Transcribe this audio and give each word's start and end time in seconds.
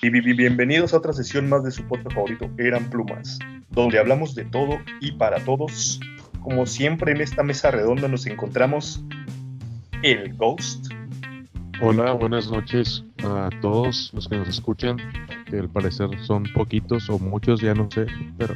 Y 0.00 0.10
bienvenidos 0.10 0.94
a 0.94 0.98
otra 0.98 1.12
sesión 1.12 1.48
más 1.48 1.64
de 1.64 1.70
su 1.70 1.84
podcast 1.84 2.14
favorito, 2.14 2.50
Eran 2.58 2.90
Plumas, 2.90 3.38
donde 3.70 3.98
hablamos 3.98 4.34
de 4.34 4.44
todo 4.46 4.78
y 5.00 5.12
para 5.12 5.38
todos. 5.44 6.00
Como 6.40 6.66
siempre 6.66 7.12
en 7.12 7.20
esta 7.20 7.42
mesa 7.42 7.70
redonda 7.70 8.08
nos 8.08 8.26
encontramos 8.26 9.04
el 10.02 10.34
Ghost. 10.34 10.92
Hola, 11.80 12.12
buenas 12.12 12.50
noches 12.50 13.04
a 13.24 13.50
todos 13.60 14.10
los 14.12 14.28
que 14.28 14.36
nos 14.36 14.48
escuchan, 14.48 14.96
que 15.46 15.58
al 15.58 15.68
parecer 15.68 16.08
son 16.22 16.44
poquitos 16.54 17.08
o 17.10 17.18
muchos, 17.18 17.60
ya 17.60 17.74
no 17.74 17.90
sé, 17.90 18.06
pero 18.36 18.54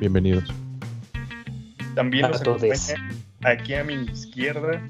bienvenidos. 0.00 0.52
También 1.96 2.26
acompaña 2.26 2.74
aquí 3.42 3.72
a 3.72 3.82
mi 3.82 3.94
izquierda, 3.94 4.86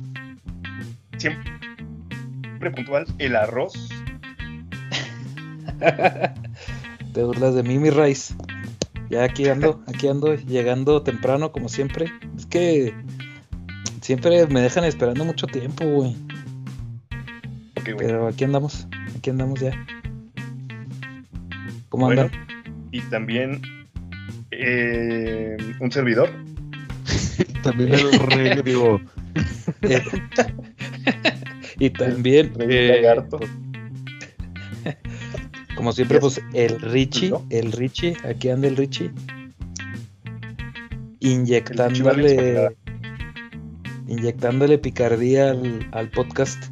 siempre 1.17 2.71
puntual, 2.75 3.07
el 3.19 3.37
arroz 3.37 3.75
Te 7.13 7.23
burlas 7.23 7.55
de 7.55 7.63
mí, 7.63 7.79
mi 7.79 7.91
raíz. 7.91 8.35
Ya 9.09 9.23
aquí 9.23 9.49
ando, 9.49 9.85
aquí 9.87 10.09
ando, 10.09 10.35
llegando 10.35 11.03
temprano 11.03 11.53
como 11.53 11.69
siempre. 11.69 12.13
Es 12.37 12.47
que 12.47 12.93
siempre 14.01 14.45
me 14.49 14.61
dejan 14.61 14.83
esperando 14.85 15.25
mucho 15.25 15.47
tiempo, 15.47 15.85
güey. 15.85 16.17
Pero 17.99 18.27
aquí 18.27 18.43
andamos, 18.43 18.89
aquí 19.17 19.31
andamos 19.31 19.61
ya. 19.61 19.71
¿Cómo 21.89 22.11
andan? 22.11 22.33
Y 22.91 23.01
también 23.03 23.63
eh, 24.51 25.57
un 25.79 25.93
servidor. 25.93 26.31
también 27.63 27.95
el 27.95 28.19
rey, 28.21 28.63
digo. 28.63 29.01
y 31.79 31.91
también 31.91 32.53
eh, 32.59 33.03
como 35.77 35.93
siempre, 35.93 36.19
pues 36.21 36.41
el 36.55 36.81
Richie, 36.81 37.35
el 37.51 37.71
Richie, 37.71 38.17
aquí 38.25 38.49
anda 38.49 38.67
el 38.67 38.77
Richie. 38.77 39.11
Inyectándole. 41.21 42.75
Inyectándole 44.09 44.79
picardía 44.79 45.51
al, 45.51 46.11
podcast. 46.15 46.65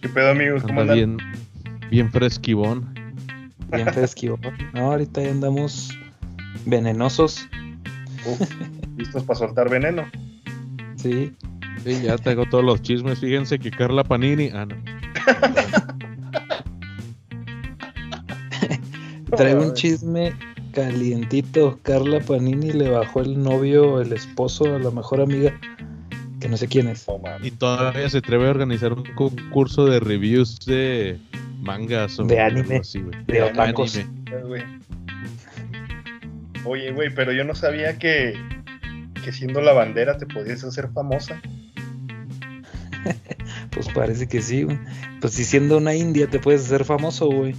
¿Qué 0.00 0.08
pedo, 0.08 0.30
amigos? 0.30 0.62
¿Cómo 0.62 0.80
andan? 0.80 0.96
Bien, 0.96 1.18
bien 1.90 2.10
fresquibón. 2.10 2.94
Bien 3.72 3.92
fresquibón. 3.92 4.40
No, 4.72 4.92
ahorita 4.92 5.22
ya 5.22 5.30
andamos 5.30 5.90
venenosos. 6.64 7.46
¿Listos 8.96 9.24
para 9.24 9.38
soltar 9.38 9.68
veneno? 9.68 10.04
Sí. 10.96 11.32
Sí, 11.84 12.02
ya 12.02 12.16
tengo 12.16 12.46
todos 12.46 12.64
los 12.64 12.80
chismes. 12.82 13.18
Fíjense 13.18 13.58
que 13.58 13.70
Carla 13.70 14.04
Panini. 14.04 14.50
Ah, 14.52 14.66
no. 14.66 14.76
Traigo 19.36 19.62
un 19.62 19.74
chisme 19.74 20.32
calientito. 20.72 21.78
Carla 21.82 22.20
Panini 22.20 22.72
le 22.72 22.88
bajó 22.90 23.20
el 23.20 23.42
novio, 23.42 24.00
el 24.00 24.12
esposo 24.12 24.76
a 24.76 24.78
la 24.78 24.90
mejor 24.90 25.20
amiga, 25.20 25.58
que 26.40 26.48
no 26.48 26.56
sé 26.56 26.68
quién 26.68 26.88
es. 26.88 27.06
y 27.42 27.50
todavía 27.52 28.08
se 28.08 28.18
atreve 28.18 28.46
a 28.46 28.50
organizar 28.50 28.92
un 28.92 29.04
concurso 29.14 29.86
de 29.86 30.00
reviews 30.00 30.58
de 30.66 31.18
mangas 31.60 32.18
o 32.18 32.24
de 32.24 32.40
anime, 32.40 32.80
de, 33.26 33.40
anime. 33.42 34.06
Oye, 36.64 36.92
güey, 36.92 37.12
pero 37.14 37.32
yo 37.32 37.44
no 37.44 37.54
sabía 37.54 37.98
que, 37.98 38.34
que 39.24 39.32
siendo 39.32 39.60
la 39.60 39.72
bandera 39.72 40.16
te 40.16 40.26
podías 40.26 40.62
hacer 40.64 40.90
famosa. 40.92 41.40
pues 43.70 43.88
parece 43.88 44.28
que 44.28 44.42
sí, 44.42 44.62
güey. 44.62 44.78
Pues 45.20 45.34
si 45.34 45.44
siendo 45.44 45.78
una 45.78 45.94
india 45.94 46.28
te 46.28 46.38
puedes 46.38 46.64
hacer 46.64 46.84
famoso, 46.84 47.26
güey. 47.26 47.54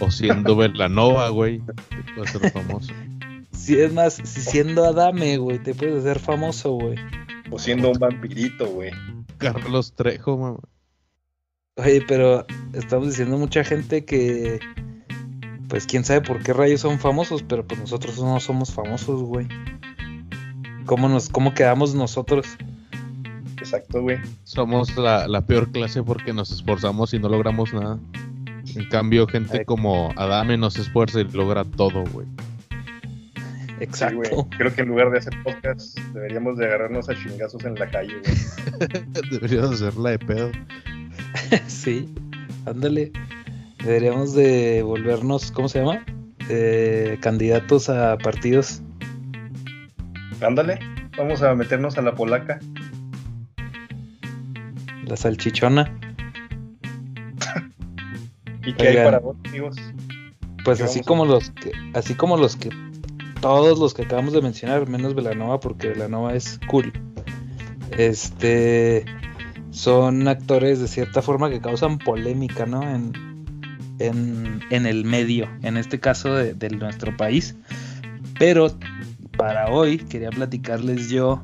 O 0.00 0.10
siendo 0.10 0.56
Velanova, 0.56 1.28
güey. 1.28 1.60
Te 1.60 2.14
puedes 2.14 2.34
hacer 2.34 2.50
famoso. 2.50 2.92
Si 3.50 3.78
es 3.78 3.92
más, 3.92 4.14
si 4.14 4.40
siendo 4.40 4.84
Adame, 4.84 5.36
güey, 5.36 5.58
te 5.58 5.74
puedes 5.74 5.96
hacer 5.98 6.20
famoso, 6.20 6.70
güey. 6.70 6.96
O 7.50 7.58
siendo 7.58 7.90
un 7.90 7.98
vampirito, 7.98 8.66
güey. 8.66 8.92
Carlos 9.36 9.92
Trejo, 9.94 10.38
mamá. 10.38 10.60
Oye, 11.76 12.02
pero 12.08 12.46
estamos 12.72 13.08
diciendo 13.08 13.36
mucha 13.36 13.64
gente 13.64 14.06
que. 14.06 14.58
Pues 15.68 15.86
quién 15.86 16.04
sabe 16.04 16.22
por 16.22 16.42
qué 16.42 16.52
rayos 16.52 16.80
son 16.80 16.98
famosos, 16.98 17.42
pero 17.42 17.66
pues 17.66 17.80
nosotros 17.80 18.18
no 18.18 18.40
somos 18.40 18.72
famosos, 18.72 19.22
güey. 19.22 19.46
¿Cómo, 20.86 21.08
nos, 21.08 21.28
¿Cómo 21.28 21.52
quedamos 21.52 21.94
nosotros? 21.94 22.46
Exacto, 23.58 24.00
güey. 24.00 24.18
Somos 24.44 24.96
la, 24.96 25.28
la 25.28 25.44
peor 25.44 25.70
clase 25.70 26.02
porque 26.02 26.32
nos 26.32 26.50
esforzamos 26.50 27.12
y 27.12 27.18
no 27.18 27.28
logramos 27.28 27.74
nada. 27.74 27.98
En 28.74 28.88
cambio, 28.88 29.26
gente 29.26 29.64
como 29.64 30.12
Adame 30.16 30.56
no 30.56 30.70
se 30.70 30.82
esfuerza 30.82 31.20
y 31.20 31.24
logra 31.24 31.64
todo, 31.64 32.04
güey. 32.12 32.26
Exacto. 33.80 34.48
Creo 34.56 34.74
que 34.74 34.82
en 34.82 34.88
lugar 34.88 35.10
de 35.10 35.18
hacer 35.18 35.34
podcast, 35.42 35.98
deberíamos 36.12 36.58
de 36.58 36.66
agarrarnos 36.66 37.08
a 37.08 37.14
chingazos 37.14 37.64
en 37.64 37.74
la 37.74 37.88
calle, 37.90 38.14
güey. 38.20 38.90
deberíamos 39.30 39.72
hacerla 39.72 40.10
de 40.10 40.18
pedo. 40.18 40.50
sí, 41.66 42.08
ándale. 42.66 43.12
Deberíamos 43.84 44.34
de 44.34 44.82
volvernos, 44.82 45.52
¿cómo 45.52 45.68
se 45.68 45.80
llama? 45.80 46.04
Eh, 46.48 47.18
candidatos 47.20 47.88
a 47.88 48.18
partidos. 48.18 48.82
Ándale, 50.40 50.78
vamos 51.16 51.42
a 51.42 51.54
meternos 51.54 51.96
a 51.98 52.02
la 52.02 52.14
polaca. 52.14 52.58
La 55.04 55.16
salchichona. 55.16 55.98
¿Y 58.66 58.72
qué 58.74 58.88
hay 58.88 58.96
para 58.96 59.20
vos, 59.20 59.36
amigos? 59.46 59.76
Pues 60.64 60.80
así 60.80 61.02
como 61.02 61.24
los 61.24 61.50
que, 61.50 61.72
así 61.94 62.14
como 62.14 62.36
los 62.36 62.56
que 62.56 62.70
todos 63.40 63.78
los 63.78 63.94
que 63.94 64.02
acabamos 64.02 64.32
de 64.32 64.42
mencionar, 64.42 64.88
menos 64.88 65.14
Velanova, 65.14 65.60
porque 65.60 65.88
Velanova 65.88 66.34
es 66.34 66.58
cool. 66.68 66.92
Este 67.96 69.04
son 69.70 70.26
actores 70.28 70.80
de 70.80 70.88
cierta 70.88 71.22
forma 71.22 71.50
que 71.50 71.60
causan 71.60 71.98
polémica, 71.98 72.66
¿no? 72.66 72.82
En, 72.82 73.27
en, 73.98 74.60
el 74.70 75.04
medio, 75.04 75.48
en 75.62 75.76
este 75.76 76.00
caso 76.00 76.34
de, 76.34 76.54
de, 76.54 76.70
nuestro 76.70 77.16
país. 77.16 77.56
Pero 78.38 78.76
para 79.36 79.68
hoy 79.68 79.98
quería 79.98 80.30
platicarles 80.30 81.08
yo 81.08 81.42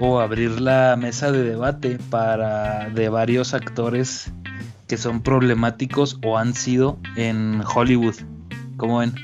o 0.00 0.20
abrir 0.20 0.60
la 0.60 0.96
mesa 0.96 1.30
de 1.30 1.42
debate 1.42 1.98
para 2.10 2.90
de 2.90 3.08
varios 3.08 3.54
actores 3.54 4.32
que 4.88 4.96
son 4.96 5.22
problemáticos 5.22 6.18
o 6.24 6.38
han 6.38 6.54
sido 6.54 6.98
en 7.16 7.62
Hollywood. 7.62 8.16
¿Cómo 8.76 8.98
ven? 8.98 9.14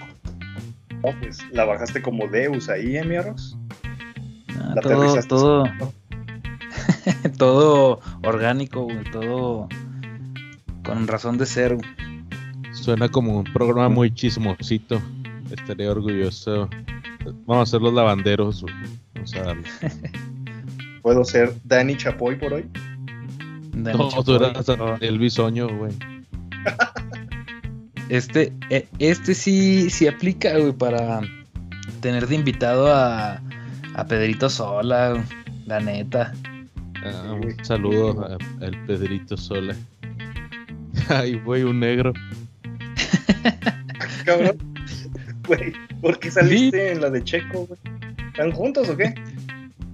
pues 1.20 1.38
la 1.50 1.64
bajaste 1.64 2.02
como 2.02 2.28
Deus 2.28 2.68
ahí, 2.68 2.96
¿eh, 2.96 3.04
mi 3.04 3.16
arroz? 3.16 3.56
Ah, 4.58 4.74
todo, 4.82 5.22
todo, 5.26 5.64
todo 7.38 8.00
orgánico, 8.22 8.86
todo 9.10 9.68
con 10.84 11.06
razón 11.06 11.38
de 11.38 11.46
ser. 11.46 11.78
Suena 12.90 13.08
como 13.08 13.38
un 13.38 13.44
programa 13.44 13.88
muy 13.88 14.12
chismosito. 14.12 15.00
Estaré 15.48 15.88
orgulloso. 15.88 16.68
Vamos 17.46 17.68
a 17.68 17.70
ser 17.70 17.82
los 17.82 17.94
lavanderos. 17.94 18.64
Vamos 19.14 19.32
a 19.36 19.54
¿Puedo 21.02 21.22
ser 21.22 21.54
Danny 21.62 21.96
Chapoy 21.96 22.34
por 22.34 22.52
hoy? 22.52 22.68
no, 23.74 24.08
tú 24.24 24.34
eras 24.34 24.66
el 25.00 25.20
bisoño, 25.20 25.68
güey. 25.68 25.92
Este, 28.08 28.52
e, 28.70 28.88
este 28.98 29.36
sí, 29.36 29.88
sí 29.88 30.08
aplica, 30.08 30.58
güey, 30.58 30.72
para 30.72 31.20
tener 32.00 32.26
de 32.26 32.34
invitado 32.34 32.92
a, 32.92 33.40
a 33.94 34.04
Pedrito 34.08 34.50
Sola, 34.50 35.24
la 35.66 35.78
neta. 35.78 36.32
Ah, 37.04 37.34
un 37.34 37.64
saludo 37.64 38.36
al 38.60 38.86
Pedrito 38.86 39.36
Sola. 39.36 39.76
Ay, 41.08 41.40
güey, 41.44 41.62
un 41.62 41.78
negro. 41.78 42.12
Cabrón. 44.24 44.58
Güey, 45.46 45.72
¿por 46.00 46.18
qué 46.18 46.30
saliste 46.30 46.92
en 46.92 47.00
la 47.00 47.10
de 47.10 47.24
Checo, 47.24 47.66
güey? 47.66 47.80
¿Están 48.28 48.52
juntos 48.52 48.88
o 48.88 48.96
qué? 48.96 49.14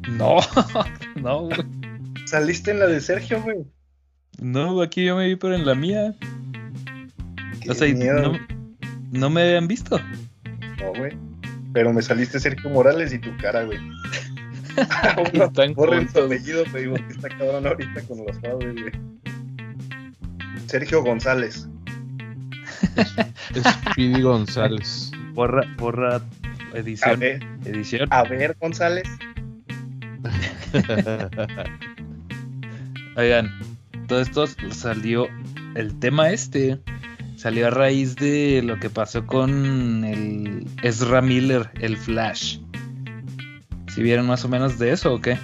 No, 0.08 0.37
no, 1.16 1.43
güey. 1.43 1.58
Saliste 2.26 2.72
en 2.72 2.81
la 2.81 2.87
de 2.87 3.00
Sergio, 3.00 3.43
güey. 3.43 3.58
No, 4.38 4.82
aquí 4.82 5.04
yo 5.04 5.16
me 5.16 5.28
vi, 5.28 5.37
pero 5.37 5.54
en 5.54 5.64
la 5.64 5.75
mía. 5.75 6.14
o 7.69 7.75
sea, 7.75 7.93
no, 9.12 9.31
me 9.31 9.43
habían 9.43 9.66
visto. 9.69 9.99
No, 10.81 10.92
güey. 10.99 11.16
Pero 11.72 11.92
me 11.92 12.02
saliste 12.02 12.40
Sergio 12.40 12.70
Morales 12.70 13.12
y 13.12 13.19
tu 13.19 13.34
cara, 13.38 13.64
güey. 13.64 13.78
Están 15.32 15.75
Borren 15.75 16.06
tu 16.08 16.20
apellido, 16.20 16.64
te 16.64 16.81
digo 16.81 16.96
que 16.96 17.14
está 17.14 17.28
cabrón 17.31 17.66
ahorita 17.66 18.02
con 18.02 18.26
los 18.26 18.37
padres, 18.38 18.75
güey. 18.75 18.92
Sergio 20.66 21.02
González. 21.02 21.69
Es, 23.55 23.64
Pidi 23.94 24.20
González. 24.23 25.11
Borra, 25.32 25.62
borra 25.76 26.17
A 26.17 26.23
edición. 26.78 27.20
ver, 27.20 27.44
Edición. 27.64 28.08
a 28.11 28.25
ver, 28.25 28.56
González. 28.61 29.05
Oigan, 33.17 33.50
todo 34.08 34.20
esto 34.20 34.46
salió. 34.70 35.28
El 35.75 35.99
tema 35.99 36.31
este 36.31 36.78
salió 37.37 37.67
a 37.67 37.70
raíz 37.70 38.17
de 38.17 38.62
lo 38.62 38.78
que 38.81 38.88
pasó 38.90 39.26
con 39.26 40.05
el 40.05 40.67
Ezra 40.82 41.20
Miller, 41.23 41.70
el 41.81 41.96
Flash. 41.96 42.58
¿Si 43.94 44.02
vieron 44.02 44.26
más 44.26 44.44
o 44.44 44.49
menos 44.49 44.78
de 44.78 44.93
eso 44.93 45.14
o 45.14 45.20
qué? 45.20 45.38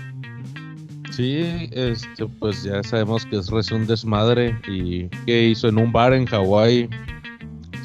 Sí, 1.11 1.69
este, 1.73 2.27
pues 2.39 2.63
ya 2.63 2.83
sabemos 2.83 3.27
que 3.27 3.39
es 3.39 3.71
un 3.71 3.87
desmadre 3.87 4.59
y 4.67 5.09
que 5.27 5.45
hizo 5.49 5.69
en 5.69 5.79
un 5.79 5.93
bar 5.93 6.15
en 6.15 6.25
Hawái. 6.27 6.89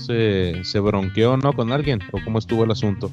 Se, 0.07 0.63
se 0.63 0.80
bronqueó, 0.80 1.38
¿no? 1.38 1.54
Con 1.54 1.71
alguien, 1.71 2.00
o 2.13 2.19
cómo 2.24 2.39
estuvo 2.39 2.63
el 2.63 2.71
asunto. 2.71 3.12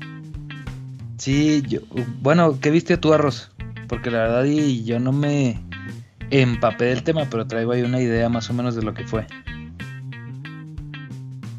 Sí, 1.18 1.62
yo. 1.66 1.80
Bueno, 2.20 2.58
¿qué 2.60 2.70
viste 2.70 2.96
tú, 2.96 3.12
Arroz? 3.12 3.50
Porque 3.88 4.10
la 4.10 4.18
verdad, 4.18 4.44
y 4.44 4.84
yo 4.84 5.00
no 5.00 5.12
me 5.12 5.60
empapé 6.30 6.86
del 6.86 7.02
tema, 7.02 7.26
pero 7.30 7.46
traigo 7.46 7.72
ahí 7.72 7.82
una 7.82 8.00
idea 8.00 8.28
más 8.28 8.48
o 8.50 8.54
menos 8.54 8.76
de 8.76 8.82
lo 8.82 8.94
que 8.94 9.04
fue. 9.04 9.26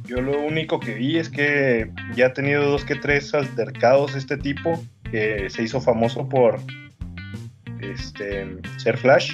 Yo 0.07 0.21
lo 0.21 0.39
único 0.39 0.79
que 0.79 0.93
vi 0.93 1.17
es 1.17 1.29
que 1.29 1.91
ya 2.15 2.27
ha 2.27 2.33
tenido 2.33 2.63
dos 2.69 2.85
que 2.85 2.95
tres 2.95 3.33
altercados 3.33 4.15
este 4.15 4.37
tipo, 4.37 4.83
que 5.11 5.49
se 5.49 5.63
hizo 5.63 5.81
famoso 5.81 6.29
por 6.29 6.59
este, 7.81 8.57
ser 8.77 8.97
Flash. 8.97 9.33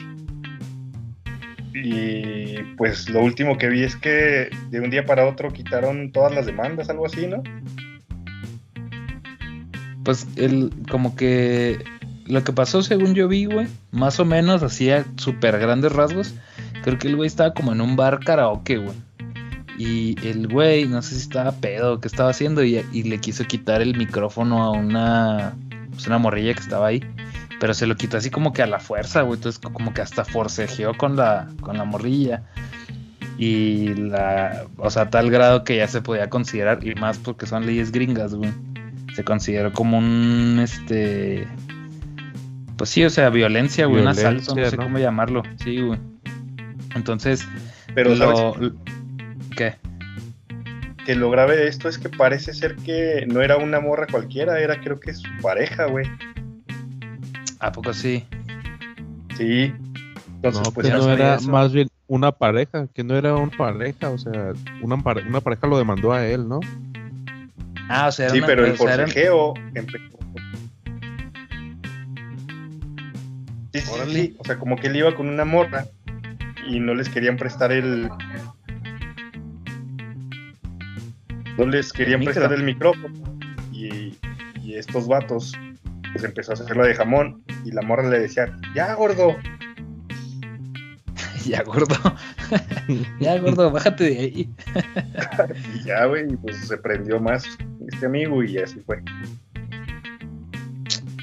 Y 1.74 2.58
pues 2.78 3.10
lo 3.10 3.22
último 3.22 3.58
que 3.58 3.70
vi 3.70 3.84
es 3.84 3.96
que 3.96 4.50
de 4.70 4.80
un 4.80 4.90
día 4.90 5.06
para 5.06 5.26
otro 5.26 5.52
quitaron 5.52 6.12
todas 6.12 6.34
las 6.34 6.46
demandas, 6.46 6.90
algo 6.90 7.06
así, 7.06 7.28
¿no? 7.28 7.44
Pues 10.04 10.28
el, 10.36 10.72
como 10.90 11.16
que 11.16 11.84
lo 12.26 12.44
que 12.44 12.54
pasó 12.54 12.82
según 12.82 13.14
yo 13.14 13.28
vi, 13.28 13.46
güey, 13.46 13.68
más 13.92 14.20
o 14.20 14.26
menos 14.26 14.64
hacía 14.64 15.06
súper 15.18 15.60
grandes 15.60 15.92
rasgos. 15.92 16.34
Creo 16.84 16.98
que 16.98 17.08
el 17.08 17.16
güey 17.16 17.28
estaba 17.28 17.54
como 17.54 17.72
en 17.74 17.82
un 17.82 17.96
bar 17.96 18.20
karaoke, 18.20 18.78
güey. 18.78 18.96
Y 19.78 20.16
el 20.28 20.48
güey, 20.48 20.86
no 20.86 21.02
sé 21.02 21.16
si 21.16 21.22
estaba 21.22 21.54
pedo 21.54 22.00
qué 22.00 22.08
estaba 22.08 22.30
haciendo, 22.30 22.64
y, 22.64 22.86
y 22.92 23.04
le 23.04 23.20
quiso 23.20 23.46
quitar 23.46 23.82
el 23.82 23.98
micrófono 23.98 24.64
a 24.64 24.72
una, 24.72 25.56
pues 25.92 26.08
una 26.08 26.18
morrilla 26.18 26.54
que 26.54 26.60
estaba 26.60 26.88
ahí. 26.88 27.02
Pero 27.62 27.76
se 27.76 27.86
lo 27.86 27.96
quitó 27.96 28.18
así 28.18 28.32
como 28.32 28.54
que 28.54 28.64
a 28.64 28.66
la 28.66 28.80
fuerza, 28.80 29.22
güey. 29.22 29.38
Entonces 29.38 29.62
como 29.62 29.94
que 29.94 30.02
hasta 30.02 30.26
forcejeó 30.26 30.98
con 30.98 31.16
la, 31.16 31.48
con 31.62 31.78
la 31.78 31.86
morrilla. 31.86 32.42
Y 33.38 33.94
la, 33.94 34.66
o 34.78 34.90
sea, 34.90 35.04
a 35.04 35.10
tal 35.12 35.30
grado 35.30 35.64
que 35.64 35.78
ya 35.78 35.88
se 35.88 36.02
podía 36.02 36.28
considerar, 36.28 36.80
y 36.86 36.96
más 36.96 37.20
porque 37.20 37.46
son 37.46 37.68
leyes 37.68 37.92
gringas, 37.92 38.34
güey. 38.34 38.52
Se 39.16 39.24
consideró 39.24 39.72
como 39.74 40.00
un, 40.00 40.60
este, 40.60 41.48
pues 42.78 42.90
sí, 42.90 43.06
o 43.06 43.12
sea, 43.12 43.30
violencia, 43.30 43.86
güey, 43.86 44.02
un 44.02 44.08
asalto, 44.08 44.56
no 44.56 44.66
sé 44.68 44.76
¿no? 44.76 44.84
cómo 44.84 44.98
llamarlo, 44.98 45.44
sí, 45.64 45.82
güey. 45.82 46.00
Entonces, 46.96 47.48
Pero 47.94 48.16
¿sabes? 48.16 48.40
lo, 48.40 48.74
¿qué? 49.56 49.76
que 51.06 51.16
lo 51.16 51.30
grave 51.30 51.58
de 51.58 51.68
esto 51.68 51.90
es 51.90 52.00
que 52.00 52.10
parece 52.10 52.54
ser 52.54 52.76
que 52.76 53.26
no 53.28 53.42
era 53.42 53.58
una 53.58 53.80
morra 53.80 54.08
cualquiera, 54.10 54.60
era 54.60 54.80
creo 54.82 55.00
que 55.00 55.14
su 55.14 55.30
pareja, 55.42 55.86
güey. 55.86 56.08
¿A 57.62 57.72
poco 57.72 57.94
sí? 57.94 58.26
Sí. 59.38 59.74
Entonces, 60.36 60.62
no, 60.64 60.72
pues 60.72 60.88
que 60.88 60.94
no 60.94 61.10
era 61.12 61.36
eso. 61.36 61.50
más 61.52 61.72
bien 61.72 61.88
una 62.08 62.32
pareja, 62.32 62.88
que 62.88 63.04
no 63.04 63.16
era 63.16 63.36
una 63.36 63.56
pareja, 63.56 64.10
o 64.10 64.18
sea, 64.18 64.54
una, 64.82 64.98
pare- 64.98 65.24
una 65.28 65.40
pareja 65.42 65.68
lo 65.68 65.78
demandó 65.78 66.12
a 66.12 66.26
él, 66.26 66.48
¿no? 66.50 66.60
Ah, 67.88 68.08
o 68.08 68.12
sea, 68.12 68.26
era 68.26 68.34
sí, 68.34 68.40
una- 68.40 68.48
pero 68.48 68.62
el 68.66 68.72
eran- 68.74 68.78
forcejeo 68.78 69.54
empezó. 69.76 70.06
Sí, 73.74 73.80
sí, 74.10 74.36
o 74.38 74.44
sea, 74.44 74.58
como 74.60 74.76
que 74.76 74.88
él 74.88 74.96
iba 74.98 75.16
con 75.16 75.30
una 75.30 75.46
morra 75.46 75.86
y 76.68 76.80
no 76.80 76.94
les 76.94 77.08
querían 77.08 77.38
prestar 77.38 77.72
el. 77.72 78.10
No 81.58 81.66
les 81.68 81.94
querían 81.94 82.22
prestar 82.24 82.52
el 82.54 82.64
micrófono 82.64 83.14
y, 83.72 84.18
y 84.62 84.74
estos 84.76 85.08
vatos 85.08 85.54
pues 86.14 86.24
empezó 86.24 86.52
a 86.52 86.56
hacerlo 86.56 86.86
de 86.86 86.96
jamón 86.96 87.44
y 87.64 87.72
la 87.72 87.82
morra 87.82 88.10
le 88.10 88.20
decía, 88.20 88.58
ya 88.76 88.94
gordo, 88.96 89.36
ya 91.46 91.64
gordo. 91.64 91.96
ya 93.20 93.40
gordo, 93.40 93.72
bájate 93.72 94.04
de 94.06 94.20
ahí. 94.20 94.50
y 95.76 95.84
ya 95.84 96.06
güey, 96.06 96.36
pues 96.38 96.58
se 96.68 96.78
prendió 96.78 97.20
más 97.20 97.46
este 97.88 98.06
amigo 98.06 98.44
y 98.44 98.58
así 98.58 98.80
fue. 98.82 99.02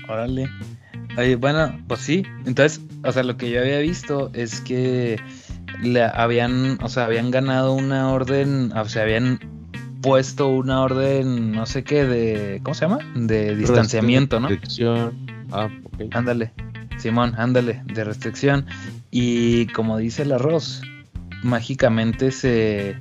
Órale. 0.09 0.49
Oye, 1.17 1.37
bueno, 1.37 1.79
pues 1.89 2.01
sí. 2.01 2.25
Entonces, 2.47 2.81
o 3.05 3.13
sea, 3.13 3.23
lo 3.23 3.37
que 3.37 3.51
yo 3.51 3.61
había 3.61 3.79
visto 3.81 4.31
es 4.35 4.61
que 4.61 5.21
le 5.83 6.03
habían, 6.03 6.79
o 6.83 6.89
sea, 6.89 7.05
habían 7.05 7.31
ganado 7.31 7.75
una 7.75 8.13
orden, 8.13 8.73
o 8.73 8.85
sea, 8.87 9.03
habían 9.03 9.39
puesto 10.03 10.49
una 10.49 10.83
orden, 10.83 11.53
no 11.53 11.67
sé 11.67 11.85
qué, 11.85 12.05
de, 12.05 12.61
¿cómo 12.63 12.75
se 12.75 12.83
llama? 12.83 12.99
De 13.15 13.57
distanciamiento, 13.57 14.41
¿no? 14.41 14.49
Restricción. 14.49 15.27
Ah, 15.51 15.69
ok. 15.85 16.15
Ándale, 16.15 16.53
Simón, 16.99 17.35
ándale, 17.37 17.83
de 17.85 18.05
restricción. 18.05 18.67
Y 19.11 19.67
como 19.69 19.99
dice 19.99 20.23
el 20.23 20.33
arroz, 20.33 20.83
mágicamente 21.43 22.31
se, 22.31 22.99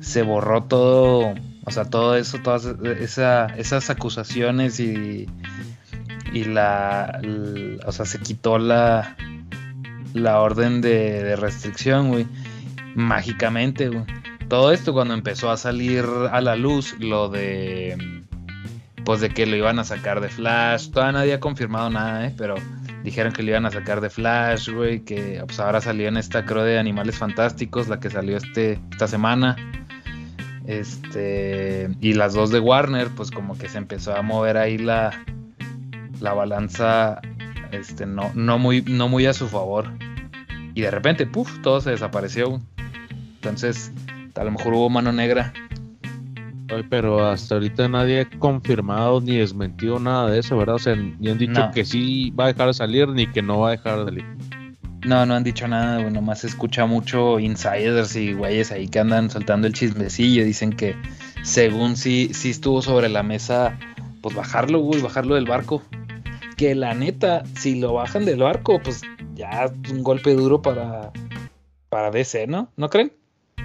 se 0.00 0.22
borró 0.22 0.64
todo, 0.64 1.34
o 1.64 1.70
sea, 1.70 1.84
todo 1.84 2.16
eso, 2.16 2.38
todas 2.38 2.66
esa, 3.00 3.46
esas 3.46 3.90
acusaciones 3.90 4.80
y, 4.80 5.28
y 6.32 6.44
la, 6.44 7.20
o 7.86 7.92
sea, 7.92 8.04
se 8.04 8.18
quitó 8.18 8.58
la, 8.58 9.16
la 10.14 10.40
orden 10.40 10.80
de, 10.80 11.22
de 11.22 11.36
restricción, 11.36 12.08
güey. 12.08 12.26
Mágicamente, 12.94 13.88
güey. 13.88 14.04
Todo 14.48 14.72
esto 14.72 14.92
cuando 14.94 15.14
empezó 15.14 15.50
a 15.50 15.56
salir 15.56 16.04
a 16.30 16.40
la 16.40 16.56
luz 16.56 16.96
lo 16.98 17.28
de 17.28 18.24
pues 19.04 19.20
de 19.20 19.30
que 19.30 19.46
lo 19.46 19.56
iban 19.56 19.78
a 19.78 19.84
sacar 19.84 20.20
de 20.20 20.28
Flash. 20.28 20.90
Todavía 20.90 21.12
nadie 21.20 21.32
ha 21.32 21.40
confirmado 21.40 21.88
nada, 21.88 22.26
¿eh? 22.26 22.34
Pero 22.36 22.56
dijeron 23.04 23.32
que 23.32 23.42
lo 23.42 23.50
iban 23.50 23.64
a 23.64 23.70
sacar 23.70 24.02
de 24.02 24.10
Flash, 24.10 24.68
güey. 24.68 25.00
Que 25.00 25.42
pues 25.46 25.58
ahora 25.60 25.80
salió 25.80 26.08
en 26.08 26.18
esta 26.18 26.44
creo 26.44 26.62
de 26.62 26.78
Animales 26.78 27.16
Fantásticos, 27.16 27.88
la 27.88 28.00
que 28.00 28.10
salió 28.10 28.36
este, 28.36 28.80
esta 28.90 29.08
semana. 29.08 29.56
Este. 30.66 31.88
Y 32.02 32.12
las 32.12 32.34
dos 32.34 32.50
de 32.50 32.60
Warner, 32.60 33.08
pues 33.08 33.30
como 33.30 33.56
que 33.56 33.70
se 33.70 33.78
empezó 33.78 34.14
a 34.14 34.20
mover 34.20 34.58
ahí 34.58 34.76
la. 34.76 35.24
La 36.20 36.34
balanza. 36.34 37.22
Este, 37.70 38.04
no, 38.04 38.30
no 38.34 38.58
muy, 38.58 38.82
no 38.82 39.08
muy 39.08 39.24
a 39.24 39.32
su 39.32 39.48
favor. 39.48 39.90
Y 40.74 40.82
de 40.82 40.90
repente, 40.90 41.24
puff, 41.24 41.62
todo 41.62 41.80
se 41.80 41.92
desapareció. 41.92 42.60
Entonces, 43.36 43.90
a 44.38 44.44
lo 44.44 44.50
mejor 44.50 44.74
hubo 44.74 44.88
mano 44.90 45.12
negra. 45.12 45.52
Oye, 46.72 46.84
pero 46.84 47.26
hasta 47.26 47.54
ahorita 47.54 47.88
nadie 47.88 48.20
ha 48.20 48.38
confirmado 48.38 49.20
ni 49.20 49.38
desmentido 49.38 49.98
nada 49.98 50.30
de 50.30 50.38
eso, 50.40 50.56
¿verdad? 50.56 50.74
O 50.76 50.78
sea, 50.78 50.94
ni 50.96 51.28
han 51.30 51.38
dicho 51.38 51.52
No. 51.60 51.70
que 51.70 51.84
sí 51.84 52.30
va 52.38 52.44
a 52.44 52.46
dejar 52.48 52.66
de 52.66 52.74
salir 52.74 53.08
ni 53.08 53.26
que 53.26 53.40
no 53.40 53.60
va 53.60 53.68
a 53.68 53.70
dejar 53.72 53.98
de 54.00 54.04
salir. 54.04 54.24
No, 55.06 55.24
no 55.24 55.34
han 55.34 55.44
dicho 55.44 55.66
nada, 55.66 56.00
güey. 56.00 56.12
Nomás 56.12 56.40
se 56.40 56.48
escucha 56.48 56.84
mucho 56.84 57.38
insiders 57.40 58.14
y 58.16 58.34
güeyes 58.34 58.70
ahí 58.72 58.88
que 58.88 58.98
andan 58.98 59.30
soltando 59.30 59.66
el 59.66 59.72
chismecillo. 59.72 60.44
Dicen 60.44 60.72
que 60.72 60.94
según 61.42 61.96
sí, 61.96 62.30
sí 62.34 62.50
estuvo 62.50 62.82
sobre 62.82 63.08
la 63.08 63.22
mesa, 63.22 63.78
pues 64.20 64.34
bajarlo, 64.34 64.80
güey, 64.80 65.00
bajarlo 65.00 65.36
del 65.36 65.46
barco. 65.46 65.82
Que 66.58 66.74
la 66.74 66.92
neta, 66.92 67.44
si 67.54 67.80
lo 67.80 67.94
bajan 67.94 68.24
del 68.26 68.40
barco, 68.40 68.80
pues 68.82 69.00
ya 69.34 69.70
es 69.84 69.90
un 69.90 70.02
golpe 70.02 70.34
duro 70.34 70.60
para, 70.60 71.12
para 71.88 72.10
DC, 72.10 72.46
¿no? 72.48 72.68
¿No 72.76 72.90
creen? 72.90 73.12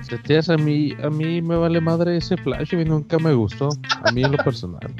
Setías, 0.08 0.50
a 0.50 0.58
mí, 0.58 0.94
a 1.02 1.10
mí 1.10 1.42
me 1.42 1.56
vale 1.56 1.82
madre 1.82 2.18
ese 2.18 2.38
Flash 2.38 2.74
y 2.74 2.86
nunca 2.86 3.18
me 3.20 3.34
gustó. 3.34 3.70
A 4.04 4.12
mí 4.12 4.24
en 4.24 4.32
lo 4.32 4.38
personal. 4.38 4.94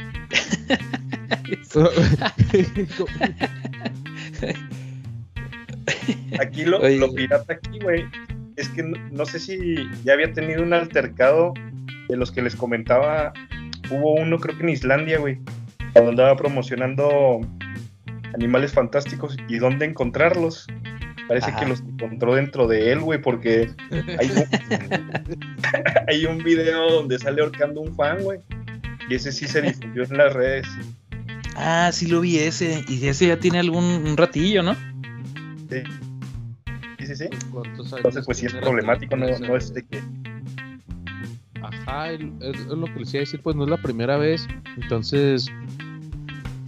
Aquí 6.40 6.66
lo, 6.66 6.80
Oye. 6.80 6.98
lo 6.98 7.14
pirata 7.14 7.54
aquí, 7.54 7.80
güey, 7.80 8.06
es 8.56 8.70
que 8.70 8.84
no, 8.84 8.98
no 9.12 9.26
sé 9.26 9.40
si 9.40 9.76
ya 10.04 10.14
había 10.14 10.32
tenido 10.34 10.64
un 10.64 10.74
altercado 10.74 11.54
de 12.10 12.18
los 12.18 12.32
que 12.32 12.42
les 12.42 12.56
comentaba. 12.56 13.34
Hubo 13.90 14.16
uno, 14.16 14.40
creo 14.40 14.58
que 14.58 14.64
en 14.64 14.70
Islandia, 14.70 15.20
güey, 15.20 15.40
cuando 15.94 16.12
andaba 16.12 16.36
promocionando 16.36 17.42
animales 18.34 18.74
fantásticos 18.74 19.38
y 19.48 19.58
dónde 19.58 19.86
encontrarlos. 19.86 20.68
Parece 21.28 21.52
Ajá. 21.52 21.60
que 21.60 21.66
los 21.68 21.80
encontró 21.82 22.36
dentro 22.36 22.68
de 22.68 22.92
él, 22.92 23.00
güey, 23.00 23.22
porque 23.22 23.70
hay 24.20 24.32
un, 24.32 24.46
hay 26.08 26.26
un 26.26 26.44
video 26.44 26.90
donde 26.90 27.18
sale 27.20 27.42
ahorcando 27.42 27.82
un 27.82 27.96
fan, 27.96 28.22
güey. 28.24 28.40
Y 29.10 29.16
ese 29.16 29.32
sí 29.32 29.48
se 29.48 29.62
difundió 29.62 30.04
en 30.04 30.18
las 30.18 30.34
redes. 30.34 30.68
Ah, 31.56 31.92
sí 31.94 32.08
lo 32.08 32.22
vi 32.22 32.40
ese. 32.40 32.84
Y 32.88 33.06
ese 33.08 33.28
ya 33.28 33.38
tiene 33.38 33.60
algún 33.60 33.84
un 33.84 34.18
ratillo, 34.18 34.64
¿no? 34.64 34.76
Sí, 35.70 35.84
sí, 37.00 37.06
sí. 37.08 37.16
sí. 37.16 37.26
¿Cuántos 37.52 37.88
años 37.88 37.98
Entonces, 37.98 38.26
pues 38.26 38.38
sí 38.38 38.46
es 38.46 38.54
problemático, 38.54 39.16
no, 39.16 39.28
no 39.40 39.58
es 39.58 39.74
de 39.74 39.86
que. 39.86 40.02
Ajá, 41.62 42.04
Ajá, 42.04 42.12
es 42.12 42.66
lo 42.66 42.86
que 42.86 43.00
les 43.00 43.14
iba 43.14 43.20
a 43.20 43.26
decir, 43.26 43.42
pues 43.42 43.56
no 43.56 43.64
es 43.64 43.70
la 43.70 43.78
primera 43.78 44.18
vez. 44.18 44.48
Entonces, 44.78 45.50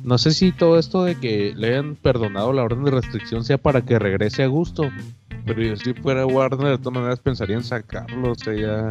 no 0.05 0.19
sé 0.19 0.31
si 0.31 0.51
todo 0.51 0.77
esto 0.77 1.03
de 1.03 1.15
que 1.15 1.53
le 1.55 1.69
hayan 1.69 1.95
perdonado 1.95 2.53
la 2.53 2.61
orden 2.61 2.83
de 2.83 2.91
restricción 2.91 3.43
sea 3.43 3.57
para 3.57 3.81
que 3.81 3.97
regrese 3.97 4.43
a 4.43 4.47
gusto. 4.47 4.91
Pero 5.47 5.63
yo 5.63 5.75
si 5.75 5.93
fuera 5.95 6.27
Warner, 6.27 6.71
de 6.71 6.77
todas 6.77 6.93
maneras 6.93 7.19
pensaría 7.19 7.55
en 7.55 7.63
sacarlo. 7.63 8.31
O 8.31 8.35
sea, 8.35 8.53
ya 8.53 8.87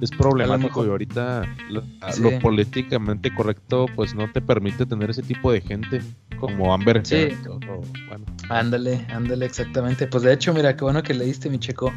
es 0.00 0.10
problemático 0.12 0.86
y 0.86 0.88
ahorita 0.88 1.42
lo, 1.68 1.82
lo, 2.20 2.38
políticamente 2.38 3.34
correcto 3.34 3.86
pues 3.94 4.14
no 4.14 4.30
te 4.30 4.40
permite 4.40 4.86
tener 4.86 5.10
ese 5.10 5.22
tipo 5.22 5.50
de 5.50 5.60
gente 5.60 6.00
como 6.38 6.72
Amber 6.72 7.04
sí. 7.04 7.28
bueno. 8.08 8.24
Ándale, 8.48 9.04
ándale, 9.12 9.46
exactamente. 9.46 10.06
Pues 10.06 10.22
de 10.22 10.32
hecho, 10.32 10.54
mira, 10.54 10.76
qué 10.76 10.84
bueno 10.84 11.02
que 11.02 11.12
leíste, 11.12 11.50
mi 11.50 11.58
checo, 11.58 11.92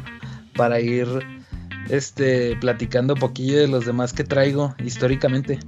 para 0.56 0.80
ir 0.80 1.06
este 1.88 2.56
platicando 2.56 3.14
un 3.14 3.20
poquillo 3.20 3.58
de 3.58 3.68
los 3.68 3.86
demás 3.86 4.12
que 4.12 4.24
traigo 4.24 4.74
históricamente. 4.84 5.60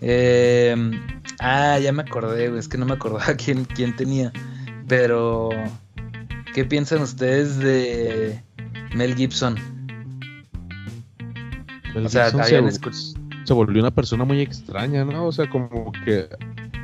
Eh, 0.00 0.74
ah, 1.42 1.78
ya 1.78 1.92
me 1.92 2.02
acordé, 2.02 2.56
es 2.56 2.68
que 2.68 2.78
no 2.78 2.86
me 2.86 2.94
acordaba 2.94 3.34
quién, 3.36 3.64
quién 3.64 3.94
tenía. 3.94 4.32
Pero, 4.88 5.50
¿qué 6.54 6.64
piensan 6.64 7.02
ustedes 7.02 7.58
de 7.58 8.42
Mel 8.94 9.14
Gibson? 9.14 9.56
o 11.94 12.08
sea, 12.08 12.30
se, 12.30 12.62
se, 13.44 13.52
volvió 13.52 13.82
una 13.82 13.90
persona 13.90 14.24
muy 14.24 14.40
extraña, 14.40 15.04
¿no? 15.04 15.26
O 15.26 15.32
sea, 15.32 15.48
como 15.50 15.92
que 16.04 16.26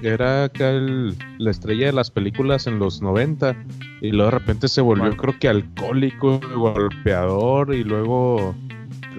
era 0.02 0.44
acá 0.44 0.70
la 0.70 1.50
estrella 1.50 1.86
de 1.86 1.92
las 1.92 2.10
películas 2.10 2.66
en 2.66 2.78
los 2.78 3.00
90 3.00 3.56
y 4.00 4.10
luego 4.10 4.30
de 4.30 4.38
repente 4.38 4.68
se 4.68 4.80
volvió 4.80 5.16
creo 5.16 5.38
que 5.38 5.48
alcohólico, 5.48 6.40
golpeador 6.54 7.74
y 7.74 7.84
luego 7.84 8.54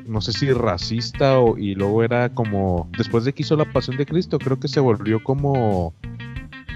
no 0.05 0.21
sé 0.21 0.33
si 0.33 0.51
racista 0.51 1.39
o, 1.39 1.57
y 1.57 1.75
luego 1.75 2.03
era 2.03 2.29
como 2.29 2.89
después 2.97 3.25
de 3.25 3.33
que 3.33 3.43
hizo 3.43 3.55
la 3.55 3.71
Pasión 3.71 3.97
de 3.97 4.05
Cristo 4.05 4.39
creo 4.39 4.59
que 4.59 4.67
se 4.67 4.79
volvió 4.79 5.23
como 5.23 5.93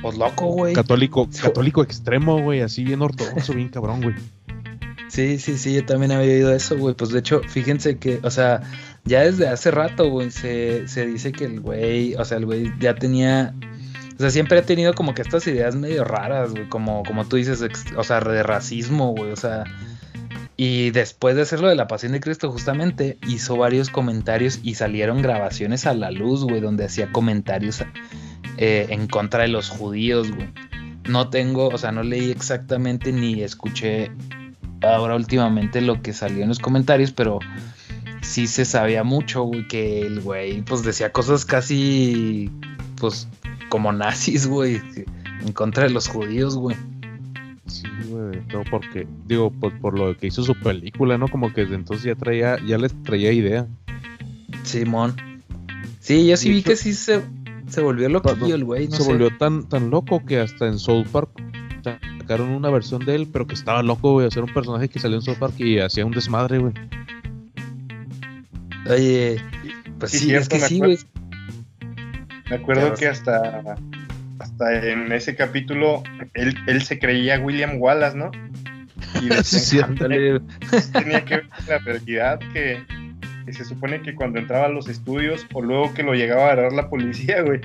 pues 0.02 0.18
loco, 0.18 0.48
güey. 0.48 0.74
Católico, 0.74 1.30
católico 1.42 1.82
extremo, 1.82 2.42
güey, 2.42 2.62
así 2.62 2.84
bien 2.84 3.02
ortodoxo, 3.02 3.54
bien 3.54 3.70
cabrón, 3.70 4.02
güey. 4.02 4.16
Sí, 5.08 5.40
sí, 5.40 5.58
sí, 5.58 5.76
yo 5.76 5.86
también 5.86 6.12
había 6.12 6.34
oído 6.34 6.54
eso, 6.54 6.78
güey. 6.78 6.94
Pues 6.94 7.12
de 7.12 7.20
hecho, 7.20 7.42
fíjense 7.48 7.98
que, 7.98 8.20
o 8.24 8.30
sea, 8.30 8.62
ya 9.06 9.22
desde 9.22 9.48
hace 9.48 9.72
rato, 9.72 10.10
güey, 10.10 10.32
se, 10.32 10.88
se 10.90 11.06
dice 11.06 11.32
que 11.32 11.46
el 11.46 11.62
güey, 11.62 12.16
o 12.16 12.26
sea, 12.26 12.38
el 12.38 12.46
güey 12.46 12.74
ya 12.80 12.96
tenía 12.96 13.54
o 14.16 14.20
sea, 14.20 14.30
siempre 14.30 14.60
he 14.60 14.62
tenido 14.62 14.94
como 14.94 15.14
que 15.14 15.22
estas 15.22 15.46
ideas 15.48 15.76
medio 15.76 16.04
raras, 16.04 16.52
güey, 16.52 16.70
como, 16.70 17.04
como 17.04 17.26
tú 17.26 17.38
dices, 17.38 17.64
o 17.96 18.04
sea, 18.04 18.20
de 18.20 18.44
racismo, 18.44 19.12
güey, 19.12 19.32
o 19.32 19.36
sea. 19.36 19.64
Y 20.56 20.92
después 20.92 21.36
de 21.36 21.42
hacerlo 21.42 21.68
de 21.68 21.76
la 21.76 21.88
Pasión 21.88 22.12
de 22.12 22.20
Cristo, 22.20 22.52
justamente 22.52 23.18
hizo 23.28 23.58
varios 23.58 23.90
comentarios 23.90 24.60
y 24.64 24.76
salieron 24.76 25.22
grabaciones 25.22 25.86
a 25.88 25.94
la 25.94 26.12
luz, 26.12 26.44
güey, 26.44 26.62
donde 26.62 26.86
hacía 26.86 27.12
comentarios 27.12 27.84
eh, 28.58 28.88
en 28.90 29.08
contra 29.08 29.44
de 29.44 29.48
los 29.48 29.70
judíos, 29.70 30.32
güey. 30.32 30.50
No 31.08 31.30
tengo, 31.30 31.68
o 31.68 31.78
sea, 31.78 31.92
no 31.92 32.04
leí 32.04 32.30
exactamente 32.30 33.12
ni 33.12 33.42
escuché 33.42 34.12
ahora 34.82 35.16
últimamente 35.16 35.82
lo 35.82 36.02
que 36.02 36.14
salió 36.14 36.44
en 36.44 36.50
los 36.50 36.60
comentarios, 36.60 37.12
pero 37.12 37.40
sí 38.22 38.48
se 38.48 38.64
sabía 38.64 39.04
mucho, 39.04 39.44
güey, 39.44 39.68
que 39.68 40.02
el 40.02 40.22
güey, 40.22 40.62
pues 40.62 40.84
decía 40.84 41.12
cosas 41.12 41.46
casi, 41.46 42.52
pues 43.00 43.28
como 43.70 43.92
nazis, 43.92 44.48
güey, 44.48 44.82
en 45.42 45.52
contra 45.54 45.84
de 45.84 45.90
los 45.90 46.08
judíos, 46.08 46.56
güey. 46.56 46.78
Sí, 47.68 47.88
güey, 48.08 48.42
todo 48.48 48.64
porque, 48.70 49.08
digo, 49.26 49.52
por, 49.52 49.80
por, 49.80 49.98
lo 49.98 50.18
que 50.18 50.28
hizo 50.28 50.44
su 50.44 50.54
película, 50.56 51.18
¿no? 51.18 51.28
Como 51.28 51.54
que 51.54 51.62
desde 51.62 51.76
entonces 51.76 52.04
ya 52.04 52.16
traía, 52.16 52.58
ya 52.66 52.78
les 52.78 52.94
traía 53.04 53.32
idea. 53.32 53.68
Simón. 54.64 55.16
Sí, 56.00 56.28
yo 56.28 56.36
sí 56.36 56.50
vi 56.50 56.62
que 56.62 56.76
sí 56.76 56.94
se, 56.94 57.22
se 57.68 57.82
volvió 57.82 58.10
loquillo 58.10 58.56
el 58.56 58.66
güey, 58.66 58.90
no 58.90 58.98
Se 58.98 59.04
volvió 59.04 59.36
tan, 59.38 59.70
tan 59.70 59.90
loco 59.90 60.26
que 60.26 60.40
hasta 60.40 60.68
en 60.68 60.78
South 60.78 61.08
Park 61.12 61.30
sacaron 62.20 62.50
una 62.50 62.70
versión 62.70 63.06
de 63.06 63.16
él, 63.16 63.30
pero 63.32 63.48
que 63.48 63.54
estaba 63.54 63.84
loco, 63.84 64.14
güey, 64.14 64.28
hacer 64.28 64.44
un 64.44 64.54
personaje 64.54 64.90
que 64.90 65.00
salió 65.00 65.18
en 65.18 65.22
South 65.22 65.38
Park 65.40 65.56
y 65.60 65.80
hacía 65.80 66.06
un 66.06 66.12
desmadre, 66.12 66.58
güey. 66.60 66.74
Oye, 68.90 69.42
pues 70.00 70.12
sí, 70.12 70.34
es 70.34 70.50
que 70.50 70.60
sí, 70.60 70.80
güey. 70.80 70.98
Me 72.50 72.58
acuerdo 72.58 72.94
que 72.96 73.08
hasta, 73.08 73.78
hasta 74.44 74.92
en 74.92 75.10
ese 75.12 75.36
capítulo 75.36 76.04
él, 76.34 76.56
él 76.68 76.84
se 76.84 77.00
creía 77.00 77.40
William 77.40 77.78
Wallace, 77.80 78.18
¿no? 78.18 78.30
Y 79.22 79.30
decía, 79.30 79.88
tenía 80.94 81.26
que 81.26 81.36
ver 81.36 81.48
la 81.68 81.78
realidad 81.80 82.40
que, 82.52 82.84
se 83.52 83.64
supone 83.64 84.02
que 84.02 84.16
cuando 84.16 84.40
entraba 84.40 84.66
a 84.66 84.70
los 84.70 84.90
estudios 84.90 85.48
o 85.54 85.62
luego 85.62 85.94
que 85.94 86.04
lo 86.04 86.14
llegaba 86.14 86.44
a 86.44 86.52
agarrar 86.54 86.74
la 86.74 86.90
policía, 86.90 87.42
güey. 87.42 87.62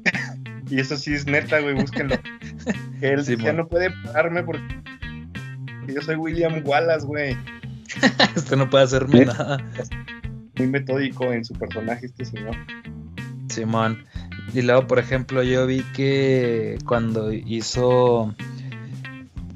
y 0.70 0.80
eso 0.80 0.96
sí 0.96 1.14
es 1.14 1.26
neta, 1.26 1.60
güey, 1.60 1.74
búsquenlo. 1.74 2.16
Que 3.00 3.08
él 3.08 3.24
ya 3.24 3.52
no 3.54 3.66
puede 3.68 3.90
pararme 4.04 4.42
porque 4.42 4.62
yo 5.88 6.02
soy 6.02 6.16
William 6.16 6.62
Wallace, 6.64 7.06
güey. 7.06 7.36
Este 8.36 8.56
no 8.56 8.68
puede 8.68 8.84
hacerme 8.84 9.26
nada. 9.26 9.58
Muy 10.56 10.66
metódico 10.66 11.32
en 11.32 11.44
su 11.44 11.54
personaje 11.54 12.06
este 12.06 12.24
señor. 12.24 12.56
Simón. 13.48 14.04
Y 14.54 14.62
luego, 14.62 14.86
por 14.86 14.98
ejemplo, 14.98 15.42
yo 15.42 15.66
vi 15.66 15.82
que 15.94 16.78
cuando 16.86 17.32
hizo. 17.32 18.34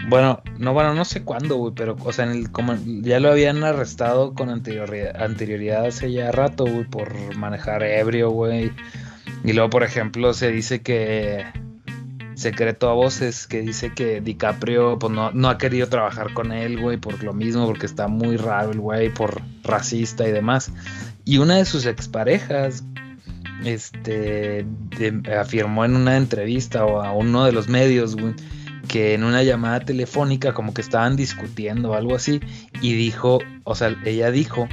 Bueno, 0.08 0.40
no, 0.58 0.72
bueno, 0.72 0.94
no 0.94 1.04
sé 1.04 1.22
cuándo, 1.24 1.56
güey, 1.56 1.74
pero, 1.74 1.96
o 1.98 2.12
sea, 2.12 2.26
en 2.26 2.30
el, 2.30 2.52
como 2.52 2.76
ya 2.84 3.18
lo 3.18 3.30
habían 3.30 3.64
arrestado 3.64 4.34
con 4.34 4.50
anterioridad, 4.50 5.20
anterioridad 5.20 5.84
hace 5.84 6.12
ya 6.12 6.30
rato, 6.30 6.64
güey, 6.64 6.84
por 6.84 7.36
manejar 7.36 7.82
ebrio, 7.82 8.30
güey. 8.30 8.70
Y 9.44 9.52
luego, 9.52 9.68
por 9.68 9.82
ejemplo, 9.82 10.32
se 10.32 10.50
dice 10.50 10.80
que. 10.80 11.44
Secreto 12.34 12.90
a 12.90 12.92
voces, 12.92 13.46
que 13.46 13.62
dice 13.62 13.94
que 13.94 14.20
DiCaprio, 14.20 14.98
pues 14.98 15.10
no, 15.10 15.30
no 15.30 15.48
ha 15.48 15.56
querido 15.56 15.88
trabajar 15.88 16.34
con 16.34 16.52
él, 16.52 16.78
güey, 16.78 16.98
por 16.98 17.24
lo 17.24 17.32
mismo, 17.32 17.64
porque 17.64 17.86
está 17.86 18.08
muy 18.08 18.36
raro 18.36 18.72
el 18.72 18.80
güey, 18.80 19.08
por 19.08 19.40
racista 19.64 20.28
y 20.28 20.32
demás. 20.32 20.70
Y 21.24 21.38
una 21.38 21.56
de 21.56 21.64
sus 21.64 21.86
exparejas, 21.86 22.84
este, 23.64 24.66
afirmó 25.38 25.84
en 25.84 25.96
una 25.96 26.16
entrevista 26.16 26.84
o 26.84 27.02
a 27.02 27.12
uno 27.12 27.44
de 27.44 27.52
los 27.52 27.68
medios, 27.68 28.16
que 28.88 29.14
en 29.14 29.24
una 29.24 29.42
llamada 29.42 29.80
telefónica 29.80 30.54
como 30.54 30.72
que 30.72 30.80
estaban 30.80 31.16
discutiendo 31.16 31.90
o 31.90 31.94
algo 31.94 32.14
así 32.14 32.40
y 32.80 32.94
dijo, 32.94 33.40
o 33.64 33.74
sea, 33.74 33.96
ella 34.04 34.30
dijo 34.30 34.68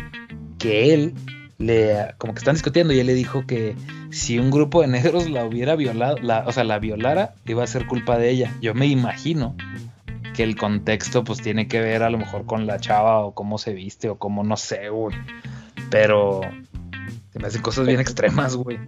que 0.59 0.93
él 0.93 1.13
le, 1.57 2.13
como 2.17 2.33
que 2.33 2.39
están 2.39 2.55
discutiendo 2.55 2.93
y 2.93 2.99
él 2.99 3.07
le 3.07 3.13
dijo 3.13 3.45
que 3.45 3.75
si 4.11 4.37
un 4.37 4.51
grupo 4.51 4.81
de 4.81 4.87
negros 4.87 5.29
la 5.29 5.45
hubiera 5.45 5.75
violado, 5.75 6.17
la, 6.21 6.43
o 6.45 6.51
sea, 6.51 6.63
la 6.63 6.79
violara, 6.79 7.33
iba 7.45 7.63
a 7.63 7.67
ser 7.67 7.87
culpa 7.87 8.17
de 8.17 8.29
ella. 8.29 8.55
Yo 8.61 8.73
me 8.75 8.85
imagino 8.85 9.55
que 10.35 10.43
el 10.43 10.55
contexto 10.55 11.23
pues 11.23 11.41
tiene 11.41 11.67
que 11.67 11.79
ver 11.79 12.03
a 12.03 12.09
lo 12.09 12.17
mejor 12.17 12.45
con 12.45 12.67
la 12.67 12.79
chava 12.79 13.19
o 13.19 13.33
cómo 13.33 13.57
se 13.57 13.73
viste 13.73 14.09
o 14.09 14.17
cómo 14.17 14.43
no 14.43 14.57
sé, 14.57 14.89
güey. 14.89 15.15
Pero 15.89 16.41
se 17.33 17.39
me 17.39 17.47
hacen 17.47 17.61
cosas 17.63 17.87
bien 17.87 17.99
extremas, 17.99 18.55
güey. 18.55 18.79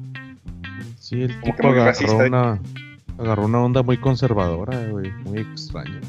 Sí, 0.99 1.23
el 1.23 1.41
tipo 1.41 1.67
agarró 1.67 2.17
una, 2.25 2.61
agarró 3.17 3.45
una 3.45 3.59
onda 3.59 3.81
muy 3.81 3.97
conservadora, 3.97 4.85
güey. 4.85 5.11
Muy 5.23 5.39
extraña. 5.39 5.99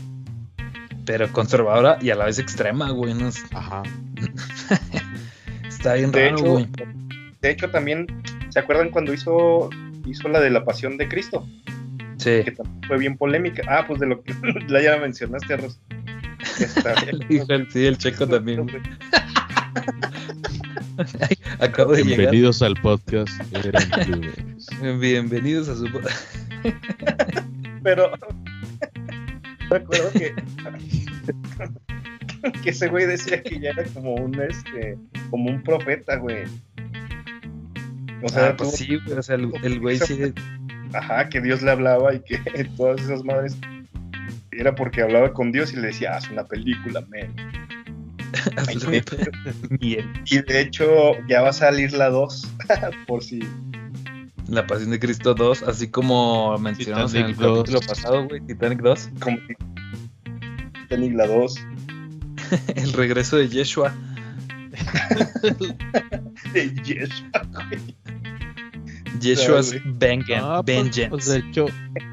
Pero 1.07 1.33
conservadora 1.33 1.99
y 2.03 2.11
a 2.11 2.15
la 2.15 2.27
vez 2.27 2.39
extrema, 2.39 2.91
güey. 2.91 3.15
Ajá. 3.55 3.83
Está 5.67 5.95
bien 5.95 6.13
raro, 6.13 6.43
güey. 6.43 6.69
De 7.41 7.51
hecho, 7.51 7.71
también, 7.71 8.07
¿se 8.51 8.59
acuerdan 8.59 8.91
cuando 8.91 9.15
hizo, 9.15 9.71
hizo 10.05 10.29
la 10.29 10.41
de 10.41 10.51
la 10.51 10.65
Pasión 10.65 10.99
de 10.99 11.09
Cristo? 11.09 11.47
Sí. 12.19 12.43
Que 12.45 12.55
fue 12.87 12.99
bien 12.99 13.17
polémica. 13.17 13.63
Ah, 13.69 13.85
pues 13.87 13.99
de 14.01 14.07
lo 14.07 14.23
que 14.23 14.35
la 14.69 14.83
ya 14.83 14.99
mencionaste, 14.99 15.55
Arroz. 15.55 15.81
sí, 17.71 17.87
el 17.87 17.97
checo 17.97 18.27
también. 18.27 18.67
Acabo 21.61 21.93
de 21.93 22.03
Bienvenidos 22.03 22.63
al 22.63 22.75
podcast. 22.77 23.31
Bienvenidos 24.99 25.69
a 25.69 25.77
su 25.77 25.87
Pero 27.83 28.13
recuerdo 29.71 30.11
que 30.13 30.35
que 32.63 32.71
ese 32.71 32.89
güey 32.89 33.07
decía 33.07 33.43
que 33.43 33.61
ya 33.61 33.71
era 33.71 33.85
como 33.85 34.15
un 34.15 34.41
este 34.41 34.97
como 35.31 35.51
un 35.51 35.63
profeta, 35.63 36.17
güey. 36.17 36.45
O 38.23 38.29
sea, 38.29 38.49
ah, 38.49 38.57
pues 38.57 38.73
sí, 38.73 38.97
o 38.97 39.23
sea, 39.23 39.37
el, 39.37 39.81
güey 39.81 39.99
sí. 39.99 40.33
Ajá, 40.95 41.29
que 41.29 41.41
Dios 41.41 41.63
le 41.63 41.73
hablaba 41.73 42.15
y 42.15 42.21
que 42.21 42.39
todas 42.77 43.03
esas 43.03 43.23
madres 43.25 43.57
era 44.53 44.75
porque 44.75 45.03
hablaba 45.03 45.33
con 45.33 45.53
Dios 45.53 45.73
y 45.73 45.77
le 45.77 45.89
decía, 45.89 46.17
haz 46.17 46.31
una 46.31 46.45
película, 46.45 47.03
men. 47.11 47.35
Y 49.81 49.97
de 50.39 50.61
hecho 50.61 50.87
ya 51.29 51.43
va 51.43 51.51
a 51.51 51.53
salir 51.53 51.93
la 51.93 52.11
2, 52.11 52.49
por 53.07 53.23
si... 53.23 53.41
La 54.49 54.67
Pasión 54.67 54.91
de 54.91 55.01
Cristo 55.01 55.35
2, 55.35 55.65
así 55.65 55.89
como 55.89 56.57
mencionamos 56.59 57.15
en 57.15 57.27
el 57.27 57.37
capítulo 57.37 57.81
pasado, 57.81 58.29
güey, 58.29 58.41
Titanic 58.43 58.81
2. 58.81 59.11
Como 59.19 59.39
Titanic 60.83 61.15
la 61.15 61.27
2. 61.27 61.55
el 62.77 62.93
regreso 62.93 63.37
de 63.37 63.49
Yeshua. 63.49 63.93
De 66.53 66.75
Yeshua, 66.85 67.43
güey. 67.69 67.97
Yeshua's. 69.21 69.75
Vengeance. 69.85 70.47
Ah, 70.47 70.63
pues, 70.65 70.77
Vengeance. 70.77 71.11
pues, 71.11 71.27
de 71.27 71.39
hecho, 71.39 71.67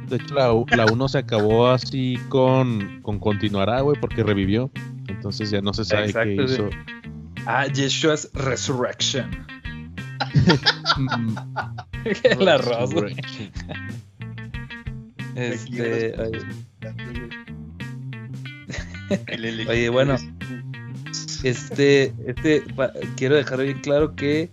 de 0.08 0.16
hecho 0.16 0.36
la 0.36 0.86
1 0.86 1.08
se 1.08 1.18
acabó 1.18 1.68
así 1.68 2.18
con, 2.30 3.02
con 3.02 3.20
continuará, 3.20 3.82
güey, 3.82 4.00
porque 4.00 4.24
revivió. 4.24 4.72
Entonces 5.24 5.52
ya 5.52 5.62
no 5.62 5.74
se 5.74 5.86
sabe 5.86 6.08
Exacto, 6.08 6.36
qué 6.36 6.44
hizo. 6.44 6.70
Ah, 7.46 7.66
Yeshua's 7.68 8.30
Resurrection. 8.34 9.32
El 12.24 12.46
arroz, 12.50 12.94
güey. 12.94 13.16
Resurrection. 13.16 13.52
Este, 15.36 16.14
oye, 19.32 19.66
Oye, 19.70 19.90
bueno. 19.90 20.18
este, 21.44 22.14
este, 22.28 22.62
pa- 22.76 22.92
quiero 23.16 23.36
dejar 23.38 23.62
bien 23.64 23.80
claro 23.80 24.18
que 24.18 24.52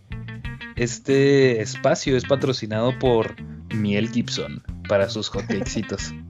este 0.77 1.61
espacio 1.61 2.17
es 2.17 2.25
patrocinado 2.27 2.97
por 3.01 3.35
Miel 3.75 4.09
Gibson 4.09 4.63
para 4.89 5.09
sus 5.11 5.29
hotcakesitos. 5.31 6.15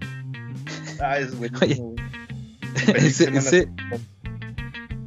Ah, 1.03 1.19
es 1.19 1.33
Oye. 1.35 1.49
güey. 1.51 1.95
Feliz 2.75 3.21
ese, 3.23 3.37
ese, 3.39 3.69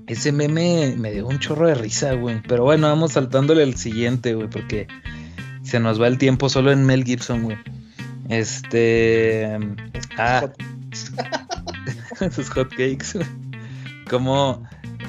ese 0.07 0.31
meme 0.31 0.95
me 0.97 1.11
dio 1.11 1.27
un 1.27 1.39
chorro 1.39 1.67
de 1.67 1.75
risa, 1.75 2.13
güey. 2.13 2.41
Pero 2.47 2.63
bueno, 2.63 2.87
vamos 2.87 3.13
saltándole 3.13 3.63
al 3.63 3.75
siguiente, 3.75 4.33
güey, 4.33 4.49
porque 4.49 4.87
se 5.63 5.79
nos 5.79 6.01
va 6.01 6.07
el 6.07 6.17
tiempo 6.17 6.49
solo 6.49 6.71
en 6.71 6.85
Mel 6.85 7.03
Gibson, 7.03 7.43
güey. 7.43 7.57
Este. 8.29 9.57
Ah, 10.17 10.49
sus 12.31 12.49
hotcakes. 12.49 13.19
Como 14.09 14.67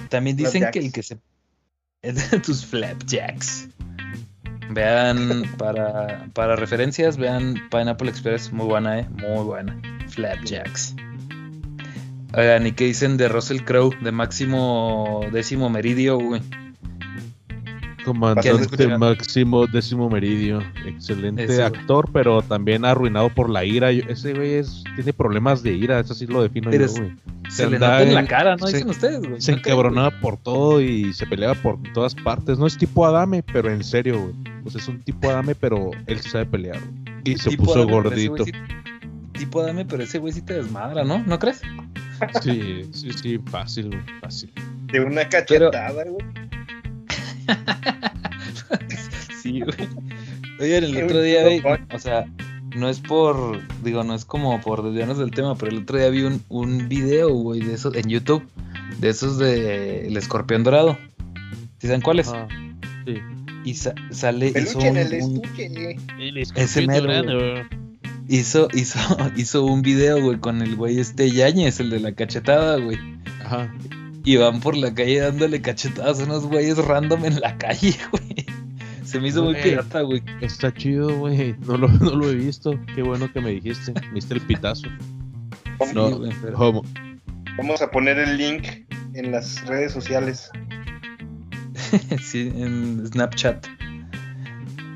también 0.09 0.37
dicen 0.37 0.71
que 0.73 0.79
el 0.79 0.93
que 0.93 1.03
se. 1.03 1.19
tus 2.45 2.65
flapjacks. 2.65 3.69
Vean, 4.71 5.45
para, 5.59 6.29
para 6.33 6.57
referencias, 6.57 7.17
vean 7.17 7.55
Pineapple 7.71 8.11
Express, 8.11 8.53
muy 8.53 8.67
buena, 8.67 9.01
eh, 9.01 9.09
muy 9.11 9.45
buena. 9.45 9.81
Flapjacks. 10.09 10.95
Oigan, 12.37 12.67
¿y 12.67 12.73
qué 12.73 12.85
dicen 12.87 13.17
de 13.17 13.29
Russell 13.29 13.61
Crowe, 13.63 13.97
de 14.03 14.11
máximo 14.13 15.21
décimo 15.33 15.71
meridio, 15.71 16.19
güey? 16.19 16.43
Comandante? 18.05 18.99
Máximo 18.99 19.67
Décimo 19.67 20.11
Meridio. 20.11 20.63
Excelente 20.85 21.45
Ese, 21.45 21.63
actor, 21.63 22.11
pero 22.13 22.43
también 22.43 22.85
arruinado 22.85 23.31
por 23.31 23.49
la 23.49 23.65
ira. 23.65 23.91
Ese 23.91 24.35
güey 24.35 24.55
es- 24.55 24.85
tiene 24.95 25.15
problemas 25.15 25.63
de 25.63 25.73
ira, 25.73 26.01
eso 26.01 26.13
sí 26.15 26.27
lo 26.27 26.43
defino 26.43 26.71
yo, 26.71 26.87
güey. 26.87 27.15
Se 27.49 27.65
le 27.71 27.79
nota 27.79 28.03
en 28.03 28.09
en- 28.09 28.15
la 28.15 28.27
cara, 28.27 28.57
¿no? 28.57 28.67
se- 28.67 28.75
Dicen 28.77 28.91
ustedes, 28.91 29.21
güey. 29.21 29.41
Se 29.41 29.53
¿No 29.53 29.63
creen, 29.63 29.75
encabronaba 29.77 30.11
por 30.21 30.37
todo 30.37 30.83
y 30.83 31.15
se 31.15 31.27
peleaba 31.27 31.55
por 31.55 31.79
todas 31.95 32.15
partes. 32.15 32.59
No 32.59 32.67
es 32.67 32.77
tipo 32.77 33.07
Adame, 33.07 33.43
pero 33.43 33.71
en 33.71 33.83
serio, 33.83 34.21
güey. 34.21 34.35
Pues 34.65 34.75
es 34.75 34.87
un 34.87 35.01
tipo 35.01 35.31
Adame, 35.31 35.55
pero 35.55 35.91
él 36.07 36.21
sí 36.21 36.29
sabe 36.29 36.45
pelear. 36.45 36.79
güey. 36.81 37.15
Y 37.25 37.39
se 37.39 37.57
puso 37.57 37.75
Adame, 37.77 37.93
gordito. 37.93 38.45
sí- 38.45 38.53
tipo 39.33 39.63
dame, 39.63 39.85
pero 39.87 40.03
ese 40.03 40.19
güey 40.19 40.33
sí 40.35 40.43
te 40.43 40.55
desmadra, 40.55 41.05
¿no? 41.05 41.23
¿No 41.27 41.39
crees? 41.39 41.63
Sí, 42.43 42.83
sí, 42.93 43.13
sí, 43.13 43.39
fácil, 43.51 43.89
güey, 43.89 44.03
fácil. 44.21 44.53
De 44.93 45.01
una 45.01 45.29
cachetada, 45.29 46.05
güey. 46.05 46.25
Sí, 49.43 49.61
güey. 49.61 49.89
Oigan, 50.61 50.85
el 50.85 51.05
otro 51.05 51.21
día, 51.21 51.43
güey, 51.43 51.63
o 51.93 51.99
sea, 51.99 52.25
no 52.77 52.89
es 52.89 53.01
por, 53.01 53.61
digo, 53.83 54.03
no 54.05 54.15
es 54.15 54.25
como 54.25 54.59
por 54.63 54.83
desviarnos 54.83 55.19
del 55.19 55.31
tema, 55.33 55.55
pero 55.57 55.71
el 55.73 55.79
otro 55.83 55.99
día 55.99 56.09
vi 56.09 56.23
un, 56.23 56.43
un 56.49 56.89
video, 56.89 57.29
güey, 57.31 57.61
de 57.61 57.75
esos 57.75 57.95
en 57.95 58.09
YouTube, 58.09 58.43
de 59.01 59.11
esos 59.11 59.39
de 59.39 60.07
El 60.07 60.17
Escorpión 60.17 60.65
Dorado. 60.65 60.97
¿Sí 61.79 61.89
saben 61.89 62.01
cuáles? 62.01 62.29
Ah, 62.29 62.49
sí. 63.05 63.19
Y 63.65 63.75
sa- 63.75 63.95
sale, 64.11 64.49
hizo 64.49 64.79
Peluche 64.79 64.87
en 64.89 64.93
un, 64.93 64.97
el 64.99 65.23
un- 65.23 66.37
estuche. 66.37 66.63
Ese 66.63 66.87
mero, 66.87 67.09
hizo, 68.29 68.69
hizo, 68.75 68.99
hizo 69.37 69.65
un 69.65 69.83
video, 69.83 70.21
güey, 70.23 70.39
con 70.39 70.63
el 70.63 70.77
güey 70.77 70.99
este 71.01 71.31
Yañez, 71.31 71.81
el 71.81 71.91
de 71.91 72.01
la 72.01 72.13
cachetada, 72.13 72.77
güey. 72.79 72.99
Ajá. 73.45 73.73
Y 74.25 74.37
van 74.37 74.61
por 74.61 74.77
la 74.77 74.95
calle 74.95 75.21
dándole 75.21 75.61
cachetadas 75.61 76.21
a 76.21 76.25
unos 76.25 76.47
güeyes 76.47 76.79
random 76.79 77.25
en 77.27 77.41
la 77.41 77.57
calle, 77.59 77.95
güey. 78.11 78.47
Se 79.05 79.21
me 79.21 79.29
hizo 79.29 79.45
muy 79.45 79.53
Güey. 79.53 79.65
pirata, 79.65 80.01
güey. 80.01 80.23
Está 80.41 80.73
chido, 80.75 81.17
güey. 81.19 81.55
No 81.67 81.77
lo, 81.77 81.89
no 81.89 82.17
lo 82.17 82.31
he 82.31 82.35
visto. 82.35 82.73
Qué 82.97 83.03
bueno 83.03 83.31
que 83.33 83.41
me 83.41 83.51
dijiste. 83.51 83.93
Me 84.09 84.15
diste 84.15 84.35
el 84.35 84.41
pitazo. 84.41 84.89
No, 85.95 86.11
güey, 86.19 86.33
pero- 86.43 86.83
Vamos 87.57 87.83
a 87.83 87.91
poner 87.91 88.19
el 88.19 88.37
link 88.39 88.65
en 89.13 89.31
las 89.31 89.65
redes 89.67 89.93
sociales. 89.93 90.51
sí, 92.23 92.51
en 92.57 93.07
Snapchat. 93.07 93.67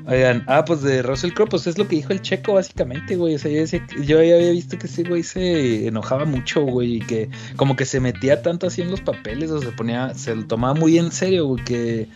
Oigan, 0.07 0.43
ah, 0.47 0.65
pues 0.65 0.81
de 0.81 1.01
Russell 1.03 1.33
Crowe, 1.33 1.49
pues 1.49 1.67
es 1.67 1.77
lo 1.77 1.87
que 1.87 1.97
dijo 1.97 2.11
el 2.13 2.21
checo, 2.21 2.53
básicamente, 2.53 3.15
güey. 3.15 3.35
O 3.35 3.39
sea, 3.39 3.51
yo, 3.51 3.57
decía 3.59 3.85
que- 3.85 4.05
yo 4.05 4.23
ya 4.23 4.35
había 4.35 4.51
visto 4.51 4.77
que 4.77 4.87
ese 4.87 5.03
güey 5.03 5.21
se 5.23 5.87
enojaba 5.87 6.25
mucho, 6.25 6.61
güey, 6.61 6.95
y 6.95 6.99
que 6.99 7.29
como 7.55 7.75
que 7.75 7.85
se 7.85 7.99
metía 7.99 8.41
tanto 8.41 8.67
así 8.67 8.81
en 8.81 8.89
los 8.89 9.01
papeles, 9.01 9.51
o 9.51 9.61
se 9.61 9.71
ponía, 9.71 10.13
se 10.15 10.35
lo 10.35 10.45
tomaba 10.45 10.73
muy 10.73 10.97
en 10.97 11.11
serio, 11.11 11.45
güey, 11.45 11.63
que 11.63 12.07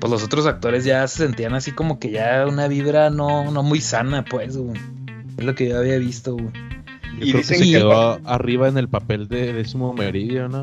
pues 0.00 0.10
los 0.10 0.22
otros 0.24 0.46
actores 0.46 0.84
ya 0.84 1.06
se 1.08 1.18
sentían 1.24 1.54
así 1.54 1.72
como 1.72 1.98
que 1.98 2.10
ya 2.10 2.46
una 2.48 2.68
vibra 2.68 3.10
no, 3.10 3.50
no 3.50 3.62
muy 3.62 3.80
sana, 3.80 4.24
pues, 4.24 4.56
güey. 4.56 4.78
Es 5.38 5.44
lo 5.44 5.54
que 5.54 5.68
yo 5.68 5.78
había 5.78 5.98
visto, 5.98 6.34
güey. 6.34 6.48
Yo 7.18 7.26
Y 7.26 7.30
creo 7.32 7.42
que 7.42 7.44
se 7.44 7.58
que- 7.58 7.70
quedó 7.72 8.18
arriba 8.26 8.68
en 8.68 8.78
el 8.78 8.88
papel 8.88 9.28
de 9.28 9.52
décimo 9.52 9.92
meridio, 9.94 10.48
¿no? 10.48 10.60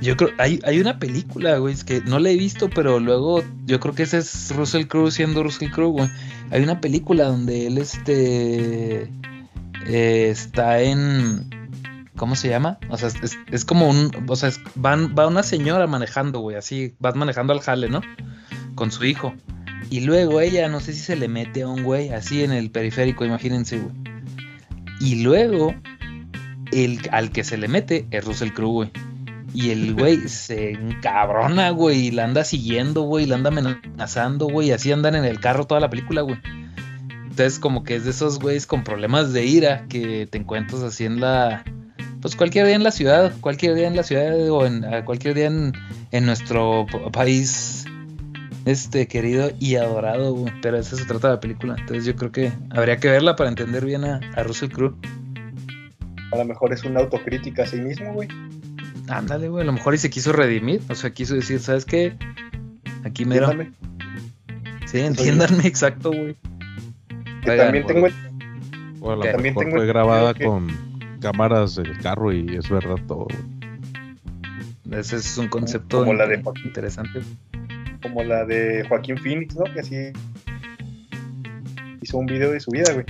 Yo 0.00 0.16
creo, 0.16 0.30
hay, 0.38 0.60
hay 0.64 0.80
una 0.80 0.98
película, 0.98 1.58
güey, 1.58 1.74
es 1.74 1.82
que 1.82 2.00
no 2.02 2.18
la 2.20 2.30
he 2.30 2.36
visto, 2.36 2.70
pero 2.70 3.00
luego 3.00 3.42
yo 3.66 3.80
creo 3.80 3.94
que 3.94 4.04
ese 4.04 4.18
es 4.18 4.54
Russell 4.54 4.86
Crowe 4.86 5.10
siendo 5.10 5.42
Russell 5.42 5.70
Crowe, 5.70 5.90
güey. 5.92 6.08
Hay 6.50 6.62
una 6.62 6.80
película 6.80 7.24
donde 7.24 7.66
él, 7.66 7.78
este, 7.78 9.10
eh, 9.86 10.28
está 10.30 10.80
en, 10.82 11.50
¿cómo 12.16 12.36
se 12.36 12.48
llama? 12.48 12.78
O 12.90 12.96
sea, 12.96 13.10
es, 13.50 13.64
como 13.64 13.88
un, 13.88 14.12
o 14.28 14.36
sea, 14.36 14.50
es- 14.50 14.60
van, 14.76 15.14
va 15.18 15.26
una 15.26 15.42
señora 15.42 15.86
manejando, 15.88 16.40
güey, 16.40 16.56
así, 16.56 16.94
vas 17.00 17.16
manejando 17.16 17.52
al 17.52 17.60
jale, 17.60 17.88
¿no? 17.88 18.00
Con 18.76 18.92
su 18.92 19.04
hijo. 19.04 19.34
Y 19.90 20.00
luego 20.00 20.40
ella, 20.40 20.68
no 20.68 20.78
sé 20.80 20.92
si 20.92 21.00
se 21.00 21.16
le 21.16 21.26
mete 21.28 21.62
a 21.62 21.68
un 21.68 21.82
güey, 21.82 22.10
así 22.10 22.44
en 22.44 22.52
el 22.52 22.70
periférico, 22.70 23.24
imagínense, 23.24 23.78
güey. 23.78 23.94
Y 25.00 25.22
luego, 25.22 25.74
el, 26.72 27.00
al 27.10 27.32
que 27.32 27.42
se 27.42 27.56
le 27.56 27.66
mete 27.66 28.06
es 28.12 28.24
Russell 28.24 28.52
Crowe, 28.52 28.72
güey. 28.72 28.90
Y 29.54 29.70
el 29.70 29.94
güey 29.94 30.28
se 30.28 30.72
encabrona, 30.72 31.70
güey, 31.70 32.06
y 32.06 32.10
la 32.10 32.24
anda 32.24 32.44
siguiendo, 32.44 33.02
güey, 33.02 33.26
la 33.26 33.36
anda 33.36 33.48
amenazando, 33.48 34.46
güey, 34.46 34.72
así 34.72 34.92
andan 34.92 35.14
en 35.14 35.24
el 35.24 35.40
carro 35.40 35.66
toda 35.66 35.80
la 35.80 35.90
película, 35.90 36.22
güey. 36.22 36.38
Entonces, 37.38 37.60
como 37.60 37.84
que 37.84 37.94
es 37.94 38.04
de 38.04 38.10
esos 38.10 38.40
güeyes 38.40 38.66
con 38.66 38.82
problemas 38.82 39.32
de 39.32 39.46
ira 39.46 39.86
que 39.88 40.26
te 40.26 40.38
encuentras 40.38 40.82
así 40.82 41.04
en 41.04 41.20
la. 41.20 41.62
Pues 42.20 42.34
cualquier 42.34 42.66
día 42.66 42.74
en 42.74 42.82
la 42.82 42.90
ciudad, 42.90 43.32
cualquier 43.40 43.76
día 43.76 43.86
en 43.86 43.94
la 43.94 44.02
ciudad 44.02 44.50
o 44.50 44.66
en 44.66 44.84
cualquier 45.04 45.34
día 45.34 45.46
en, 45.46 46.26
nuestro 46.26 46.84
país, 47.12 47.84
este 48.64 49.06
querido 49.06 49.52
y 49.60 49.76
adorado, 49.76 50.34
güey. 50.34 50.52
Pero 50.60 50.78
de 50.78 50.82
eso 50.82 50.96
se 50.96 51.04
trata 51.04 51.28
la 51.28 51.38
película. 51.38 51.76
Entonces, 51.78 52.04
yo 52.04 52.16
creo 52.16 52.32
que 52.32 52.52
habría 52.70 52.96
que 52.96 53.08
verla 53.08 53.36
para 53.36 53.50
entender 53.50 53.84
bien 53.84 54.04
a, 54.04 54.20
a 54.34 54.42
Russell 54.42 54.70
Crowe. 54.70 54.96
A 56.32 56.36
lo 56.38 56.44
mejor 56.44 56.72
es 56.72 56.82
una 56.82 56.98
autocrítica 57.00 57.62
a 57.62 57.66
sí 57.66 57.76
mismo, 57.76 58.14
güey. 58.14 58.28
Ándale, 59.08 59.48
güey, 59.48 59.62
a 59.62 59.66
lo 59.66 59.72
mejor 59.72 59.94
y 59.94 59.98
se 59.98 60.10
quiso 60.10 60.32
redimir, 60.32 60.80
o 60.88 60.94
sea, 60.94 61.10
quiso 61.10 61.34
decir, 61.34 61.60
¿sabes 61.60 61.84
qué? 61.84 62.14
Aquí 63.04 63.24
mero. 63.24 63.50
Entiéndame. 63.50 63.76
Sí, 64.86 65.00
entiéndanme, 65.00 65.66
exacto, 65.66 66.10
güey. 66.10 66.36
Que 67.42 67.50
Oigan, 67.52 67.66
también 67.66 67.86
tengo 67.86 68.06
O 69.00 69.12
a 69.12 69.16
lo 69.16 69.22
Que 69.22 69.28
también 69.32 69.54
mejor 69.54 69.64
tengo 69.64 69.76
fue 69.76 69.86
grabada 69.86 70.34
que- 70.34 70.44
con 70.44 70.68
cámaras 71.20 71.76
del 71.76 71.96
carro 71.98 72.32
y 72.32 72.56
es 72.56 72.68
verdad 72.68 72.96
todo. 73.06 73.26
güey. 73.26 74.98
Ese 75.00 75.16
es 75.16 75.36
un 75.38 75.48
concepto 75.48 75.98
Como 76.00 76.14
la 76.14 76.24
in- 76.24 76.30
de 76.30 76.42
Joaquín. 76.42 76.66
interesante. 76.66 77.20
como 78.02 78.22
la 78.22 78.44
de 78.44 78.86
Joaquín 78.88 79.18
Phoenix, 79.18 79.56
¿no? 79.56 79.64
Que 79.72 79.80
así 79.80 79.96
hizo 82.00 82.16
un 82.18 82.26
video 82.26 82.50
de 82.52 82.60
su 82.60 82.70
vida, 82.70 82.92
güey. 82.92 83.04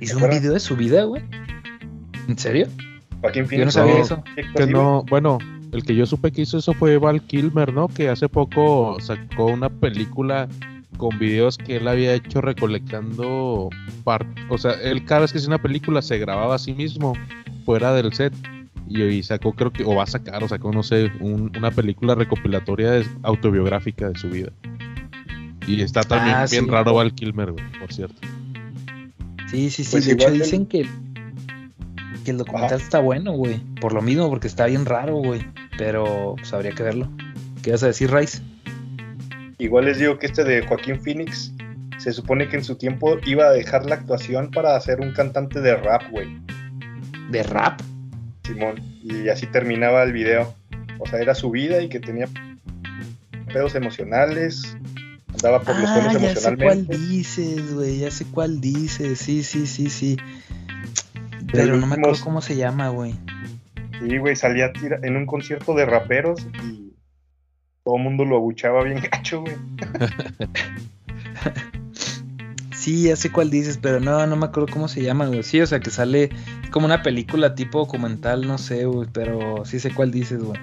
¿Hizo 0.00 0.18
un 0.18 0.28
video 0.30 0.52
de 0.52 0.60
su 0.60 0.76
vida, 0.76 1.04
güey? 1.04 1.22
¿En 2.28 2.36
serio? 2.38 2.66
Joaquín 3.20 3.42
Yo 3.44 3.64
no 3.64 3.70
Phoenix. 3.70 3.74
sabía 3.74 3.94
No, 3.94 4.00
eso. 4.00 4.24
Que 4.56 4.66
no, 4.66 5.04
bueno, 5.10 5.38
el 5.72 5.82
que 5.82 5.94
yo 5.94 6.06
supe 6.06 6.30
que 6.32 6.42
hizo 6.42 6.58
eso 6.58 6.72
fue 6.74 6.98
Val 6.98 7.20
Kilmer, 7.22 7.72
¿no? 7.72 7.88
Que 7.88 8.08
hace 8.08 8.28
poco 8.28 8.96
sacó 9.00 9.46
una 9.46 9.68
película 9.68 10.48
con 10.96 11.18
videos 11.18 11.58
que 11.58 11.76
él 11.76 11.86
había 11.88 12.14
hecho 12.14 12.40
recolectando 12.40 13.70
par- 14.04 14.26
o 14.48 14.58
sea, 14.58 14.72
él 14.82 15.04
cada 15.04 15.22
vez 15.22 15.32
que 15.32 15.38
hacía 15.38 15.48
una 15.48 15.62
película 15.62 16.02
se 16.02 16.18
grababa 16.18 16.54
a 16.56 16.58
sí 16.58 16.72
mismo 16.74 17.12
fuera 17.64 17.92
del 17.92 18.12
set 18.12 18.32
y, 18.88 19.02
y 19.02 19.22
sacó 19.22 19.52
creo 19.52 19.70
que 19.72 19.84
o 19.84 19.94
va 19.94 20.04
a 20.04 20.06
sacar 20.06 20.42
o 20.42 20.48
sacó 20.48 20.72
no 20.72 20.82
sé 20.82 21.12
un- 21.20 21.52
una 21.56 21.70
película 21.70 22.14
recopilatoria 22.14 22.90
de- 22.92 23.06
autobiográfica 23.22 24.08
de 24.10 24.18
su 24.18 24.28
vida 24.30 24.50
y 25.66 25.82
está 25.82 26.02
también 26.02 26.34
Ah, 26.36 26.46
bien 26.50 26.64
sí. 26.64 26.70
raro 26.70 26.94
Val 26.94 27.12
Kilmer, 27.14 27.52
güey, 27.52 27.64
por 27.78 27.92
cierto. 27.92 28.16
Sí, 29.50 29.70
sí, 29.70 29.84
sí. 29.84 29.90
Pues 29.92 30.06
de 30.06 30.12
hecho, 30.12 30.30
dicen 30.30 30.66
que, 30.66 30.86
que 32.28 32.32
el 32.32 32.38
documental 32.38 32.78
está 32.78 32.98
bueno, 32.98 33.32
güey. 33.32 33.58
Por 33.80 33.94
lo 33.94 34.02
mismo, 34.02 34.28
porque 34.28 34.48
está 34.48 34.66
bien 34.66 34.84
raro, 34.84 35.16
güey. 35.16 35.40
Pero 35.78 36.34
pues 36.36 36.52
habría 36.52 36.72
que 36.72 36.82
verlo. 36.82 37.10
¿Qué 37.62 37.70
vas 37.70 37.82
a 37.82 37.86
decir, 37.86 38.12
Rice? 38.12 38.42
Igual 39.56 39.86
les 39.86 39.98
digo 39.98 40.18
que 40.18 40.26
este 40.26 40.44
de 40.44 40.60
Joaquín 40.66 41.00
Phoenix 41.00 41.54
se 41.96 42.12
supone 42.12 42.46
que 42.48 42.56
en 42.56 42.64
su 42.64 42.76
tiempo 42.76 43.16
iba 43.24 43.46
a 43.46 43.50
dejar 43.50 43.86
la 43.86 43.94
actuación 43.94 44.50
para 44.50 44.78
ser 44.80 45.00
un 45.00 45.12
cantante 45.12 45.62
de 45.62 45.74
rap, 45.76 46.02
güey. 46.10 46.38
¿De 47.30 47.42
rap? 47.44 47.80
Simón. 48.44 48.76
Y 49.02 49.30
así 49.30 49.46
terminaba 49.46 50.02
el 50.02 50.12
video. 50.12 50.54
O 50.98 51.06
sea, 51.06 51.20
era 51.20 51.34
su 51.34 51.50
vida 51.50 51.80
y 51.80 51.88
que 51.88 51.98
tenía 51.98 52.28
pedos 53.50 53.74
emocionales. 53.74 54.76
Andaba 55.28 55.62
por 55.62 55.78
los 55.78 55.88
suelos 55.88 56.14
ah, 56.14 56.18
ya 56.18 56.34
sé 56.34 56.56
cuál 56.56 56.58
emocionalmente. 56.58 56.98
dices, 56.98 57.74
güey, 57.74 57.98
ya 58.00 58.10
sé 58.10 58.26
cuál 58.26 58.60
dices. 58.60 59.18
Sí, 59.18 59.42
sí, 59.42 59.66
sí, 59.66 59.88
sí. 59.88 60.18
Pero 61.52 61.76
no 61.76 61.86
me 61.86 61.94
acuerdo 61.96 62.20
cómo 62.22 62.40
se 62.40 62.56
llama, 62.56 62.88
güey. 62.88 63.14
Sí, 64.00 64.18
güey, 64.18 64.36
salía 64.36 64.72
tira- 64.72 65.00
en 65.02 65.16
un 65.16 65.26
concierto 65.26 65.74
de 65.74 65.84
raperos 65.86 66.46
y 66.64 66.92
todo 67.84 67.96
el 67.96 68.02
mundo 68.02 68.24
lo 68.24 68.36
abuchaba 68.36 68.84
bien 68.84 69.00
gacho, 69.12 69.40
güey. 69.42 69.56
Sí, 72.72 73.02
ya 73.02 73.16
sé 73.16 73.30
cuál 73.30 73.50
dices, 73.50 73.76
pero 73.82 73.98
no, 74.00 74.24
no 74.26 74.36
me 74.36 74.46
acuerdo 74.46 74.72
cómo 74.72 74.88
se 74.88 75.02
llama, 75.02 75.26
güey. 75.26 75.42
Sí, 75.42 75.60
o 75.60 75.66
sea, 75.66 75.80
que 75.80 75.90
sale 75.90 76.30
como 76.70 76.86
una 76.86 77.02
película 77.02 77.54
tipo 77.54 77.80
documental, 77.80 78.46
no 78.46 78.56
sé, 78.56 78.86
güey, 78.86 79.08
pero 79.12 79.64
sí 79.66 79.78
sé 79.80 79.92
cuál 79.92 80.10
dices, 80.12 80.42
güey. 80.42 80.58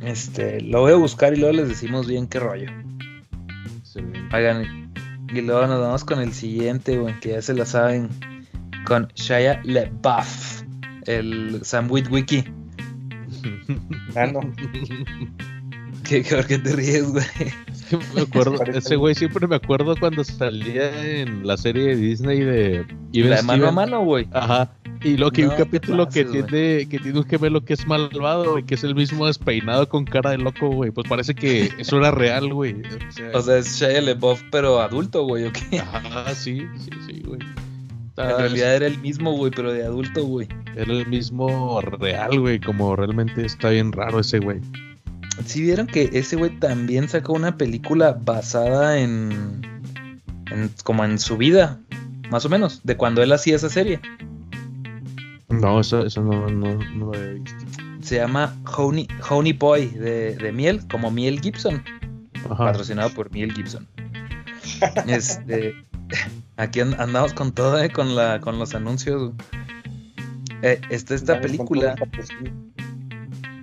Este, 0.00 0.60
lo 0.60 0.80
voy 0.80 0.92
a 0.92 0.96
buscar 0.96 1.32
y 1.34 1.36
luego 1.38 1.54
les 1.56 1.68
decimos 1.68 2.08
bien 2.08 2.26
qué 2.26 2.40
rollo. 2.40 2.68
Excelente. 3.78 4.36
Oigan, 4.36 4.92
y 5.32 5.40
luego 5.40 5.66
nos 5.68 5.80
vamos 5.80 6.04
con 6.04 6.20
el 6.20 6.32
siguiente, 6.32 6.98
güey, 6.98 7.18
que 7.20 7.30
ya 7.30 7.40
se 7.42 7.54
la 7.54 7.64
saben. 7.64 8.08
Con 8.84 9.08
Shia 9.14 9.60
LeBuff, 9.64 10.62
el 11.06 11.60
Sam 11.62 11.90
Witwicky. 11.90 12.44
Ah, 14.14 14.26
no. 14.26 14.40
¿Qué, 16.04 16.22
qué, 16.22 16.34
por 16.36 16.46
qué 16.46 16.58
te 16.58 16.74
ríes, 16.74 17.10
güey? 17.10 17.24
Me 18.14 18.22
acuerdo, 18.22 18.62
ese 18.64 18.96
güey 18.96 19.14
siempre 19.14 19.46
me 19.46 19.56
acuerdo 19.56 19.94
cuando 19.98 20.24
salía 20.24 21.20
en 21.20 21.46
la 21.46 21.56
serie 21.56 21.88
de 21.88 21.96
Disney 21.96 22.40
de 22.40 22.86
Even 23.12 23.30
La 23.30 23.36
de 23.36 23.42
mano 23.42 23.68
a 23.68 23.72
mano, 23.72 24.04
güey. 24.04 24.28
Ajá. 24.32 24.72
Y 25.04 25.16
luego 25.16 25.32
que 25.32 25.42
No 25.42 25.50
un 25.50 25.56
capítulo 25.56 26.08
que 26.08 26.24
tiene, 26.24 26.88
que 26.88 26.98
tiene 26.98 27.18
un 27.18 27.24
gemelo 27.24 27.64
que 27.64 27.74
es 27.74 27.86
malvado, 27.86 28.52
güey, 28.52 28.64
que 28.64 28.76
es 28.76 28.84
el 28.84 28.94
mismo 28.94 29.26
despeinado 29.26 29.88
con 29.88 30.04
cara 30.04 30.30
de 30.30 30.38
loco, 30.38 30.68
güey. 30.68 30.90
Pues 30.90 31.08
parece 31.08 31.34
que 31.34 31.70
eso 31.78 31.98
era 31.98 32.12
real, 32.12 32.52
güey. 32.52 32.82
O 32.82 33.12
sea, 33.12 33.30
O 33.34 33.42
sea, 33.42 33.58
es 33.58 33.76
Shia 33.76 34.00
LeBuff, 34.00 34.42
pero 34.50 34.80
adulto, 34.80 35.24
güey, 35.26 35.46
¿o 35.46 35.52
qué? 35.52 35.80
ajá, 35.80 36.34
sí, 36.34 36.66
sí, 36.78 36.90
sí, 37.06 37.22
güey. 37.26 37.40
En 38.22 38.30
Ah, 38.30 38.36
realidad 38.38 38.76
era 38.76 38.86
el 38.86 38.98
mismo, 38.98 39.32
güey, 39.32 39.50
pero 39.54 39.72
de 39.72 39.84
adulto, 39.84 40.24
güey. 40.24 40.48
Era 40.76 40.92
el 40.92 41.06
mismo 41.06 41.80
real, 41.80 42.38
güey, 42.40 42.60
como 42.60 42.94
realmente 42.96 43.44
está 43.44 43.70
bien 43.70 43.92
raro 43.92 44.20
ese 44.20 44.38
güey. 44.38 44.60
Si 45.44 45.62
vieron 45.62 45.86
que 45.86 46.10
ese 46.12 46.36
güey 46.36 46.50
también 46.58 47.08
sacó 47.08 47.32
una 47.32 47.56
película 47.56 48.16
basada 48.22 48.98
en, 48.98 49.62
en 50.50 50.70
como 50.84 51.04
en 51.04 51.18
su 51.18 51.36
vida, 51.36 51.80
más 52.30 52.44
o 52.44 52.48
menos, 52.48 52.80
de 52.84 52.96
cuando 52.96 53.22
él 53.22 53.32
hacía 53.32 53.56
esa 53.56 53.68
serie. 53.68 54.00
No, 55.48 55.80
eso, 55.80 56.04
eso 56.06 56.22
no, 56.22 56.48
no, 56.48 56.74
no 56.94 57.06
lo 57.06 57.14
había 57.18 57.32
visto. 57.34 57.64
Se 58.00 58.16
llama 58.16 58.54
Honey, 58.76 59.06
Honey 59.28 59.52
Boy 59.52 59.86
de, 59.88 60.34
de 60.36 60.52
miel, 60.52 60.80
como 60.90 61.10
Miel 61.10 61.40
Gibson, 61.40 61.82
Ajá. 62.50 62.64
patrocinado 62.66 63.10
por 63.10 63.30
Miel 63.30 63.52
Gibson. 63.52 63.86
Este, 65.06 65.74
aquí 66.56 66.80
an- 66.80 66.96
andamos 67.00 67.32
con 67.34 67.52
todo, 67.52 67.82
eh, 67.82 67.90
con 67.90 68.14
la, 68.14 68.40
con 68.40 68.58
los 68.58 68.74
anuncios. 68.74 69.32
Eh, 70.62 70.80
está 70.90 71.14
esta 71.14 71.34
película. 71.40 71.94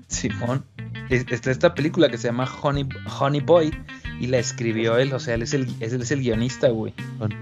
Simón. 0.08 0.66
Es- 1.10 1.26
Está 1.30 1.52
esta 1.52 1.74
película 1.74 2.10
que 2.10 2.18
se 2.18 2.28
llama 2.28 2.48
Honey, 2.62 2.88
Honey 3.20 3.42
Boy 3.42 3.72
y 4.20 4.28
la 4.28 4.38
escribió 4.38 4.98
él, 4.98 5.14
o 5.14 5.20
sea, 5.20 5.34
él 5.36 5.42
es 5.44 5.54
el, 5.54 5.68
él 5.80 6.02
es 6.02 6.12
el 6.12 6.22
guionista, 6.22 6.70
güey. 6.70 6.94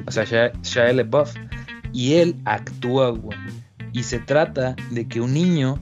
O 0.06 0.12
sea, 0.12 0.24
Shia, 0.26 0.54
Shia 0.62 0.94
LaBeouf. 0.94 1.34
Y 1.94 2.14
él 2.16 2.36
actúa, 2.46 3.10
güey. 3.10 3.38
Y 3.94 4.04
se 4.04 4.20
trata 4.20 4.76
de 4.92 5.08
que 5.08 5.20
un 5.22 5.34
niño, 5.34 5.80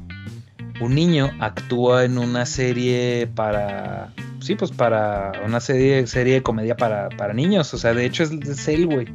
un 0.80 0.96
niño 0.96 1.30
actúa 1.40 2.06
en 2.06 2.18
una 2.18 2.46
serie 2.46 3.28
para, 3.36 4.14
sí, 4.40 4.56
pues 4.56 4.72
para 4.72 5.34
una 5.46 5.60
serie, 5.60 6.08
serie 6.08 6.36
de 6.36 6.44
comedia 6.44 6.78
para, 6.78 7.10
para 7.10 7.34
niños. 7.34 7.74
O 7.74 7.78
sea, 7.78 7.94
de 7.94 8.06
hecho 8.06 8.24
es, 8.24 8.32
es 8.32 8.68
él, 8.68 8.86
güey. 8.86 9.08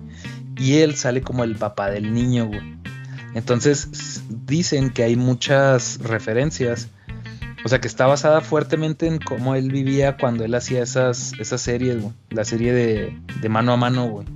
Y 0.60 0.76
él 0.78 0.94
sale 0.94 1.22
como 1.22 1.42
el 1.42 1.56
papá 1.56 1.90
del 1.90 2.12
niño, 2.12 2.46
güey. 2.46 2.60
Entonces 3.34 4.22
dicen 4.28 4.90
que 4.90 5.02
hay 5.02 5.16
muchas 5.16 5.98
referencias. 6.02 6.90
O 7.64 7.68
sea, 7.68 7.80
que 7.80 7.88
está 7.88 8.06
basada 8.06 8.42
fuertemente 8.42 9.06
en 9.06 9.18
cómo 9.18 9.54
él 9.54 9.70
vivía 9.70 10.18
cuando 10.18 10.44
él 10.44 10.54
hacía 10.54 10.82
esas, 10.82 11.32
esas 11.40 11.62
series, 11.62 12.02
güey. 12.02 12.12
La 12.28 12.44
serie 12.44 12.74
de, 12.74 13.18
de 13.40 13.48
mano 13.48 13.72
a 13.72 13.78
mano, 13.78 14.06
güey. 14.08 14.26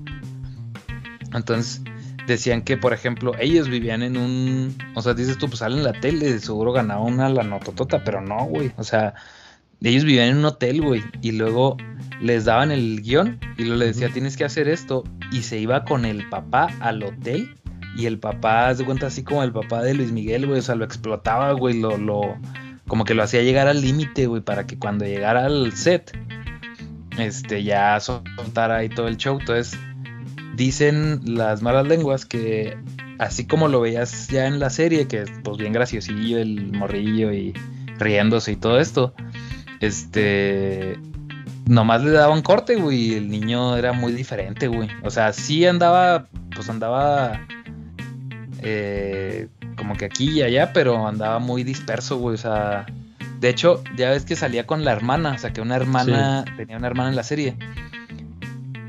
Entonces 1.35 1.83
decían 2.27 2.63
que, 2.63 2.79
por 2.79 2.95
ejemplo, 2.95 3.33
ellos 3.39 3.69
vivían 3.69 4.03
en 4.03 4.17
un. 4.17 4.79
O 4.95 5.03
sea, 5.03 5.13
dices 5.13 5.37
tú, 5.37 5.49
pues 5.49 5.59
salen 5.59 5.79
en 5.79 5.85
la 5.85 5.93
tele, 5.93 6.39
seguro 6.39 6.73
ganaba 6.73 7.03
una 7.03 7.29
la 7.29 7.43
nototota, 7.43 8.03
pero 8.03 8.23
no, 8.23 8.47
güey. 8.47 8.73
O 8.79 8.85
sea, 8.85 9.13
ellos 9.83 10.05
vivían 10.05 10.29
en 10.29 10.37
un 10.39 10.45
hotel, 10.47 10.81
güey. 10.83 11.03
Y 11.23 11.33
luego 11.33 11.77
les 12.21 12.45
daban 12.45 12.71
el 12.71 13.03
guion 13.03 13.39
y 13.59 13.63
luego 13.65 13.81
le 13.81 13.87
decía, 13.87 14.09
tienes 14.09 14.37
que 14.37 14.45
hacer 14.45 14.69
esto. 14.69 15.05
Y 15.33 15.43
se 15.43 15.59
iba 15.59 15.85
con 15.85 16.05
el 16.05 16.29
papá 16.29 16.69
al 16.81 17.03
hotel. 17.03 17.55
Y 17.97 18.07
el 18.07 18.19
papá, 18.19 18.75
de 18.75 18.85
cuenta, 18.85 19.07
así 19.07 19.23
como 19.23 19.43
el 19.43 19.53
papá 19.53 19.83
de 19.83 19.95
Luis 19.95 20.13
Miguel, 20.13 20.47
güey. 20.47 20.59
O 20.59 20.63
sea, 20.63 20.75
lo 20.75 20.85
explotaba, 20.85 21.53
güey. 21.53 21.81
Lo, 21.81 21.97
lo, 21.97 22.37
como 22.87 23.05
que 23.05 23.15
lo 23.15 23.23
hacía 23.23 23.43
llegar 23.43 23.69
al 23.69 23.81
límite, 23.81 24.27
güey, 24.27 24.43
para 24.43 24.67
que 24.67 24.79
cuando 24.79 25.05
llegara 25.05 25.47
al 25.47 25.73
set, 25.73 26.17
este, 27.19 27.63
ya 27.63 27.99
soltara 28.01 28.77
ahí 28.77 28.89
todo 28.89 29.09
el 29.09 29.17
show. 29.17 29.39
Entonces, 29.39 29.79
dicen 30.57 31.21
las 31.25 31.63
malas 31.63 31.87
lenguas 31.87 32.25
que 32.25 32.77
así 33.19 33.47
como 33.47 33.69
lo 33.69 33.81
veías 33.81 34.29
ya 34.29 34.47
en 34.47 34.61
la 34.61 34.71
serie, 34.71 35.07
que 35.09 35.23
es 35.23 35.31
pues 35.43 35.59
bien 35.59 35.73
graciosillo 35.73 36.39
el 36.39 36.73
morrillo 36.73 37.33
y 37.33 37.53
riéndose 37.99 38.53
y 38.53 38.57
todo 38.57 38.81
esto, 38.81 39.15
este, 39.87 40.99
nomás 41.66 42.03
le 42.03 42.11
daban 42.11 42.42
corte, 42.42 42.77
güey, 42.77 42.99
y 42.99 43.14
el 43.14 43.29
niño 43.29 43.77
era 43.77 43.92
muy 43.92 44.12
diferente, 44.12 44.68
güey. 44.68 44.88
O 45.03 45.11
sea, 45.11 45.33
sí 45.33 45.66
andaba, 45.66 46.29
pues 46.55 46.68
andaba 46.68 47.47
eh, 48.62 49.49
como 49.77 49.97
que 49.97 50.05
aquí 50.05 50.31
y 50.31 50.42
allá, 50.42 50.73
pero 50.73 51.07
andaba 51.07 51.38
muy 51.38 51.64
disperso, 51.64 52.18
güey. 52.18 52.35
O 52.35 52.38
sea, 52.38 52.87
de 53.40 53.49
hecho, 53.49 53.83
ya 53.97 54.11
ves 54.11 54.25
que 54.25 54.37
salía 54.37 54.66
con 54.66 54.85
la 54.85 54.92
hermana, 54.92 55.33
o 55.33 55.38
sea, 55.38 55.53
que 55.53 55.61
una 55.61 55.77
hermana, 55.77 56.44
tenía 56.57 56.77
una 56.77 56.87
hermana 56.87 57.11
en 57.11 57.16
la 57.16 57.25
serie. 57.25 57.57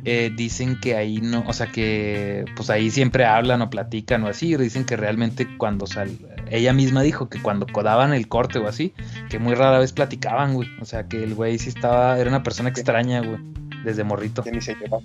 Eh, 0.08 0.31
dicen 0.36 0.79
que 0.79 0.95
ahí 0.95 1.19
no, 1.19 1.43
o 1.47 1.53
sea 1.53 1.65
que 1.65 2.45
pues 2.55 2.69
ahí 2.69 2.91
siempre 2.91 3.25
hablan 3.25 3.63
o 3.63 3.71
platican 3.71 4.23
o 4.23 4.27
así, 4.27 4.55
dicen 4.55 4.86
que 4.86 4.95
realmente 4.95 5.58
cuando 5.58 5.88
sal, 5.88 6.12
ella 6.49 6.73
misma 6.73 7.01
dijo 7.01 7.29
que 7.29 7.41
cuando 7.41 7.67
codaban 7.67 8.13
el 8.13 8.27
corte 8.27 8.60
o 8.60 8.67
así, 8.67 8.93
que 9.29 9.39
muy 9.39 9.55
rara 9.55 9.79
vez 9.79 9.93
platicaban, 9.93 10.53
güey, 10.53 10.69
o 10.81 10.86
sea 10.86 11.08
que 11.08 11.23
el 11.23 11.34
güey 11.34 11.58
sí 11.58 11.69
estaba, 11.69 12.19
era 12.19 12.29
una 12.29 12.43
persona 12.43 12.69
extraña, 12.69 13.21
güey, 13.21 13.39
desde 13.84 14.03
morrito. 14.03 14.43
que 14.43 14.51
ni 14.51 14.62
se 14.62 14.75
llevaba. 14.75 15.03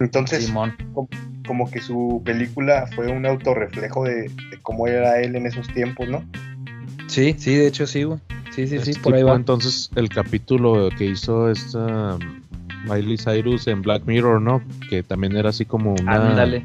Entonces, 0.00 0.46
Simón. 0.46 0.74
como 1.46 1.70
que 1.70 1.80
su 1.80 2.22
película 2.24 2.86
fue 2.94 3.08
un 3.08 3.26
autorreflejo 3.26 4.04
de, 4.04 4.22
de 4.22 4.60
cómo 4.62 4.86
era 4.86 5.20
él 5.20 5.34
en 5.34 5.46
esos 5.46 5.66
tiempos, 5.68 6.08
¿no? 6.08 6.24
Sí, 7.08 7.34
sí, 7.38 7.54
de 7.54 7.66
hecho 7.66 7.86
sí, 7.86 8.04
güey. 8.04 8.20
Sí, 8.50 8.66
sí, 8.66 8.78
sí, 8.80 8.90
Es 8.90 8.98
por 8.98 9.14
ahí 9.14 9.22
va. 9.22 9.34
Entonces, 9.34 9.90
el 9.94 10.08
capítulo 10.08 10.90
que 10.96 11.06
hizo 11.06 11.50
esta 11.50 12.16
um, 12.16 12.42
Miley 12.90 13.16
Cyrus 13.16 13.66
en 13.66 13.82
Black 13.82 14.04
Mirror, 14.06 14.40
¿no? 14.40 14.62
Que 14.90 15.02
también 15.02 15.36
era 15.36 15.50
así 15.50 15.64
como 15.64 15.94
una, 15.94 16.30
Ándale. 16.30 16.64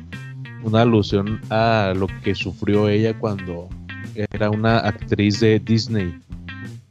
Una 0.63 0.81
alusión 0.81 1.39
a 1.49 1.93
lo 1.95 2.07
que 2.23 2.35
sufrió 2.35 2.89
ella 2.89 3.17
cuando 3.17 3.69
era 4.15 4.49
una 4.49 4.79
actriz 4.79 5.39
de 5.39 5.59
Disney. 5.59 6.13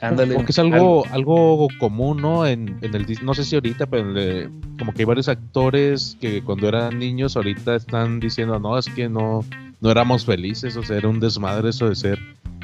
Ándale. 0.00 0.34
Porque 0.34 0.50
es 0.50 0.58
algo, 0.58 1.04
algo 1.12 1.68
común, 1.78 2.20
¿no? 2.20 2.44
En, 2.44 2.76
en 2.82 2.94
el 2.94 3.06
no 3.22 3.34
sé 3.34 3.44
si 3.44 3.54
ahorita, 3.54 3.86
pero 3.86 4.50
como 4.78 4.92
que 4.92 5.02
hay 5.02 5.06
varios 5.06 5.28
actores 5.28 6.16
que 6.20 6.42
cuando 6.42 6.66
eran 6.66 6.98
niños 6.98 7.36
ahorita 7.36 7.76
están 7.76 8.18
diciendo, 8.18 8.58
no, 8.58 8.76
es 8.76 8.86
que 8.86 9.08
no, 9.08 9.44
no 9.80 9.90
éramos 9.90 10.24
felices, 10.24 10.76
o 10.76 10.82
sea, 10.82 10.96
era 10.96 11.08
un 11.08 11.20
desmadre 11.20 11.70
eso 11.70 11.88
de 11.88 11.94
ser 11.94 12.18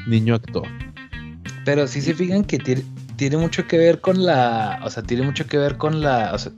niño 0.05 0.35
actor. 0.35 0.67
Pero 1.63 1.87
sí 1.87 2.01
se 2.01 2.13
fijan 2.13 2.43
que 2.43 2.57
tiene, 2.57 2.83
tiene 3.15 3.37
mucho 3.37 3.67
que 3.67 3.77
ver 3.77 4.01
con 4.01 4.25
la. 4.25 4.81
O 4.83 4.89
sea, 4.89 5.03
tiene 5.03 5.23
mucho 5.23 5.45
que 5.45 5.57
ver 5.57 5.77
con 5.77 6.01
la. 6.01 6.31
O 6.33 6.37
sea, 6.37 6.51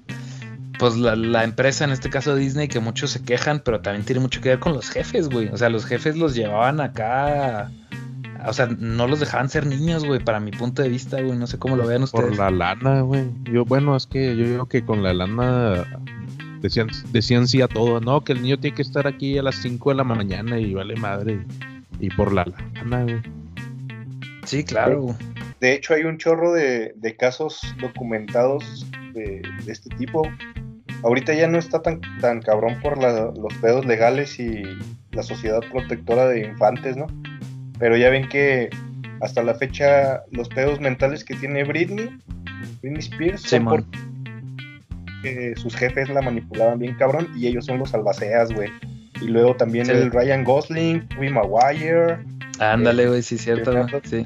pues 0.82 0.98
la, 0.98 1.16
la 1.16 1.44
empresa, 1.44 1.84
en 1.84 1.92
este 1.92 2.10
caso 2.10 2.34
Disney, 2.36 2.68
que 2.68 2.80
muchos 2.80 3.12
se 3.12 3.22
quejan, 3.22 3.62
pero 3.64 3.82
también 3.82 4.04
tiene 4.04 4.20
mucho 4.20 4.42
que 4.42 4.50
ver 4.50 4.60
con 4.60 4.74
los 4.74 4.90
jefes, 4.90 5.30
güey. 5.30 5.48
O 5.50 5.58
sea, 5.58 5.70
los 5.70 5.86
jefes 5.86 6.18
los 6.18 6.34
llevaban 6.34 6.82
acá. 6.82 7.70
O 8.48 8.52
sea, 8.52 8.66
no 8.66 9.08
los 9.08 9.20
dejaban 9.20 9.48
ser 9.48 9.68
niños, 9.68 10.04
güey, 10.04 10.20
para 10.24 10.40
mi 10.40 10.50
punto 10.50 10.82
de 10.82 10.90
vista, 10.90 11.22
güey. 11.22 11.38
No 11.38 11.46
sé 11.46 11.60
cómo 11.60 11.76
lo 11.76 11.86
vean 11.86 12.02
ustedes. 12.02 12.30
Por 12.30 12.36
la 12.36 12.50
lana, 12.50 13.02
güey. 13.02 13.26
Yo, 13.44 13.64
bueno, 13.64 13.96
es 13.96 14.08
que 14.08 14.36
yo 14.36 14.44
digo 14.44 14.66
que 14.66 14.84
con 14.84 15.04
la 15.04 15.14
lana 15.14 15.86
decían, 16.62 16.88
decían 17.12 17.48
sí 17.48 17.62
a 17.62 17.68
todo, 17.68 18.02
¿no? 18.02 18.24
Que 18.24 18.34
el 18.34 18.42
niño 18.42 18.58
tiene 18.60 18.76
que 18.76 18.82
estar 18.82 19.06
aquí 19.06 19.38
a 19.38 19.44
las 19.44 19.58
5 19.58 19.92
de 19.92 19.96
la 19.96 20.04
mañana 20.04 20.60
y 20.60 20.74
vale 20.74 20.96
madre. 20.96 21.46
Y 22.00 22.10
por 22.10 22.34
la 22.34 22.44
lana, 22.44 23.04
güey. 23.04 23.22
Sí, 24.46 24.64
claro, 24.64 25.02
güey. 25.04 25.16
De 25.60 25.76
hecho, 25.76 25.94
hay 25.94 26.06
un 26.06 26.18
chorro 26.18 26.54
de, 26.54 26.94
de 26.96 27.16
casos 27.16 27.62
documentados 27.80 28.88
de, 29.14 29.44
de, 29.64 29.72
este 29.72 29.96
tipo. 29.96 30.24
Ahorita 31.04 31.34
ya 31.34 31.48
no 31.48 31.58
está 31.58 31.82
tan, 31.82 32.02
tan 32.20 32.42
cabrón 32.42 32.80
por 32.82 33.02
la, 33.02 33.32
los 33.32 33.54
pedos 33.62 33.86
legales 33.86 34.40
y 34.40 34.64
la 35.12 35.24
sociedad 35.24 35.62
protectora 35.72 36.28
de 36.28 36.46
infantes, 36.46 36.96
¿no? 36.96 37.08
Pero 37.80 37.98
ya 37.98 38.10
ven 38.10 38.30
que 38.30 38.70
hasta 39.22 39.44
la 39.44 39.56
fecha 39.56 40.22
los 40.32 40.50
pedos 40.50 40.80
mentales 40.80 41.24
que 41.24 41.36
tiene 41.36 41.64
Britney, 41.64 42.10
Britney 42.82 43.00
Spears, 43.00 43.42
son 43.42 43.66
por 43.66 43.84
que 45.24 45.54
sus 45.56 45.76
jefes 45.76 46.10
la 46.10 46.22
manipulaban 46.22 46.80
bien 46.80 46.96
cabrón 46.96 47.28
y 47.36 47.48
ellos 47.48 47.66
son 47.66 47.78
los 47.80 47.94
albaceas, 47.94 48.52
güey. 48.52 48.70
Y 49.22 49.26
luego 49.26 49.56
también 49.56 49.86
Sí. 49.86 49.92
el 49.92 50.12
Ryan 50.12 50.44
Gosling, 50.44 51.08
Tobey 51.10 51.30
Maguire, 51.30 52.18
Ándale, 52.60 53.08
güey, 53.08 53.24
sí, 53.24 53.40
cierto, 53.40 53.88
Sí. 54.04 54.24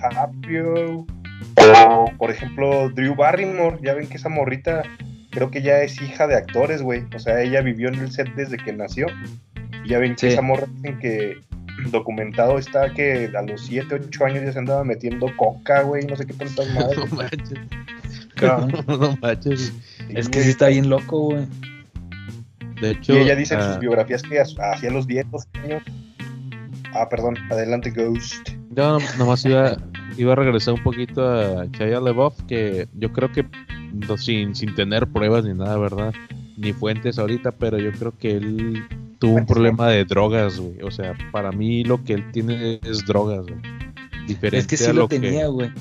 O, 1.88 2.12
por 2.18 2.32
ejemplo, 2.32 2.90
Drew 2.90 3.16
Barrymore, 3.16 3.78
ya 3.82 3.94
ven 3.94 4.08
que 4.08 4.18
esa 4.18 4.30
morrita 4.30 4.84
creo 5.36 5.52
que 5.52 5.62
ya 5.62 5.82
es 5.84 6.02
hija 6.02 6.26
de 6.26 6.36
actores, 6.36 6.82
güey. 6.82 7.04
O 7.16 7.20
sea, 7.20 7.40
ella 7.42 7.62
vivió 7.62 7.90
en 7.90 7.96
el 7.96 8.12
set 8.12 8.34
desde 8.36 8.58
que 8.58 8.74
nació. 8.74 9.06
Y 9.84 9.90
ya 9.90 10.00
ven 10.00 10.14
que 10.16 10.22
Sí. 10.22 10.34
esa 10.34 10.42
morra 10.42 10.66
dicen 10.78 10.98
que 11.00 11.38
documentado 11.92 12.58
está 12.58 12.92
que 12.94 13.30
a 13.38 13.42
los 13.44 13.62
7, 13.66 13.96
8 14.08 14.26
años 14.26 14.44
ya 14.46 14.54
se 14.54 14.60
andaba 14.60 14.84
metiendo 14.84 15.28
coca, 15.38 15.82
güey, 15.84 16.06
no 16.08 16.16
sé 16.16 16.26
qué 16.26 16.34
tantas 16.34 16.68
madres. 16.74 16.98
No 16.98 17.06
manches. 17.16 17.60
No 18.88 19.18
manches. 19.22 19.72
Es 20.10 20.28
que 20.30 20.42
sí 20.42 20.50
está 20.50 20.68
bien 20.68 20.90
loco, 20.90 21.20
güey. 21.30 21.46
De 22.82 22.92
hecho, 22.92 23.14
Y 23.14 23.18
ella 23.20 23.36
dice 23.36 23.54
en 23.54 23.62
ah, 23.62 23.68
sus 23.70 23.80
biografías 23.80 24.22
que 24.24 24.40
a- 24.40 24.44
hacia 24.74 24.90
los 24.92 25.08
10, 25.08 25.32
12 25.32 25.48
años. 25.64 25.84
Ah, 26.94 27.08
perdón, 27.10 27.36
adelante, 27.50 27.92
Ghost. 27.92 28.50
Yo 28.72 28.98
nomás 29.18 29.46
iba, 29.46 29.78
iba 30.18 30.34
a 30.34 30.36
regresar 30.36 30.74
un 30.74 30.84
poquito 30.84 31.28
a 31.28 31.66
Shia 31.66 32.00
LaBeouf, 32.00 32.42
que 32.44 32.88
yo 32.94 33.12
creo 33.12 33.32
que 33.32 33.46
no, 34.08 34.18
sin, 34.18 34.56
sin 34.56 34.76
tener 34.76 35.08
pruebas 35.08 35.46
ni 35.46 35.54
nada, 35.54 35.78
¿verdad? 35.78 36.14
Ni 36.58 36.74
fuentes 36.74 37.20
ahorita, 37.20 37.52
pero 37.52 37.78
yo 37.78 37.92
creo 37.92 38.14
que 38.18 38.32
él 38.32 38.84
tuvo 39.20 39.36
un 39.36 39.46
problema 39.46 39.90
de 39.90 40.06
drogas, 40.06 40.60
güey. 40.60 40.82
O 40.82 40.92
sea, 40.92 41.14
para 41.32 41.52
mí 41.52 41.84
lo 41.84 42.04
que 42.04 42.14
él 42.14 42.32
tiene 42.32 42.80
es 42.84 43.06
drogas, 43.06 43.46
güey. 43.46 43.60
Diferente 44.28 44.58
Es 44.58 44.68
que 44.68 44.78
sí 44.78 44.90
a 44.90 44.94
lo 44.94 45.02
lo 45.02 45.08
tenía, 45.08 45.44
que, 45.44 45.48
güey. 45.48 45.72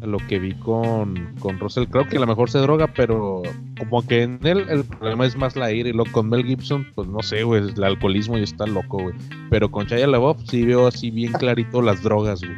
a 0.00 0.06
lo 0.06 0.18
que 0.18 0.38
vi 0.38 0.54
con, 0.54 1.34
con 1.38 1.58
Russell. 1.58 1.86
Creo 1.86 2.08
que 2.08 2.16
a 2.16 2.20
lo 2.20 2.26
mejor 2.26 2.50
se 2.50 2.58
droga, 2.58 2.88
pero 2.88 3.42
como 3.78 4.06
que 4.06 4.22
en 4.22 4.40
él 4.42 4.66
el 4.68 4.84
problema 4.84 5.26
es 5.26 5.36
más 5.36 5.54
la 5.56 5.72
ira. 5.72 5.88
Y 5.88 5.92
lo 5.92 6.04
con 6.06 6.28
Mel 6.28 6.44
Gibson, 6.44 6.86
pues 6.94 7.08
no 7.08 7.22
sé, 7.22 7.44
güey, 7.44 7.62
el 7.62 7.84
alcoholismo 7.84 8.38
y 8.38 8.42
está 8.42 8.66
loco, 8.66 9.02
güey. 9.02 9.14
Pero 9.50 9.70
con 9.70 9.86
Shia 9.86 10.06
LaBeouf 10.06 10.38
sí 10.48 10.64
veo 10.64 10.86
así 10.86 11.10
bien 11.10 11.32
clarito 11.32 11.80
las 11.80 12.02
drogas, 12.02 12.40
güey. 12.40 12.56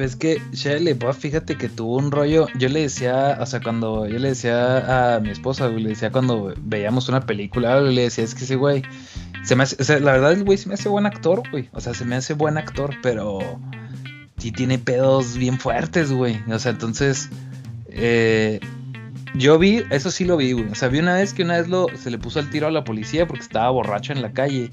Pues 0.00 0.12
es 0.12 0.16
que 0.16 0.40
Shia 0.52 0.80
LaBeouf, 0.80 1.18
fíjate 1.18 1.58
que 1.58 1.68
tuvo 1.68 1.98
un 1.98 2.10
rollo. 2.10 2.46
Yo 2.56 2.70
le 2.70 2.80
decía, 2.80 3.36
o 3.38 3.44
sea, 3.44 3.60
cuando 3.60 4.08
yo 4.08 4.18
le 4.18 4.28
decía 4.28 5.16
a 5.16 5.20
mi 5.20 5.28
esposa, 5.28 5.66
güey, 5.66 5.82
le 5.82 5.90
decía 5.90 6.10
cuando 6.10 6.54
veíamos 6.56 7.10
una 7.10 7.26
película, 7.26 7.82
le 7.82 8.04
decía, 8.04 8.24
es 8.24 8.34
que 8.34 8.44
ese 8.44 8.56
güey, 8.56 8.82
se 9.44 9.56
me 9.56 9.64
hace, 9.64 9.76
o 9.78 9.84
sea, 9.84 10.00
la 10.00 10.12
verdad 10.12 10.32
el 10.32 10.44
güey 10.44 10.56
se 10.56 10.68
me 10.68 10.74
hace 10.74 10.88
buen 10.88 11.04
actor, 11.04 11.42
güey. 11.50 11.68
O 11.72 11.82
sea, 11.82 11.92
se 11.92 12.06
me 12.06 12.16
hace 12.16 12.32
buen 12.32 12.56
actor, 12.56 12.94
pero 13.02 13.40
sí 14.38 14.52
tiene 14.52 14.78
pedos 14.78 15.36
bien 15.36 15.58
fuertes, 15.58 16.10
güey. 16.10 16.40
O 16.50 16.58
sea, 16.58 16.72
entonces, 16.72 17.28
eh, 17.90 18.58
yo 19.34 19.58
vi, 19.58 19.84
eso 19.90 20.10
sí 20.10 20.24
lo 20.24 20.38
vi, 20.38 20.52
güey. 20.52 20.70
O 20.70 20.74
sea, 20.74 20.88
vi 20.88 21.00
una 21.00 21.12
vez 21.12 21.34
que 21.34 21.42
una 21.42 21.58
vez 21.58 21.68
lo, 21.68 21.88
se 21.98 22.10
le 22.10 22.16
puso 22.16 22.40
el 22.40 22.48
tiro 22.48 22.68
a 22.68 22.70
la 22.70 22.84
policía 22.84 23.26
porque 23.26 23.42
estaba 23.42 23.68
borracho 23.68 24.14
en 24.14 24.22
la 24.22 24.32
calle. 24.32 24.72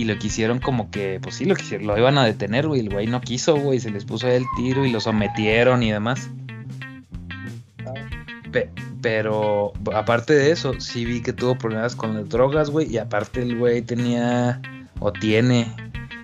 Y 0.00 0.04
lo 0.06 0.16
quisieron 0.18 0.60
como 0.60 0.90
que, 0.90 1.20
pues 1.20 1.34
sí, 1.34 1.44
lo 1.44 1.54
quisieron, 1.54 1.86
lo 1.86 1.98
iban 1.98 2.16
a 2.16 2.24
detener, 2.24 2.66
güey. 2.66 2.80
El 2.80 2.88
güey 2.88 3.06
no 3.06 3.20
quiso, 3.20 3.56
güey. 3.56 3.80
Se 3.80 3.90
les 3.90 4.06
puso 4.06 4.28
el 4.28 4.46
tiro 4.56 4.86
y 4.86 4.90
lo 4.90 4.98
sometieron 4.98 5.82
y 5.82 5.92
demás. 5.92 6.30
Pe- 8.50 8.70
pero 9.02 9.74
aparte 9.94 10.32
de 10.32 10.52
eso, 10.52 10.80
sí 10.80 11.04
vi 11.04 11.20
que 11.20 11.34
tuvo 11.34 11.56
problemas 11.58 11.96
con 11.96 12.14
las 12.14 12.30
drogas, 12.30 12.70
güey. 12.70 12.90
Y 12.90 12.96
aparte 12.96 13.42
el 13.42 13.58
güey 13.58 13.82
tenía 13.82 14.62
o 15.00 15.12
tiene 15.12 15.66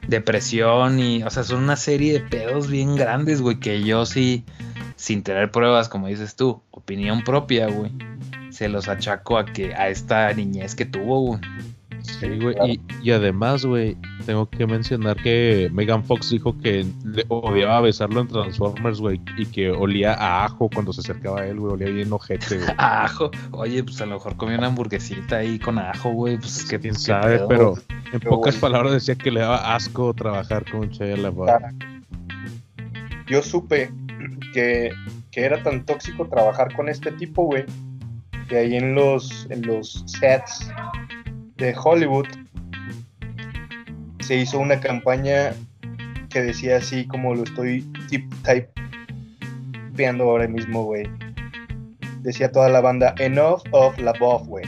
depresión 0.09 0.99
y, 0.99 1.23
o 1.23 1.29
sea, 1.29 1.45
son 1.45 1.62
una 1.65 1.77
serie 1.77 2.15
de 2.15 2.21
pedos 2.21 2.69
bien 2.71 2.97
grandes, 2.97 3.43
güey. 3.43 3.61
Que 3.61 3.83
yo 3.83 4.07
sí, 4.07 4.45
sin 4.97 5.23
tener 5.23 5.51
pruebas, 5.51 5.91
como 5.91 6.07
dices 6.07 6.35
tú, 6.35 6.62
opinión 6.71 7.25
propia, 7.25 7.67
güey. 7.67 7.93
Se 8.49 8.71
los 8.71 8.89
achaco 8.89 9.37
a 9.37 9.45
que 9.45 9.75
a 9.75 9.91
esta 9.91 10.33
niñez 10.33 10.75
que 10.75 10.87
tuvo, 10.87 11.21
güey. 11.21 11.41
Sí, 12.07 12.38
güey. 12.40 12.55
claro. 12.55 12.73
Y, 12.73 12.81
y 13.03 13.11
además, 13.11 13.64
güey, 13.64 13.97
tengo 14.25 14.49
que 14.49 14.66
mencionar 14.66 15.16
que 15.16 15.71
Megan 15.73 16.05
Fox 16.05 16.31
dijo 16.31 16.57
que 16.59 16.87
le 17.05 17.25
odiaba 17.29 17.81
besarlo 17.81 18.21
en 18.21 18.29
Transformers, 18.29 19.01
güey, 19.01 19.21
y 19.37 19.47
que 19.47 19.71
olía 19.71 20.14
a 20.14 20.45
ajo 20.45 20.69
cuando 20.73 20.92
se 20.92 21.01
acercaba 21.01 21.40
a 21.40 21.47
él, 21.47 21.59
güey, 21.61 21.75
olía 21.75 21.88
bien 21.88 22.12
ojete, 22.12 22.59
güey. 22.59 22.71
Ajo. 22.79 23.31
Oye, 23.53 23.83
pues 23.85 24.01
a 24.01 24.07
lo 24.07 24.14
mejor 24.14 24.37
comió 24.37 24.59
una 24.59 24.69
hamburguesita 24.69 25.38
ahí 25.38 25.59
con 25.59 25.79
ajo, 25.79 26.11
güey. 26.11 26.38
Pues 26.38 26.59
es 26.59 26.64
que 26.64 26.79
Quién 26.79 26.95
qué 26.95 27.01
sabe, 27.01 27.38
pedo, 27.38 27.49
pero 27.49 27.75
en 28.12 28.21
Pero 28.21 28.31
pocas 28.31 28.57
palabras 28.57 28.92
decía 28.92 29.14
que 29.14 29.31
le 29.31 29.40
daba 29.40 29.75
asco 29.75 30.12
trabajar 30.14 30.64
con 30.71 30.88
Shia 30.90 31.16
LaBeouf. 31.16 31.49
Ah, 31.49 31.73
Yo 33.27 33.42
supe 33.42 33.90
que, 34.53 34.92
que 35.31 35.40
era 35.40 35.62
tan 35.62 35.85
tóxico 35.85 36.27
trabajar 36.29 36.75
con 36.75 36.88
este 36.88 37.12
tipo, 37.12 37.45
güey, 37.45 37.64
que 38.49 38.59
ahí 38.59 38.77
en 38.77 38.95
los, 38.95 39.47
en 39.51 39.66
los 39.66 40.05
sets 40.07 40.71
de 41.57 41.75
Hollywood 41.83 42.27
se 44.21 44.37
hizo 44.37 44.59
una 44.59 44.81
campaña 44.81 45.53
que 46.31 46.42
decía 46.42 46.77
así 46.79 47.07
como 47.07 47.35
lo 47.35 47.45
estoy 47.45 47.83
tip 48.09 48.31
typeando 48.42 50.25
ahora 50.25 50.49
mismo, 50.49 50.85
güey. 50.85 51.09
Decía 52.23 52.51
toda 52.51 52.69
la 52.69 52.81
banda, 52.81 53.14
enough 53.19 53.62
of 53.71 53.97
la 53.99 54.12
buff, 54.19 54.47
güey. 54.49 54.64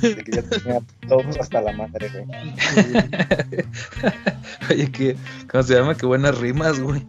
De 0.00 0.16
que 0.16 0.32
ya 0.32 0.42
tenía 0.42 0.80
todos 1.08 1.36
hasta 1.38 1.60
la 1.60 1.72
madre, 1.72 2.08
güey. 2.10 2.26
Oye, 4.70 4.90
que, 4.90 5.16
¿cómo 5.50 5.62
se 5.64 5.74
llama? 5.74 5.94
Qué 5.96 6.06
buenas 6.06 6.38
rimas, 6.38 6.80
güey. 6.80 7.04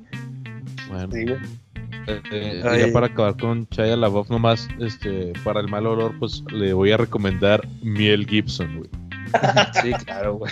Bueno, 0.90 1.12
Sí, 1.12 1.26
güey. 1.26 1.40
eh, 2.32 2.62
Ay. 2.66 2.82
ya 2.88 2.94
para 2.94 3.08
acabar 3.08 3.38
con 3.38 3.68
Shia 3.72 3.96
LaBeouf 3.96 4.30
nomás, 4.30 4.68
este, 4.80 5.34
para 5.44 5.60
el 5.62 5.68
mal 5.70 5.86
olor, 5.88 6.14
pues 6.20 6.44
le 6.52 6.74
voy 6.74 6.92
a 6.92 6.98
recomendar 6.98 7.68
Miel 7.82 8.28
Gibson, 8.28 8.78
güey. 8.78 8.90
Sí, 9.82 9.92
claro, 10.06 10.36
güey. 10.36 10.52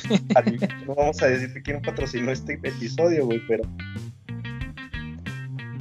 No 0.85 0.95
vamos 0.95 1.21
a 1.21 1.27
decir 1.27 1.61
quién 1.63 1.81
patrocinó 1.81 2.31
este 2.31 2.53
episodio, 2.53 3.25
güey, 3.25 3.41
pero 3.47 3.63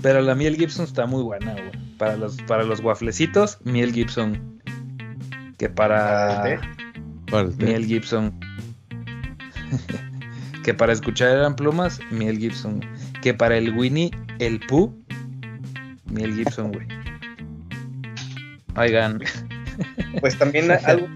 Pero 0.03 0.21
la 0.21 0.35
miel 0.35 0.57
Gibson 0.57 0.85
está 0.85 1.07
muy 1.07 1.23
buena, 1.23 1.53
güey. 1.53 1.71
Para 1.99 2.17
los, 2.17 2.37
para 2.43 2.65
los 2.65 2.81
guaflecitos, 2.81 3.59
miel 3.65 3.93
Gibson. 3.93 4.61
Que 5.59 5.69
Para. 5.69 6.61
Miel 7.59 7.87
Gibson. 7.87 8.39
que 10.65 10.75
para 10.75 10.93
escuchar 10.93 11.37
eran 11.37 11.55
plumas, 11.55 12.01
miel 12.11 12.39
Gibson. 12.39 12.81
Que 13.23 13.35
para 13.35 13.57
el 13.57 13.77
Winnie, 13.77 14.11
el 14.39 14.61
Pooh, 14.61 14.93
miel 16.07 16.35
Gibson, 16.35 16.73
güey. 16.73 16.87
Oigan, 18.77 19.21
Pues 20.21 20.39
también 20.39 20.71
algo, 20.85 21.09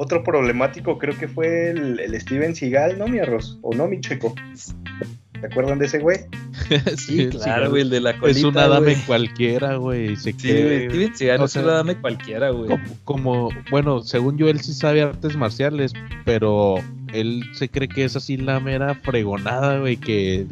otro 0.00 0.22
problemático 0.22 0.96
creo 0.98 1.16
que 1.18 1.28
fue 1.28 1.70
el, 1.70 1.98
el 2.00 2.20
Steven 2.20 2.54
Seagal, 2.54 2.98
¿no, 2.98 3.08
mi 3.08 3.18
arroz? 3.18 3.58
¿O 3.62 3.74
no, 3.74 3.86
mi 3.88 4.00
chico? 4.00 4.34
¿Se 4.54 5.46
acuerdan 5.46 5.78
de 5.78 5.86
ese 5.86 5.98
güey? 6.00 6.18
sí, 6.96 7.28
claro, 7.28 7.70
güey, 7.70 7.82
el 7.82 7.90
de 7.90 8.00
la 8.00 8.18
colita, 8.18 8.38
Es 8.38 8.44
una 8.44 8.66
dame 8.66 8.94
güey. 8.94 9.06
cualquiera, 9.06 9.76
güey. 9.76 10.16
Se 10.16 10.32
Sí, 10.32 10.38
cree- 10.48 10.64
güey, 10.64 10.88
Steven 10.88 11.16
Seagal 11.16 11.40
o 11.40 11.44
es 11.44 11.56
una 11.56 11.72
dame 11.74 11.96
cualquiera, 12.00 12.50
güey. 12.50 12.68
como, 12.68 12.82
como- 13.04 13.50
bueno, 13.70 14.00
según 14.02 14.36
yo, 14.36 14.48
él 14.48 14.60
sí 14.60 14.72
sabe 14.74 15.02
artes 15.02 15.36
marciales, 15.36 15.92
pero 16.24 16.76
él 17.12 17.44
se 17.52 17.68
cree 17.68 17.88
que 17.88 18.04
es 18.04 18.16
así 18.16 18.36
la 18.36 18.58
mera 18.60 18.94
fregonada, 18.96 19.78
güey, 19.78 19.96
que 19.96 20.46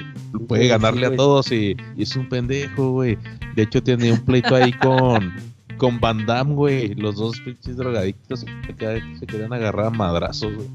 puede 0.47 0.63
Sí, 0.65 0.69
ganarle 0.69 1.07
a 1.07 1.17
todos 1.17 1.51
y, 1.53 1.77
y 1.97 2.03
es 2.03 2.15
un 2.15 2.29
pendejo, 2.29 2.93
güey. 2.93 3.19
De 3.57 3.63
hecho, 3.63 3.83
tiene 3.83 4.13
un 4.13 4.21
pleito 4.25 4.55
ahí 4.55 4.73
con, 4.73 5.35
con 5.77 6.01
Van 6.01 6.27
Damme, 6.27 6.55
güey. 6.55 6.95
Los 6.95 7.17
dos 7.17 7.41
pinches 7.41 7.77
drogadictos 7.77 8.41
se, 8.41 8.75
quedan- 8.75 9.19
se 9.19 9.27
querían 9.27 9.53
agarrar 9.53 9.87
a 9.87 9.91
madrazos, 9.91 10.55
güey. 10.55 10.69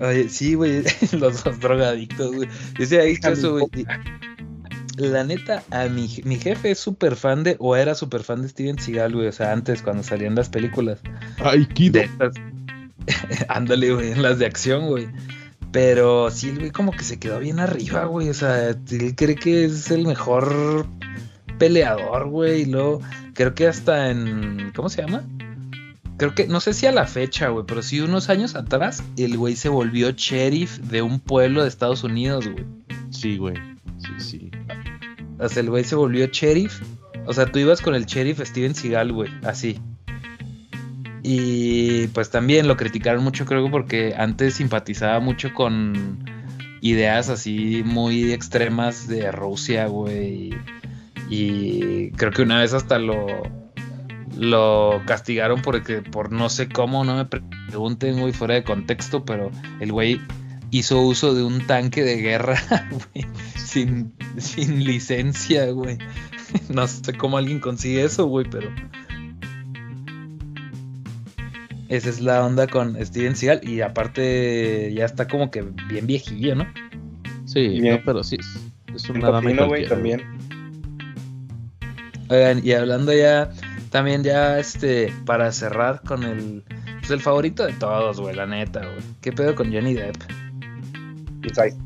Oye, 0.00 0.28
sí, 0.28 0.54
güey, 0.54 0.82
los 1.12 1.42
dos 1.44 1.58
drogadictos, 1.60 2.34
güey. 2.34 2.48
Yo 2.78 3.04
visto 3.04 3.28
eso, 3.28 3.52
güey. 3.52 3.86
La 4.98 5.24
neta, 5.24 5.62
a 5.70 5.88
mi, 5.88 6.08
mi 6.24 6.36
jefe 6.36 6.70
es 6.70 6.78
súper 6.78 7.16
fan 7.16 7.44
de, 7.44 7.56
o 7.58 7.76
era 7.76 7.94
súper 7.94 8.22
fan 8.22 8.40
de 8.42 8.48
Steven 8.48 8.78
Seagal, 8.78 9.14
güey. 9.14 9.28
O 9.28 9.32
sea, 9.32 9.52
antes, 9.52 9.82
cuando 9.82 10.02
salían 10.02 10.34
las 10.34 10.48
películas. 10.48 11.00
Ay, 11.38 11.66
Kido. 11.66 12.00
Ándale, 13.48 13.92
güey, 13.92 14.12
en 14.12 14.22
las 14.22 14.38
de 14.38 14.46
acción, 14.46 14.86
güey. 14.88 15.08
Pero 15.70 16.30
sí, 16.30 16.48
el 16.48 16.58
güey 16.58 16.70
como 16.70 16.92
que 16.92 17.04
se 17.04 17.18
quedó 17.18 17.38
bien 17.40 17.60
arriba, 17.60 18.04
güey. 18.06 18.30
O 18.30 18.34
sea, 18.34 18.70
él 18.70 19.14
cree 19.16 19.34
que 19.34 19.66
es 19.66 19.90
el 19.90 20.06
mejor 20.06 20.86
peleador, 21.58 22.28
güey. 22.28 22.62
Y 22.62 22.66
luego, 22.66 23.00
creo 23.34 23.54
que 23.54 23.66
hasta 23.66 24.10
en. 24.10 24.72
¿Cómo 24.74 24.88
se 24.88 25.02
llama? 25.02 25.24
Creo 26.16 26.34
que, 26.34 26.46
no 26.46 26.60
sé 26.60 26.72
si 26.72 26.86
a 26.86 26.92
la 26.92 27.06
fecha, 27.06 27.48
güey, 27.48 27.66
pero 27.66 27.82
sí 27.82 28.00
unos 28.00 28.30
años 28.30 28.54
atrás, 28.54 29.02
el 29.18 29.36
güey 29.36 29.54
se 29.54 29.68
volvió 29.68 30.10
sheriff 30.12 30.78
de 30.78 31.02
un 31.02 31.20
pueblo 31.20 31.62
de 31.62 31.68
Estados 31.68 32.04
Unidos, 32.04 32.48
güey. 32.48 32.64
Sí, 33.10 33.36
güey. 33.36 33.56
Sí, 33.98 34.12
sí. 34.18 34.50
O 35.38 35.48
sea, 35.48 35.62
el 35.62 35.68
güey 35.68 35.84
se 35.84 35.94
volvió 35.94 36.26
sheriff. 36.26 36.80
O 37.26 37.34
sea, 37.34 37.46
tú 37.46 37.58
ibas 37.58 37.82
con 37.82 37.94
el 37.94 38.06
sheriff 38.06 38.40
Steven 38.40 38.74
Seagal, 38.74 39.12
güey, 39.12 39.30
así. 39.42 39.78
Y 41.22 42.06
pues 42.08 42.30
también 42.30 42.68
lo 42.68 42.76
criticaron 42.76 43.22
mucho, 43.24 43.44
creo 43.44 43.64
que 43.64 43.70
porque 43.70 44.14
antes 44.16 44.54
simpatizaba 44.54 45.18
mucho 45.18 45.52
con 45.52 46.24
ideas 46.80 47.28
así 47.28 47.82
muy 47.84 48.32
extremas 48.32 49.08
de 49.08 49.32
Rusia, 49.32 49.86
güey. 49.86 50.54
Y 51.28 52.10
creo 52.12 52.30
que 52.30 52.42
una 52.42 52.60
vez 52.60 52.72
hasta 52.72 52.98
lo, 52.98 53.42
lo 54.38 55.02
castigaron 55.06 55.62
porque 55.62 56.02
por 56.02 56.32
no 56.32 56.48
sé 56.48 56.68
cómo, 56.68 57.04
no 57.04 57.16
me 57.16 57.24
pregunten, 57.24 58.20
güey, 58.20 58.32
fuera 58.32 58.54
de 58.54 58.64
contexto, 58.64 59.24
pero 59.24 59.50
el 59.80 59.92
güey 59.92 60.20
hizo 60.70 61.00
uso 61.00 61.34
de 61.34 61.42
un 61.42 61.66
tanque 61.66 62.02
de 62.02 62.16
guerra, 62.16 62.60
güey, 62.90 63.26
sin, 63.56 64.12
sin 64.38 64.84
licencia, 64.84 65.70
güey. 65.70 65.98
No 66.68 66.86
sé 66.86 67.12
cómo 67.12 67.38
alguien 67.38 67.58
consigue 67.58 68.04
eso, 68.04 68.26
güey, 68.26 68.46
pero... 68.48 68.70
Esa 71.88 72.08
es 72.08 72.20
la 72.20 72.44
onda 72.46 72.66
con 72.68 72.96
Steven 73.04 73.36
Seagal 73.36 73.68
y 73.68 73.80
aparte 73.80 74.92
ya 74.94 75.04
está 75.04 75.26
como 75.26 75.50
que 75.50 75.62
bien 75.88 76.06
viejillo, 76.06 76.54
¿no? 76.54 76.66
Sí, 77.44 77.68
Bien. 77.80 77.96
no, 77.96 78.00
pero 78.04 78.24
sí, 78.24 78.38
es 78.94 79.08
un 79.08 79.16
El 79.16 79.22
dame 79.22 79.32
Patino, 79.42 79.66
güey, 79.68 79.86
cualquiera, 79.86 79.94
también. 79.94 80.55
Oigan, 82.28 82.60
y 82.64 82.72
hablando 82.72 83.12
ya, 83.12 83.50
también 83.90 84.24
ya, 84.24 84.58
este, 84.58 85.12
para 85.24 85.52
cerrar 85.52 86.02
con 86.02 86.24
el, 86.24 86.64
pues 86.98 87.10
el 87.10 87.20
favorito 87.20 87.64
de 87.64 87.72
todos, 87.74 88.20
güey, 88.20 88.34
la 88.34 88.46
neta, 88.46 88.80
güey. 88.80 89.02
¿Qué 89.20 89.32
pedo 89.32 89.54
con 89.54 89.72
Johnny 89.72 89.94
Depp? 89.94 90.16
Inside. 91.42 91.76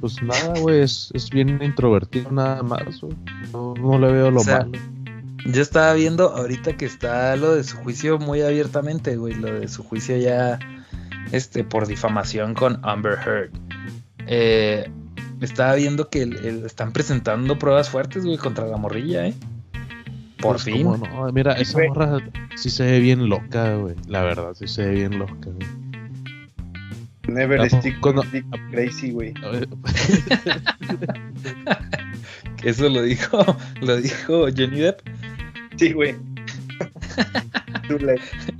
Pues 0.00 0.22
nada, 0.22 0.58
güey, 0.60 0.80
es, 0.80 1.10
es 1.14 1.28
bien 1.28 1.60
introvertido 1.62 2.30
nada 2.30 2.62
más, 2.62 3.00
güey. 3.00 3.14
No, 3.52 3.74
no 3.74 3.98
le 3.98 4.12
veo 4.12 4.30
lo 4.30 4.40
O 4.40 4.44
sea, 4.44 4.60
malo. 4.60 4.72
Yo 5.46 5.62
estaba 5.62 5.94
viendo 5.94 6.30
ahorita 6.30 6.76
que 6.76 6.84
está 6.84 7.34
lo 7.36 7.54
de 7.54 7.64
su 7.64 7.76
juicio 7.78 8.18
muy 8.18 8.42
abiertamente, 8.42 9.16
güey, 9.16 9.34
lo 9.34 9.60
de 9.60 9.68
su 9.68 9.82
juicio 9.82 10.16
ya, 10.16 10.58
este, 11.32 11.64
por 11.64 11.86
difamación 11.86 12.54
con 12.54 12.80
Amber 12.82 13.18
Heard. 13.24 13.50
Eh, 14.26 14.90
estaba 15.44 15.74
viendo 15.74 16.08
que 16.10 16.22
el- 16.22 16.36
el- 16.44 16.66
están 16.66 16.92
presentando 16.92 17.58
pruebas 17.58 17.88
fuertes, 17.90 18.24
güey, 18.24 18.38
contra 18.38 18.66
la 18.66 18.76
morrilla, 18.76 19.26
¿eh? 19.26 19.34
Por 20.40 20.52
Pues, 20.52 20.64
fin. 20.64 20.86
Mira, 21.32 21.56
Sí, 21.56 21.62
esa 21.62 21.78
morra 21.88 22.18
sí 22.56 22.70
se 22.70 22.84
ve 22.84 23.00
bien 23.00 23.28
loca, 23.28 23.74
güey. 23.74 23.96
La 24.06 24.22
verdad, 24.22 24.54
sí 24.54 24.68
se 24.68 24.84
ve 24.84 24.90
bien 24.92 25.18
loca, 25.18 25.50
güey. 25.50 25.66
Never 27.26 27.68
stick 27.70 27.96
stick 28.24 28.46
crazy, 28.70 29.10
güey. 29.10 29.34
Eso 32.62 32.88
lo 32.88 33.02
dijo, 33.02 33.44
lo 33.80 33.96
dijo 33.96 34.46
Johnny 34.56 34.80
Depp. 34.80 35.00
Sí, 35.76 35.92
güey. 35.92 36.14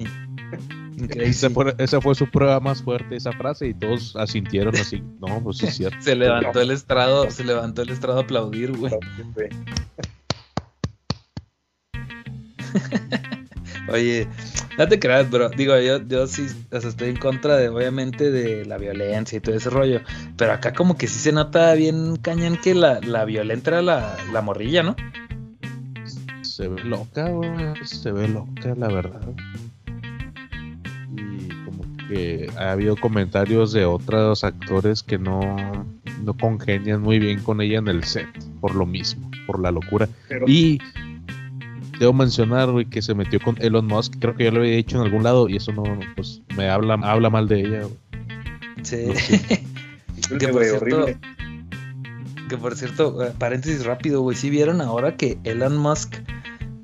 Esa 1.17 1.51
fue, 1.51 1.75
esa 1.79 2.01
fue 2.01 2.15
su 2.15 2.31
prueba 2.31 2.61
más 2.61 2.83
fuerte, 2.83 3.17
esa 3.17 3.33
frase, 3.33 3.69
y 3.69 3.75
todos 3.75 4.15
asintieron 4.17 4.77
así. 4.77 5.03
No, 5.21 5.43
pues 5.43 5.59
sí 5.59 5.67
es 5.67 5.77
cierto. 5.79 6.01
Se 6.01 6.15
levantó 6.15 6.61
el 6.61 6.71
estrado, 6.71 7.31
se 7.31 7.45
levantó 7.45 7.83
el 7.83 7.91
estrado 7.91 8.19
a 8.19 8.23
aplaudir, 8.23 8.77
güey. 8.77 8.93
Güey. 9.35 9.49
Oye, 13.91 14.29
no 14.77 14.87
te 14.87 14.99
creas, 14.99 15.31
bro. 15.31 15.49
Digo, 15.49 15.79
yo, 15.79 16.07
yo 16.07 16.27
sí 16.27 16.47
o 16.71 16.81
sea, 16.81 16.91
estoy 16.91 17.09
en 17.09 17.17
contra 17.17 17.57
de, 17.57 17.71
obviamente, 17.71 18.31
de 18.31 18.67
la 18.67 18.77
violencia 18.77 19.39
y 19.39 19.41
todo 19.41 19.55
ese 19.55 19.71
rollo. 19.71 20.03
Pero 20.37 20.53
acá 20.53 20.75
como 20.75 20.99
que 20.99 21.07
sí 21.07 21.19
se 21.19 21.33
nota 21.33 21.73
bien 21.75 22.17
cañón 22.17 22.59
que 22.59 22.75
la, 22.75 23.01
la 23.01 23.25
violenta 23.25 23.71
era 23.71 23.83
la, 23.83 24.17
la 24.33 24.43
morrilla, 24.43 24.83
¿no? 24.83 24.95
Se 26.43 26.69
ve 26.69 26.85
loca, 26.85 27.31
güey. 27.31 27.51
Se 27.85 28.13
ve 28.13 28.29
loca, 28.29 28.75
la 28.77 28.89
verdad. 28.89 29.23
Que 32.09 32.51
ha 32.57 32.73
habido 32.73 32.97
comentarios 32.97 33.73
de 33.73 33.85
otros 33.85 34.43
actores 34.43 35.03
que 35.03 35.19
no, 35.19 35.41
no 36.25 36.37
congenian 36.37 37.03
muy 37.03 37.19
bien 37.19 37.41
con 37.43 37.61
ella 37.61 37.79
en 37.79 37.89
el 37.89 38.05
set. 38.05 38.29
Por 38.61 38.75
lo 38.75 38.87
mismo, 38.87 39.31
por 39.47 39.61
la 39.61 39.71
locura. 39.71 40.09
Pero 40.29 40.47
Y 40.49 40.79
debo 41.99 42.13
mencionar, 42.13 42.71
güey, 42.71 42.87
que 42.87 43.03
se 43.03 43.15
metió 43.15 43.41
con 43.41 43.57
Elon 43.61 43.87
Musk. 43.87 44.15
Creo 44.19 44.35
que 44.35 44.45
ya 44.45 44.51
lo 44.51 44.61
había 44.61 44.77
dicho 44.77 44.97
en 44.97 45.05
algún 45.05 45.23
lado 45.23 45.49
y 45.49 45.57
eso 45.57 45.73
no, 45.73 45.83
pues 46.17 46.43
me 46.57 46.69
habla, 46.69 46.95
habla 47.03 47.31
mal 47.31 47.49
de 47.49 47.61
ella, 47.61 47.81
güey. 47.83 47.99
Sí. 48.83 49.07
No 50.31 50.39
que 50.39 50.49
por 50.49 50.63
cierto, 50.63 50.85
horrible. 50.85 51.19
que 52.49 52.57
por 52.57 52.77
cierto, 52.77 53.25
eh, 53.25 53.33
paréntesis 53.39 53.85
rápido, 53.85 54.23
güey. 54.23 54.37
¿Sí 54.37 54.51
vieron 54.51 54.81
ahora 54.81 55.17
que 55.17 55.39
Elon 55.45 55.77
Musk 55.77 56.17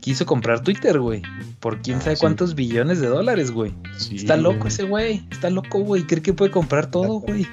quiso 0.05 0.27
comprar 0.27 0.61
Twitter, 0.61 1.01
güey? 1.01 1.23
Por 1.61 1.81
quién 1.81 1.97
Ah, 1.97 2.01
sabe 2.03 2.17
sí. 2.17 2.21
cuántos 2.21 2.55
billones 2.55 3.01
de 3.01 3.07
dólares, 3.07 3.51
güey. 3.51 3.73
Sí, 3.97 4.17
Está 4.17 4.37
loco 4.37 4.59
güey. 4.59 4.69
ese 4.69 4.83
güey, 4.85 5.27
está 5.31 5.49
loco, 5.49 5.79
güey. 5.81 6.03
Cree 6.03 6.21
que 6.23 6.35
puede 6.35 6.51
comprar 6.51 6.87
todo, 6.91 7.21
güey. 7.21 7.47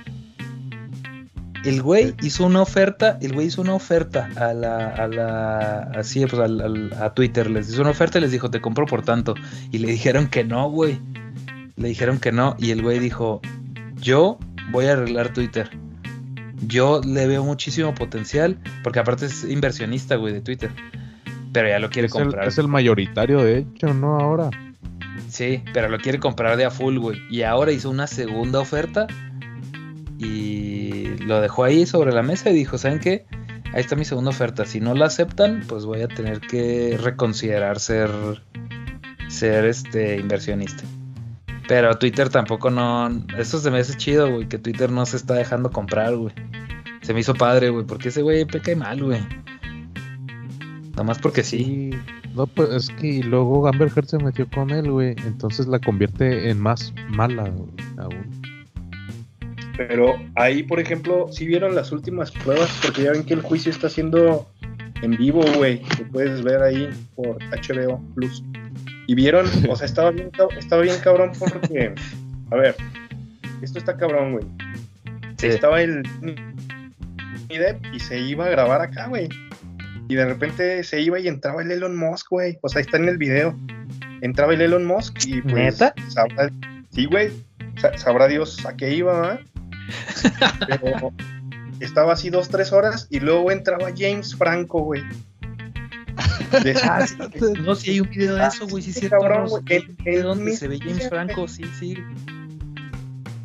El 1.64 1.82
güey 1.84 2.16
hizo 2.24 2.46
una 2.46 2.62
oferta, 2.62 3.20
el 3.22 3.34
güey 3.34 3.48
hizo 3.48 3.62
una 3.62 3.76
oferta 3.76 4.30
a 4.36 4.52
la, 4.54 4.88
a 4.90 5.08
la, 5.08 5.78
así, 5.96 6.26
pues 6.26 6.42
al, 6.42 6.60
al- 6.60 6.94
a 7.00 7.14
Twitter, 7.14 7.50
les 7.52 7.70
hizo 7.70 7.82
una 7.82 7.92
oferta 7.92 8.18
y 8.18 8.22
les 8.22 8.32
dijo, 8.32 8.50
te 8.50 8.60
compro 8.62 8.86
por 8.88 9.04
tanto. 9.04 9.36
Y 9.72 9.78
le 9.78 9.92
dijeron 9.92 10.28
que 10.28 10.44
no, 10.44 10.70
güey. 10.70 11.00
Le 11.78 11.88
dijeron 11.88 12.20
que 12.20 12.32
no 12.32 12.56
y 12.60 12.72
el 12.72 12.82
güey 12.82 13.00
dijo, 13.00 13.42
yo 14.02 14.40
voy 14.72 14.86
a 14.88 14.94
arreglar 14.94 15.34
Twitter. 15.34 15.70
Yo 16.68 17.00
le 17.06 17.28
veo 17.28 17.44
muchísimo 17.44 17.94
potencial, 17.96 18.60
porque 18.84 19.00
aparte 19.00 19.28
es 19.28 19.44
inversionista, 19.46 20.16
güey, 20.16 20.34
de 20.34 20.42
Twitter. 20.42 20.72
Pero 21.54 21.68
ya 21.68 21.80
lo 21.80 21.90
quiere 21.90 22.08
Es 22.08 22.16
el, 22.16 22.24
comprar. 22.24 22.48
es 22.48 22.58
el 22.58 22.68
mayoritario, 22.68 23.44
de 23.44 23.60
hecho, 23.60 23.94
¿no? 23.94 24.18
Ahora. 24.20 24.50
Sí, 25.28 25.64
pero 25.74 25.90
lo 25.90 25.98
quiere 26.00 26.20
comprar 26.20 26.58
de 26.58 26.66
a 26.66 26.72
full, 26.72 26.98
güey. 26.98 27.22
Y 27.30 27.44
ahora 27.44 27.72
hizo 27.72 27.90
una 27.90 28.08
segunda 28.08 28.60
oferta 28.60 29.08
y 30.18 31.18
lo 31.26 31.42
dejó 31.42 31.64
ahí 31.64 31.86
sobre 31.86 32.12
la 32.12 32.22
mesa 32.22 32.50
y 32.50 32.54
dijo, 32.54 32.78
¿saben 32.78 33.00
qué? 33.00 33.26
Ahí 33.74 33.82
está 33.82 33.96
mi 33.96 34.06
segunda 34.06 34.30
oferta. 34.32 34.66
Si 34.66 34.80
no 34.82 34.94
la 34.94 35.06
aceptan, 35.06 35.64
pues 35.68 35.86
voy 35.86 36.02
a 36.02 36.08
tener 36.08 36.42
que 36.42 36.98
reconsiderar 37.02 37.80
ser, 37.80 38.10
ser 39.30 39.66
este 39.66 40.18
inversionista. 40.18 40.84
Pero 41.68 41.98
Twitter 41.98 42.28
tampoco 42.30 42.70
no... 42.70 43.10
Eso 43.38 43.60
se 43.60 43.72
me 43.72 43.80
hace 43.80 43.96
chido, 43.96 44.30
güey, 44.30 44.48
que 44.50 44.58
Twitter 44.58 44.92
no 44.92 45.06
se 45.06 45.16
está 45.16 45.36
dejando 45.36 45.72
comprar, 45.72 46.16
güey. 46.16 46.34
Se 47.02 47.14
me 47.14 47.22
hizo 47.22 47.34
padre, 47.34 47.70
güey, 47.70 47.86
porque 47.86 48.10
ese 48.10 48.22
güey 48.22 48.44
peca 48.46 48.76
mal, 48.76 49.02
güey. 49.02 49.22
Nomás 51.02 51.18
porque 51.18 51.44
sí. 51.44 51.90
No, 52.36 52.46
pues 52.46 52.70
es 52.70 52.90
que 52.92 53.24
luego 53.24 53.68
Amber 53.68 53.92
Heard 53.96 54.06
se 54.06 54.20
metió 54.20 54.48
con 54.48 54.70
él, 54.70 54.92
güey. 54.92 55.16
Entonces 55.26 55.66
la 55.66 55.80
convierte 55.80 56.52
en 56.52 56.60
más 56.60 56.94
mala, 57.10 57.50
güey, 57.50 57.72
aún. 57.98 58.40
Pero 59.78 60.14
ahí, 60.36 60.62
por 60.62 60.80
ejemplo, 60.80 61.28
si 61.32 61.48
vieron 61.48 61.74
las 61.74 61.92
últimas 61.92 62.30
pruebas, 62.30 62.70
porque 62.84 63.02
ya 63.02 63.14
ven 63.14 63.24
que 63.24 63.34
el 63.34 63.42
juicio 63.42 63.72
está 63.72 63.90
siendo 63.90 64.48
en 65.02 65.18
vivo, 65.18 65.42
güey. 65.56 65.82
Lo 65.98 66.08
puedes 66.10 66.44
ver 66.44 66.62
ahí 66.62 66.88
por 67.16 67.40
HBO 67.50 68.00
Plus. 68.14 68.44
Y 69.08 69.16
vieron, 69.16 69.48
o 69.72 69.76
sea, 69.76 69.88
estaba 69.88 70.12
bien, 70.12 70.30
estaba 70.60 70.84
bien 70.84 70.98
cabrón 71.04 71.32
porque, 71.40 71.96
a 72.52 72.56
ver, 72.58 72.76
esto 73.64 73.80
está 73.80 73.98
cabrón, 73.98 74.34
güey. 74.34 74.46
Sí. 75.38 75.48
Estaba 75.48 75.82
el 75.82 76.04
y 77.92 78.00
se 78.00 78.20
iba 78.20 78.46
a 78.46 78.50
grabar 78.50 78.82
acá, 78.82 79.08
güey. 79.08 79.30
Y 80.12 80.16
de 80.16 80.26
repente 80.26 80.84
se 80.84 81.00
iba 81.00 81.22
y 81.22 81.30
entraba 81.30 81.62
el 81.62 81.72
Elon 81.72 81.96
Musk, 81.96 82.28
güey. 82.32 82.58
O 82.62 82.68
sea, 82.68 82.82
está 82.82 82.98
en 82.98 83.08
el 83.08 83.18
video. 83.18 83.58
Entraba 84.20 84.54
el 84.54 84.60
Elon 84.60 84.84
Musk 84.84 85.26
y 85.26 85.42
pues. 85.42 85.54
¿Neta? 85.80 85.94
sabrá- 86.10 86.52
sí, 86.94 87.06
güey. 87.06 87.32
Sa- 87.78 87.98
sabrá 87.98 88.28
Dios 88.28 88.66
a 88.66 88.76
qué 88.76 88.94
iba, 88.94 89.22
¿verdad? 89.22 89.40
Pero 90.68 91.14
estaba 91.80 92.12
así 92.12 92.30
dos, 92.30 92.50
tres 92.50 92.74
horas 92.74 93.08
y 93.10 93.22
luego 93.22 93.52
entraba 93.52 93.88
James 93.98 94.36
Franco, 94.36 94.82
güey. 94.84 95.02
De- 96.62 96.76
Ah, 96.84 97.08
sí, 97.08 97.16
no, 97.62 97.74
sí 97.74 97.92
hay 97.92 98.02
un 98.02 98.10
video 98.10 98.36
de 98.36 98.48
eso, 98.48 98.68
güey, 98.68 98.84
sí, 98.84 98.92
Ah, 98.94 99.00
sí, 99.00 99.08
cabrón, 99.10 99.48
güey, 99.48 99.64
¿De 99.64 99.76
en- 99.78 99.98
en 100.18 100.22
dónde 100.24 100.44
mi- 100.44 100.58
se 100.58 100.68
ve 100.68 100.78
James 100.78 101.08
Franco? 101.08 101.48
Sí, 101.48 101.64
sí. 101.80 101.96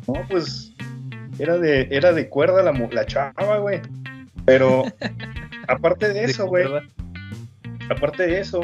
No, 0.05 0.15
pues 0.29 0.73
era 1.39 1.57
de, 1.57 1.87
era 1.91 2.11
de 2.11 2.27
cuerda 2.27 2.61
la, 2.61 2.73
la 2.73 3.05
chava, 3.05 3.57
güey. 3.59 3.79
Pero 4.45 4.83
aparte 5.67 6.13
de 6.13 6.23
eso, 6.25 6.47
güey, 6.47 6.65
aparte 7.89 8.23
de 8.27 8.39
eso, 8.39 8.61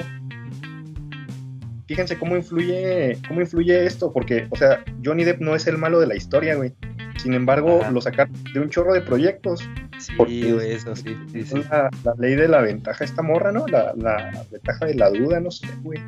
fíjense 1.87 2.17
cómo 2.17 2.35
influye, 2.35 3.17
cómo 3.27 3.41
influye 3.41 3.85
esto, 3.85 4.11
porque, 4.11 4.47
o 4.49 4.55
sea, 4.55 4.83
Johnny 5.03 5.23
Depp 5.23 5.41
no 5.41 5.55
es 5.55 5.67
el 5.67 5.77
malo 5.77 5.99
de 5.99 6.07
la 6.07 6.15
historia, 6.15 6.55
güey. 6.55 6.73
Sin 7.17 7.33
embargo, 7.33 7.79
Ajá. 7.81 7.91
lo 7.91 8.01
sacaron 8.01 8.33
de 8.53 8.59
un 8.59 8.69
chorro 8.69 8.93
de 8.93 9.01
proyectos. 9.01 9.61
Sí, 9.99 10.11
Porque- 10.17 10.51
güey, 10.53 10.71
eso 10.71 10.95
sí, 10.95 11.15
sí, 11.31 11.43
sí. 11.43 11.59
Es 11.59 11.69
la, 11.69 11.89
la 12.03 12.15
ley 12.17 12.35
de 12.35 12.47
la 12.47 12.61
ventaja 12.61 13.03
esta 13.05 13.21
morra, 13.21 13.51
¿no? 13.51 13.67
La, 13.67 13.93
la 13.95 14.43
ventaja 14.51 14.85
de 14.85 14.95
la 14.95 15.09
duda, 15.09 15.39
no 15.39 15.51
sé, 15.51 15.67
güey. 15.83 15.99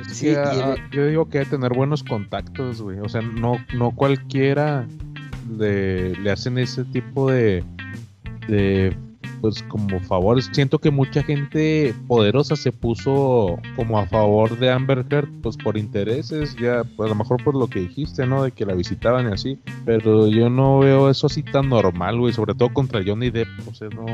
Es 0.00 0.16
Sí, 0.16 0.30
ah, 0.34 0.74
el- 0.76 0.90
yo 0.90 1.06
digo 1.06 1.28
que 1.28 1.40
hay 1.40 1.44
que 1.44 1.50
tener 1.50 1.72
buenos 1.74 2.02
contactos, 2.04 2.80
güey. 2.80 3.00
O 3.00 3.08
sea, 3.08 3.20
no, 3.20 3.56
no 3.76 3.90
cualquiera 3.90 4.86
de- 5.50 6.16
le 6.22 6.30
hacen 6.30 6.56
ese 6.56 6.84
tipo 6.84 7.30
de, 7.30 7.62
de 8.48 8.96
pues 9.40 9.62
como 9.64 10.00
favores. 10.00 10.48
Siento 10.52 10.78
que 10.78 10.90
mucha 10.90 11.22
gente 11.22 11.94
poderosa 12.06 12.56
se 12.56 12.72
puso 12.72 13.58
como 13.76 13.98
a 13.98 14.06
favor 14.06 14.58
de 14.58 14.70
Amber 14.70 15.04
Heard, 15.10 15.28
pues 15.42 15.56
por 15.56 15.76
intereses, 15.76 16.56
ya, 16.56 16.84
pues 16.96 17.06
a 17.06 17.10
lo 17.10 17.14
mejor 17.14 17.42
por 17.42 17.54
lo 17.54 17.68
que 17.68 17.80
dijiste, 17.80 18.26
¿no? 18.26 18.44
De 18.44 18.52
que 18.52 18.66
la 18.66 18.74
visitaban 18.74 19.28
y 19.28 19.32
así. 19.32 19.58
Pero 19.84 20.26
yo 20.28 20.50
no 20.50 20.80
veo 20.80 21.10
eso 21.10 21.26
así 21.26 21.42
tan 21.42 21.68
normal, 21.68 22.18
güey, 22.18 22.32
sobre 22.32 22.54
todo 22.54 22.72
contra 22.72 23.02
Johnny 23.04 23.30
Depp. 23.30 23.48
O 23.68 23.74
sea, 23.74 23.88
no, 23.88 24.06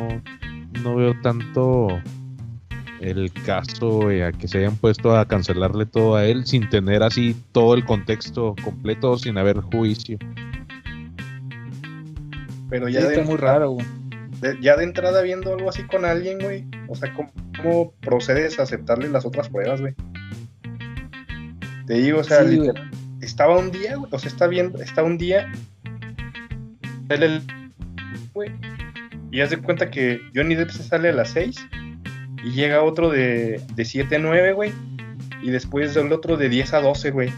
no 0.83 0.97
veo 0.97 1.15
tanto 1.23 1.89
el 3.01 3.33
caso 3.33 4.09
a 4.09 4.33
que 4.33 4.49
se 4.49 4.59
hayan 4.59 4.77
puesto 4.77 5.17
a 5.17 5.27
cancelarle 5.27 5.87
todo 5.87 6.17
a 6.17 6.25
él 6.25 6.47
sin 6.47 6.69
tener 6.69 7.03
así 7.03 7.37
todo 7.53 7.75
el 7.75 7.85
contexto 7.85 8.55
completo, 8.63 9.19
sin 9.19 9.39
haber 9.39 9.61
juicio. 9.61 10.19
Pero 12.69 12.89
ya 12.89 13.01
Sí, 13.01 13.07
de, 13.07 13.15
está 13.15 13.27
muy 13.27 13.37
raro, 13.37 13.71
güey. 13.73 13.87
De- 14.41 14.59
ya 14.61 14.77
de 14.77 14.85
entrada 14.85 15.23
viendo 15.23 15.55
algo 15.55 15.69
así 15.69 15.83
con 15.85 16.05
alguien, 16.05 16.39
güey. 16.41 16.65
O 16.89 16.95
sea, 16.97 17.13
¿cómo, 17.15 17.31
cómo 17.57 17.93
procedes 18.01 18.59
a 18.59 18.63
aceptarle 18.65 19.09
las 19.09 19.25
otras 19.25 19.49
pruebas, 19.49 19.81
güey? 19.81 19.95
Te 21.87 21.95
digo, 21.95 22.21
o 22.21 22.25
sea, 22.25 22.41
Sí, 22.41 22.57
güey. 22.57 22.69
literal, 22.69 22.91
estaba 23.21 23.57
un 23.59 23.71
día, 23.71 23.97
güey. 23.97 24.09
O 24.13 24.19
sea, 24.19 24.29
está 24.31 24.47
viendo, 24.47 24.81
está 24.83 25.03
un 25.03 25.19
día. 25.19 25.51
el- 27.09 27.43
güey. 28.35 28.51
Y 29.31 29.41
haz 29.41 29.51
de 29.51 29.59
cuenta 29.59 29.91
que 29.91 30.21
Johnny 30.35 30.55
Depp 30.55 30.71
se 30.71 30.83
sale 30.83 31.09
a 31.11 31.13
las 31.13 31.31
6 31.31 31.57
y 32.45 32.51
llega 32.53 32.83
otro 32.83 33.11
de, 33.11 33.61
de 33.75 33.85
7 33.85 34.17
a 34.17 34.19
9, 34.19 34.53
güey. 34.53 34.73
Y 35.43 35.51
después 35.51 35.95
del 35.95 36.13
otro 36.13 36.37
de 36.37 36.49
10 36.49 36.73
a 36.75 36.81
12, 36.81 37.11
güey. 37.11 37.33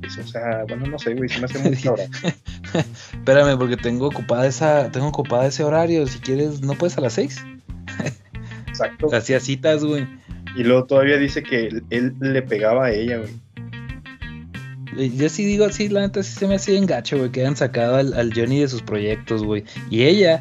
Pues, 0.00 0.18
o 0.18 0.26
sea, 0.26 0.64
bueno, 0.68 0.86
no 0.86 0.98
sé, 0.98 1.14
güey, 1.14 1.28
se 1.28 1.38
me 1.38 1.44
hace 1.46 1.58
mucha 1.58 1.92
hora. 1.92 2.04
Espérame, 3.12 3.58
porque 3.58 3.76
tengo 3.76 4.08
ocupada 4.08 4.46
esa, 4.46 4.90
tengo 4.90 5.08
ocupada 5.08 5.46
ese 5.46 5.64
horario. 5.64 6.06
Si 6.06 6.18
quieres, 6.18 6.60
¿no 6.60 6.74
puedes 6.74 6.96
a 6.98 7.00
las 7.00 7.14
6? 7.14 7.44
Exacto. 8.66 9.08
Hacía 9.14 9.40
citas, 9.40 9.84
güey. 9.84 10.06
Y 10.56 10.64
luego 10.64 10.84
todavía 10.84 11.18
dice 11.18 11.42
que 11.42 11.66
él, 11.66 11.84
él 11.90 12.14
le 12.20 12.42
pegaba 12.42 12.86
a 12.86 12.92
ella, 12.92 13.18
güey. 13.18 13.30
Y 14.96 15.16
Yo 15.16 15.28
sí 15.28 15.44
digo, 15.44 15.68
sí, 15.70 15.88
la 15.88 16.00
neta 16.00 16.22
sí 16.22 16.34
se 16.34 16.48
me 16.48 16.56
hace 16.56 16.72
bien 16.72 16.86
gacho, 16.86 17.18
güey, 17.18 17.30
que 17.30 17.40
hayan 17.40 17.56
sacado 17.56 17.96
al, 17.96 18.14
al 18.14 18.32
Johnny 18.34 18.60
de 18.60 18.68
sus 18.68 18.82
proyectos, 18.82 19.44
güey. 19.44 19.64
Y 19.90 20.04
ella 20.04 20.40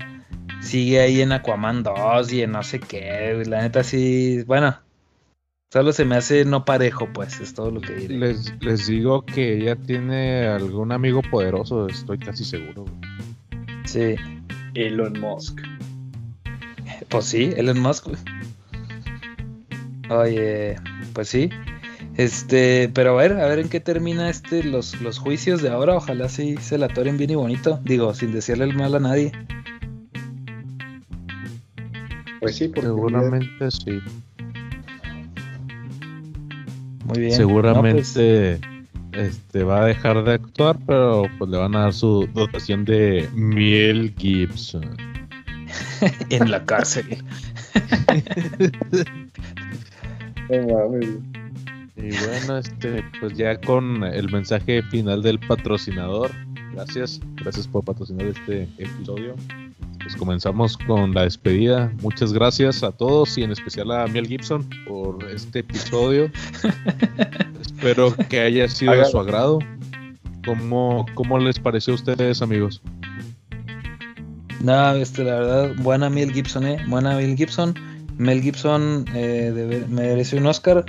sigue 0.61 0.99
ahí 0.99 1.21
en 1.21 1.31
Aquaman 1.31 1.83
2 1.83 2.33
y 2.33 2.41
en 2.41 2.51
no 2.51 2.63
sé 2.63 2.79
qué, 2.79 3.33
güey. 3.35 3.45
La 3.45 3.61
neta 3.61 3.83
sí, 3.83 4.43
bueno, 4.47 4.79
solo 5.77 5.93
se 5.93 6.05
me 6.05 6.15
hace 6.15 6.43
no 6.43 6.65
parejo, 6.65 7.07
pues, 7.13 7.39
es 7.39 7.53
todo 7.53 7.69
lo 7.69 7.81
que 7.81 7.93
diré. 7.93 8.17
Les, 8.17 8.51
les 8.61 8.87
digo 8.87 9.23
que 9.23 9.57
ella 9.57 9.75
tiene 9.75 10.47
algún 10.47 10.91
amigo 10.91 11.21
poderoso, 11.21 11.87
estoy 11.87 12.17
casi 12.17 12.43
seguro. 12.43 12.85
güey. 12.85 12.95
Sí, 13.85 14.15
Elon 14.73 15.19
Musk. 15.19 15.61
pues 17.09 17.25
sí, 17.25 17.51
Elon 17.55 17.79
Musk, 17.79 18.07
güey. 18.07 18.17
Oye, 20.09 20.77
pues 21.13 21.29
sí. 21.29 21.51
Este, 22.15 22.89
pero 22.91 23.11
a 23.11 23.21
ver, 23.21 23.33
a 23.33 23.45
ver 23.45 23.59
en 23.59 23.69
qué 23.69 23.79
termina 23.79 24.31
este 24.31 24.63
los, 24.63 24.99
los 24.99 25.19
juicios 25.19 25.61
de 25.61 25.69
ahora. 25.69 25.95
Ojalá 25.95 26.27
sí 26.27 26.57
se 26.57 26.79
la 26.79 26.87
toren 26.87 27.17
bien 27.17 27.29
y 27.29 27.35
bonito. 27.35 27.79
Digo, 27.83 28.15
sin 28.15 28.31
decirle 28.31 28.63
el 28.63 28.73
mal 28.75 28.95
a 28.95 28.99
nadie. 28.99 29.31
Pues 32.39 32.55
sí, 32.55 32.67
porque 32.67 32.87
Seguramente 32.87 33.69
sí. 33.69 33.99
Muy 37.07 37.19
bien. 37.19 37.31
No, 37.31 37.37
Seguramente 37.37 38.59
este, 39.13 39.63
va 39.63 39.83
a 39.83 39.85
dejar 39.85 40.23
de 40.23 40.33
actuar, 40.33 40.77
pero 40.85 41.23
pues 41.37 41.49
le 41.49 41.57
van 41.57 41.75
a 41.75 41.81
dar 41.81 41.93
su 41.93 42.27
dotación 42.33 42.85
de 42.85 43.27
Miel 43.33 44.13
Gibson. 44.17 44.97
pues, 45.99 46.13
en 46.29 46.51
la 46.51 46.63
cárcel. 46.65 47.23
Y 50.49 52.09
bueno, 52.09 52.57
este, 52.59 53.03
pues 53.19 53.35
ya 53.35 53.59
con 53.59 54.03
el 54.03 54.31
mensaje 54.31 54.81
final 54.83 55.21
del 55.21 55.39
patrocinador. 55.39 56.31
Gracias, 56.73 57.19
gracias 57.35 57.67
por 57.67 57.83
patrocinar 57.83 58.27
este 58.27 58.63
episodio. 58.77 59.35
Pues 60.07 60.15
comenzamos 60.15 60.77
con 60.77 61.13
la 61.13 61.23
despedida. 61.23 61.91
Muchas 62.01 62.31
gracias 62.31 62.81
a 62.81 62.93
todos 62.93 63.37
y 63.37 63.43
en 63.43 63.51
especial 63.51 63.91
a 63.91 64.07
Miel 64.07 64.25
Gibson 64.25 64.65
por 64.87 65.21
este 65.29 65.59
episodio. 65.59 66.31
Espero 67.61 68.15
que 68.29 68.39
haya 68.39 68.69
sido 68.69 68.93
de 68.93 69.03
su 69.03 69.19
agrado. 69.19 69.59
¿Cómo, 70.45 71.05
¿Cómo 71.13 71.37
les 71.39 71.59
pareció 71.59 71.91
a 71.91 71.95
ustedes, 71.95 72.41
amigos? 72.41 72.81
No, 74.61 74.93
este, 74.93 75.25
la 75.25 75.39
verdad, 75.41 75.71
buena 75.79 76.09
Mel 76.09 76.31
Gibson, 76.31 76.65
eh. 76.65 76.77
Buena 76.87 77.13
Mel 77.17 77.35
Gibson. 77.35 77.73
Mel 78.15 78.41
Gibson 78.41 79.03
eh, 79.13 79.51
debe- 79.53 79.85
merece 79.89 80.37
un 80.37 80.45
Oscar. 80.45 80.85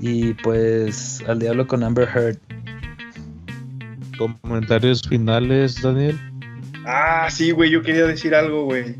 Y 0.00 0.34
pues 0.34 1.20
al 1.26 1.40
diablo 1.40 1.66
con 1.66 1.82
Amber 1.82 2.08
Heard. 2.14 2.38
Comentarios 4.16 5.02
finales, 5.02 5.82
Daniel. 5.82 6.16
Ah, 6.86 7.28
sí, 7.30 7.50
güey, 7.52 7.70
yo 7.70 7.82
quería 7.82 8.06
decir 8.06 8.34
algo, 8.34 8.64
güey. 8.64 8.96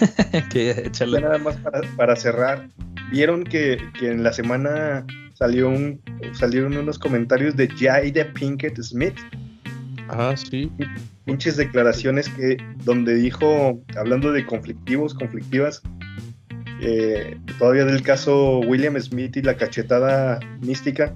que 0.50 0.70
échale. 0.70 1.20
nada 1.20 1.38
más 1.38 1.56
para, 1.56 1.80
para 1.96 2.16
cerrar. 2.16 2.68
Vieron 3.10 3.44
que, 3.44 3.78
que 3.98 4.10
en 4.10 4.22
la 4.22 4.32
semana 4.32 5.04
salió 5.34 5.68
un, 5.68 6.00
salieron 6.32 6.76
unos 6.76 6.98
comentarios 6.98 7.56
de 7.56 7.68
Jada 7.68 8.32
Pinkett 8.32 8.80
Smith, 8.80 9.14
Ah, 10.08 10.34
sí. 10.36 10.70
pinches 11.24 11.56
declaraciones 11.56 12.28
que 12.28 12.56
donde 12.84 13.14
dijo, 13.14 13.80
hablando 13.96 14.32
de 14.32 14.44
conflictivos, 14.46 15.14
conflictivas, 15.14 15.82
eh, 16.80 17.36
todavía 17.58 17.84
del 17.84 18.02
caso 18.02 18.60
William 18.60 18.98
Smith 19.00 19.36
y 19.36 19.42
la 19.42 19.56
cachetada 19.56 20.38
mística, 20.60 21.14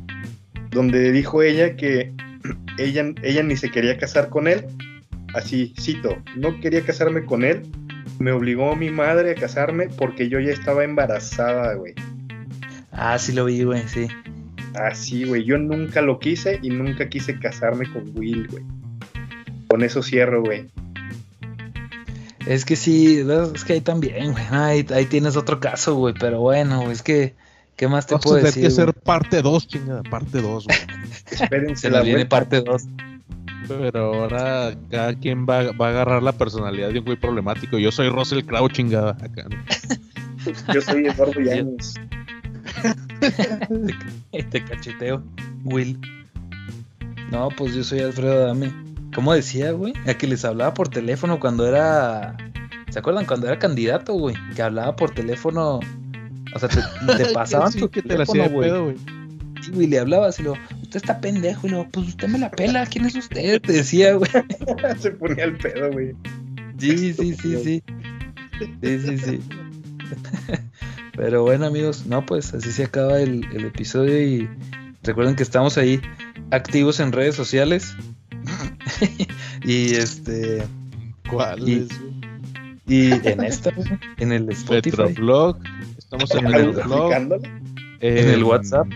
donde 0.70 1.12
dijo 1.12 1.42
ella 1.42 1.76
que 1.76 2.12
ella, 2.78 3.12
ella 3.22 3.42
ni 3.42 3.56
se 3.56 3.70
quería 3.70 3.98
casar 3.98 4.30
con 4.30 4.48
él, 4.48 4.64
así 5.38 5.74
cito, 5.80 6.16
no 6.36 6.60
quería 6.60 6.82
casarme 6.84 7.24
con 7.24 7.44
él, 7.44 7.62
me 8.18 8.32
obligó 8.32 8.74
mi 8.76 8.90
madre 8.90 9.32
a 9.32 9.34
casarme 9.34 9.88
porque 9.88 10.28
yo 10.28 10.40
ya 10.40 10.52
estaba 10.52 10.84
embarazada, 10.84 11.74
güey. 11.74 11.94
Ah, 12.92 13.18
sí 13.18 13.32
lo 13.32 13.44
vi, 13.44 13.62
güey, 13.62 13.86
sí. 13.88 14.08
Así, 14.74 15.24
güey, 15.24 15.44
yo 15.44 15.56
nunca 15.58 16.02
lo 16.02 16.18
quise 16.18 16.58
y 16.62 16.70
nunca 16.70 17.08
quise 17.08 17.38
casarme 17.38 17.90
con 17.92 18.10
Will, 18.16 18.48
güey. 18.48 18.64
Con 19.68 19.82
eso 19.82 20.02
cierro, 20.02 20.42
güey. 20.42 20.68
Es 22.46 22.64
que 22.64 22.76
sí, 22.76 23.24
es 23.54 23.64
que 23.64 23.74
ahí 23.74 23.80
también, 23.80 24.32
güey. 24.32 24.44
Ahí, 24.50 24.86
ahí 24.94 25.06
tienes 25.06 25.36
otro 25.36 25.60
caso, 25.60 25.96
güey. 25.96 26.14
Pero 26.18 26.40
bueno, 26.40 26.90
es 26.90 27.02
que, 27.02 27.34
¿qué 27.76 27.88
más 27.88 28.06
te 28.06 28.14
Vamos 28.14 28.26
a 28.26 28.28
puedo 28.28 28.36
tener 28.36 28.54
decir? 28.54 28.62
que 28.62 28.68
güey? 28.68 28.88
hacer 28.90 28.94
parte 28.94 29.42
2, 29.42 29.68
chingada, 29.68 30.02
parte 30.04 30.40
2, 30.40 30.66
güey. 30.66 30.78
Espérense 31.30 31.82
Se 31.82 31.90
la 31.90 32.02
viene 32.02 32.26
parte 32.26 32.62
2. 32.62 32.82
Pero 33.68 34.14
ahora 34.14 34.74
cada 34.90 35.14
quien 35.14 35.44
va, 35.46 35.72
va 35.72 35.86
a 35.86 35.90
agarrar 35.90 36.22
la 36.22 36.32
personalidad 36.32 36.90
de 36.90 36.98
un 37.00 37.04
güey 37.04 37.16
problemático. 37.18 37.78
Yo 37.78 37.92
soy 37.92 38.08
Russell 38.08 38.44
Crowe, 38.44 38.68
chingada. 38.70 39.10
Acá. 39.20 39.46
Yo 40.72 40.80
soy 40.80 41.06
Eduardo 41.06 41.38
Llanos. 41.40 41.94
Te 44.50 44.64
cacheteo, 44.64 45.22
Will. 45.64 45.98
No, 47.30 47.48
pues 47.50 47.74
yo 47.74 47.84
soy 47.84 48.00
Alfredo 48.00 48.46
Dame. 48.46 48.72
¿Cómo 49.14 49.32
decía, 49.34 49.72
güey? 49.72 49.92
A 50.06 50.14
que 50.14 50.26
les 50.26 50.44
hablaba 50.44 50.74
por 50.74 50.88
teléfono 50.88 51.40
cuando 51.40 51.66
era. 51.66 52.36
¿Se 52.90 52.98
acuerdan 52.98 53.26
cuando 53.26 53.46
era 53.46 53.58
candidato, 53.58 54.14
güey? 54.14 54.34
Que 54.54 54.62
hablaba 54.62 54.96
por 54.96 55.10
teléfono. 55.10 55.80
O 56.54 56.58
sea, 56.58 56.68
te, 56.68 56.80
te 57.24 57.32
pasaban 57.32 57.72
Sí, 57.72 57.80
tu 57.80 57.90
que 57.90 58.00
te 58.02 58.16
la 58.16 58.24
teléfono, 58.24 58.48
güey. 58.50 58.68
pedo, 58.70 58.84
güey. 58.84 58.96
Sí, 59.62 59.70
güey, 59.72 59.86
le 59.88 59.98
hablabas 59.98 60.38
y 60.38 60.44
luego, 60.44 60.58
usted 60.88 61.00
está 61.02 61.20
pendejo. 61.20 61.66
Y 61.66 61.70
luego, 61.70 61.88
pues 61.92 62.08
usted 62.08 62.28
me 62.28 62.38
la 62.38 62.50
pela. 62.50 62.86
¿Quién 62.86 63.04
es 63.04 63.14
usted? 63.14 63.60
Te 63.60 63.72
decía, 63.74 64.14
güey. 64.14 64.30
Se 64.98 65.10
ponía 65.12 65.44
el 65.44 65.56
pedo, 65.58 65.90
güey. 65.92 66.12
Sí, 66.78 67.12
sí, 67.14 67.34
sí, 67.34 67.56
sí. 67.62 67.82
Sí, 68.82 68.98
sí, 69.00 69.18
sí. 69.18 69.40
Pero 71.16 71.42
bueno, 71.42 71.66
amigos, 71.66 72.06
no, 72.06 72.24
pues 72.24 72.54
así 72.54 72.70
se 72.72 72.84
acaba 72.84 73.20
el, 73.20 73.44
el 73.52 73.64
episodio 73.66 74.22
y 74.22 74.48
recuerden 75.02 75.34
que 75.36 75.42
estamos 75.42 75.76
ahí 75.76 76.00
activos 76.50 77.00
en 77.00 77.12
redes 77.12 77.34
sociales. 77.34 77.94
y 79.64 79.94
este 79.94 80.62
¿Cuál 81.28 81.68
Y- 81.68 81.72
es? 81.80 81.88
y 82.86 83.10
en 83.28 83.44
esta, 83.44 83.70
en 84.18 84.32
el 84.32 84.48
Spotify. 84.50 85.02
Estamos 85.98 86.30
en 86.34 86.46
el 86.46 86.70
blog. 86.70 87.12
En 88.00 88.28
el 88.28 88.44
WhatsApp. 88.44 88.86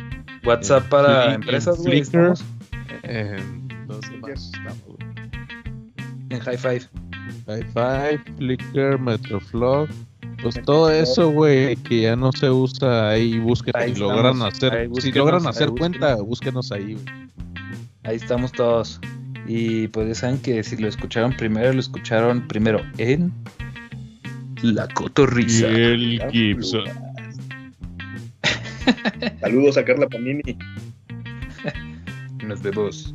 WhatsApp 0.45 0.89
para 0.89 1.35
empresas, 1.35 1.79
güey. 1.79 2.05
Flickr. 2.05 2.35
estamos 2.35 2.45
En 3.03 3.69
¿dónde 3.87 4.19
más? 4.19 4.53
En 6.31 6.41
High 6.41 6.59
Five. 6.59 6.89
Hi-Fi, 7.47 8.19
Flickr, 8.37 8.99
Metroflog. 8.99 9.89
Pues 10.43 10.61
todo 10.65 10.91
eso, 10.91 11.31
güey, 11.31 11.77
que 11.77 12.03
ya 12.03 12.17
no 12.17 12.33
se 12.33 12.51
usa 12.51 13.11
ahí, 13.11 13.39
busquen. 13.39 13.77
Ahí 13.77 13.95
si 13.95 14.01
logran 14.01 14.43
hacer, 14.43 14.73
Ahí 14.73 14.89
si 15.01 15.13
logran 15.13 15.47
hacer 15.47 15.71
cuenta, 15.71 16.17
búsquenos 16.17 16.73
ahí, 16.73 16.95
güey. 16.95 17.07
Ahí 18.05 18.17
estamos 18.17 18.51
todos. 18.53 19.01
Y 19.47 19.89
pues 19.89 20.09
ya 20.09 20.15
saben 20.15 20.39
que 20.39 20.63
si 20.63 20.77
lo 20.77 20.89
escucharon 20.89 21.37
primero, 21.37 21.73
lo 21.73 21.81
escucharon 21.81 22.47
primero 22.49 22.81
en 22.99 23.33
La 24.63 24.89
cotorriza. 24.89 25.69
Y 25.69 25.75
el 25.75 26.31
Gibson. 26.31 26.85
Saludos 29.41 29.77
a 29.77 29.85
Carla 29.85 30.09
Panini. 30.09 30.57
Nos 32.47 32.63
vemos. 32.63 33.15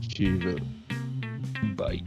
Chido. 0.00 0.56
Bye. 1.76 2.02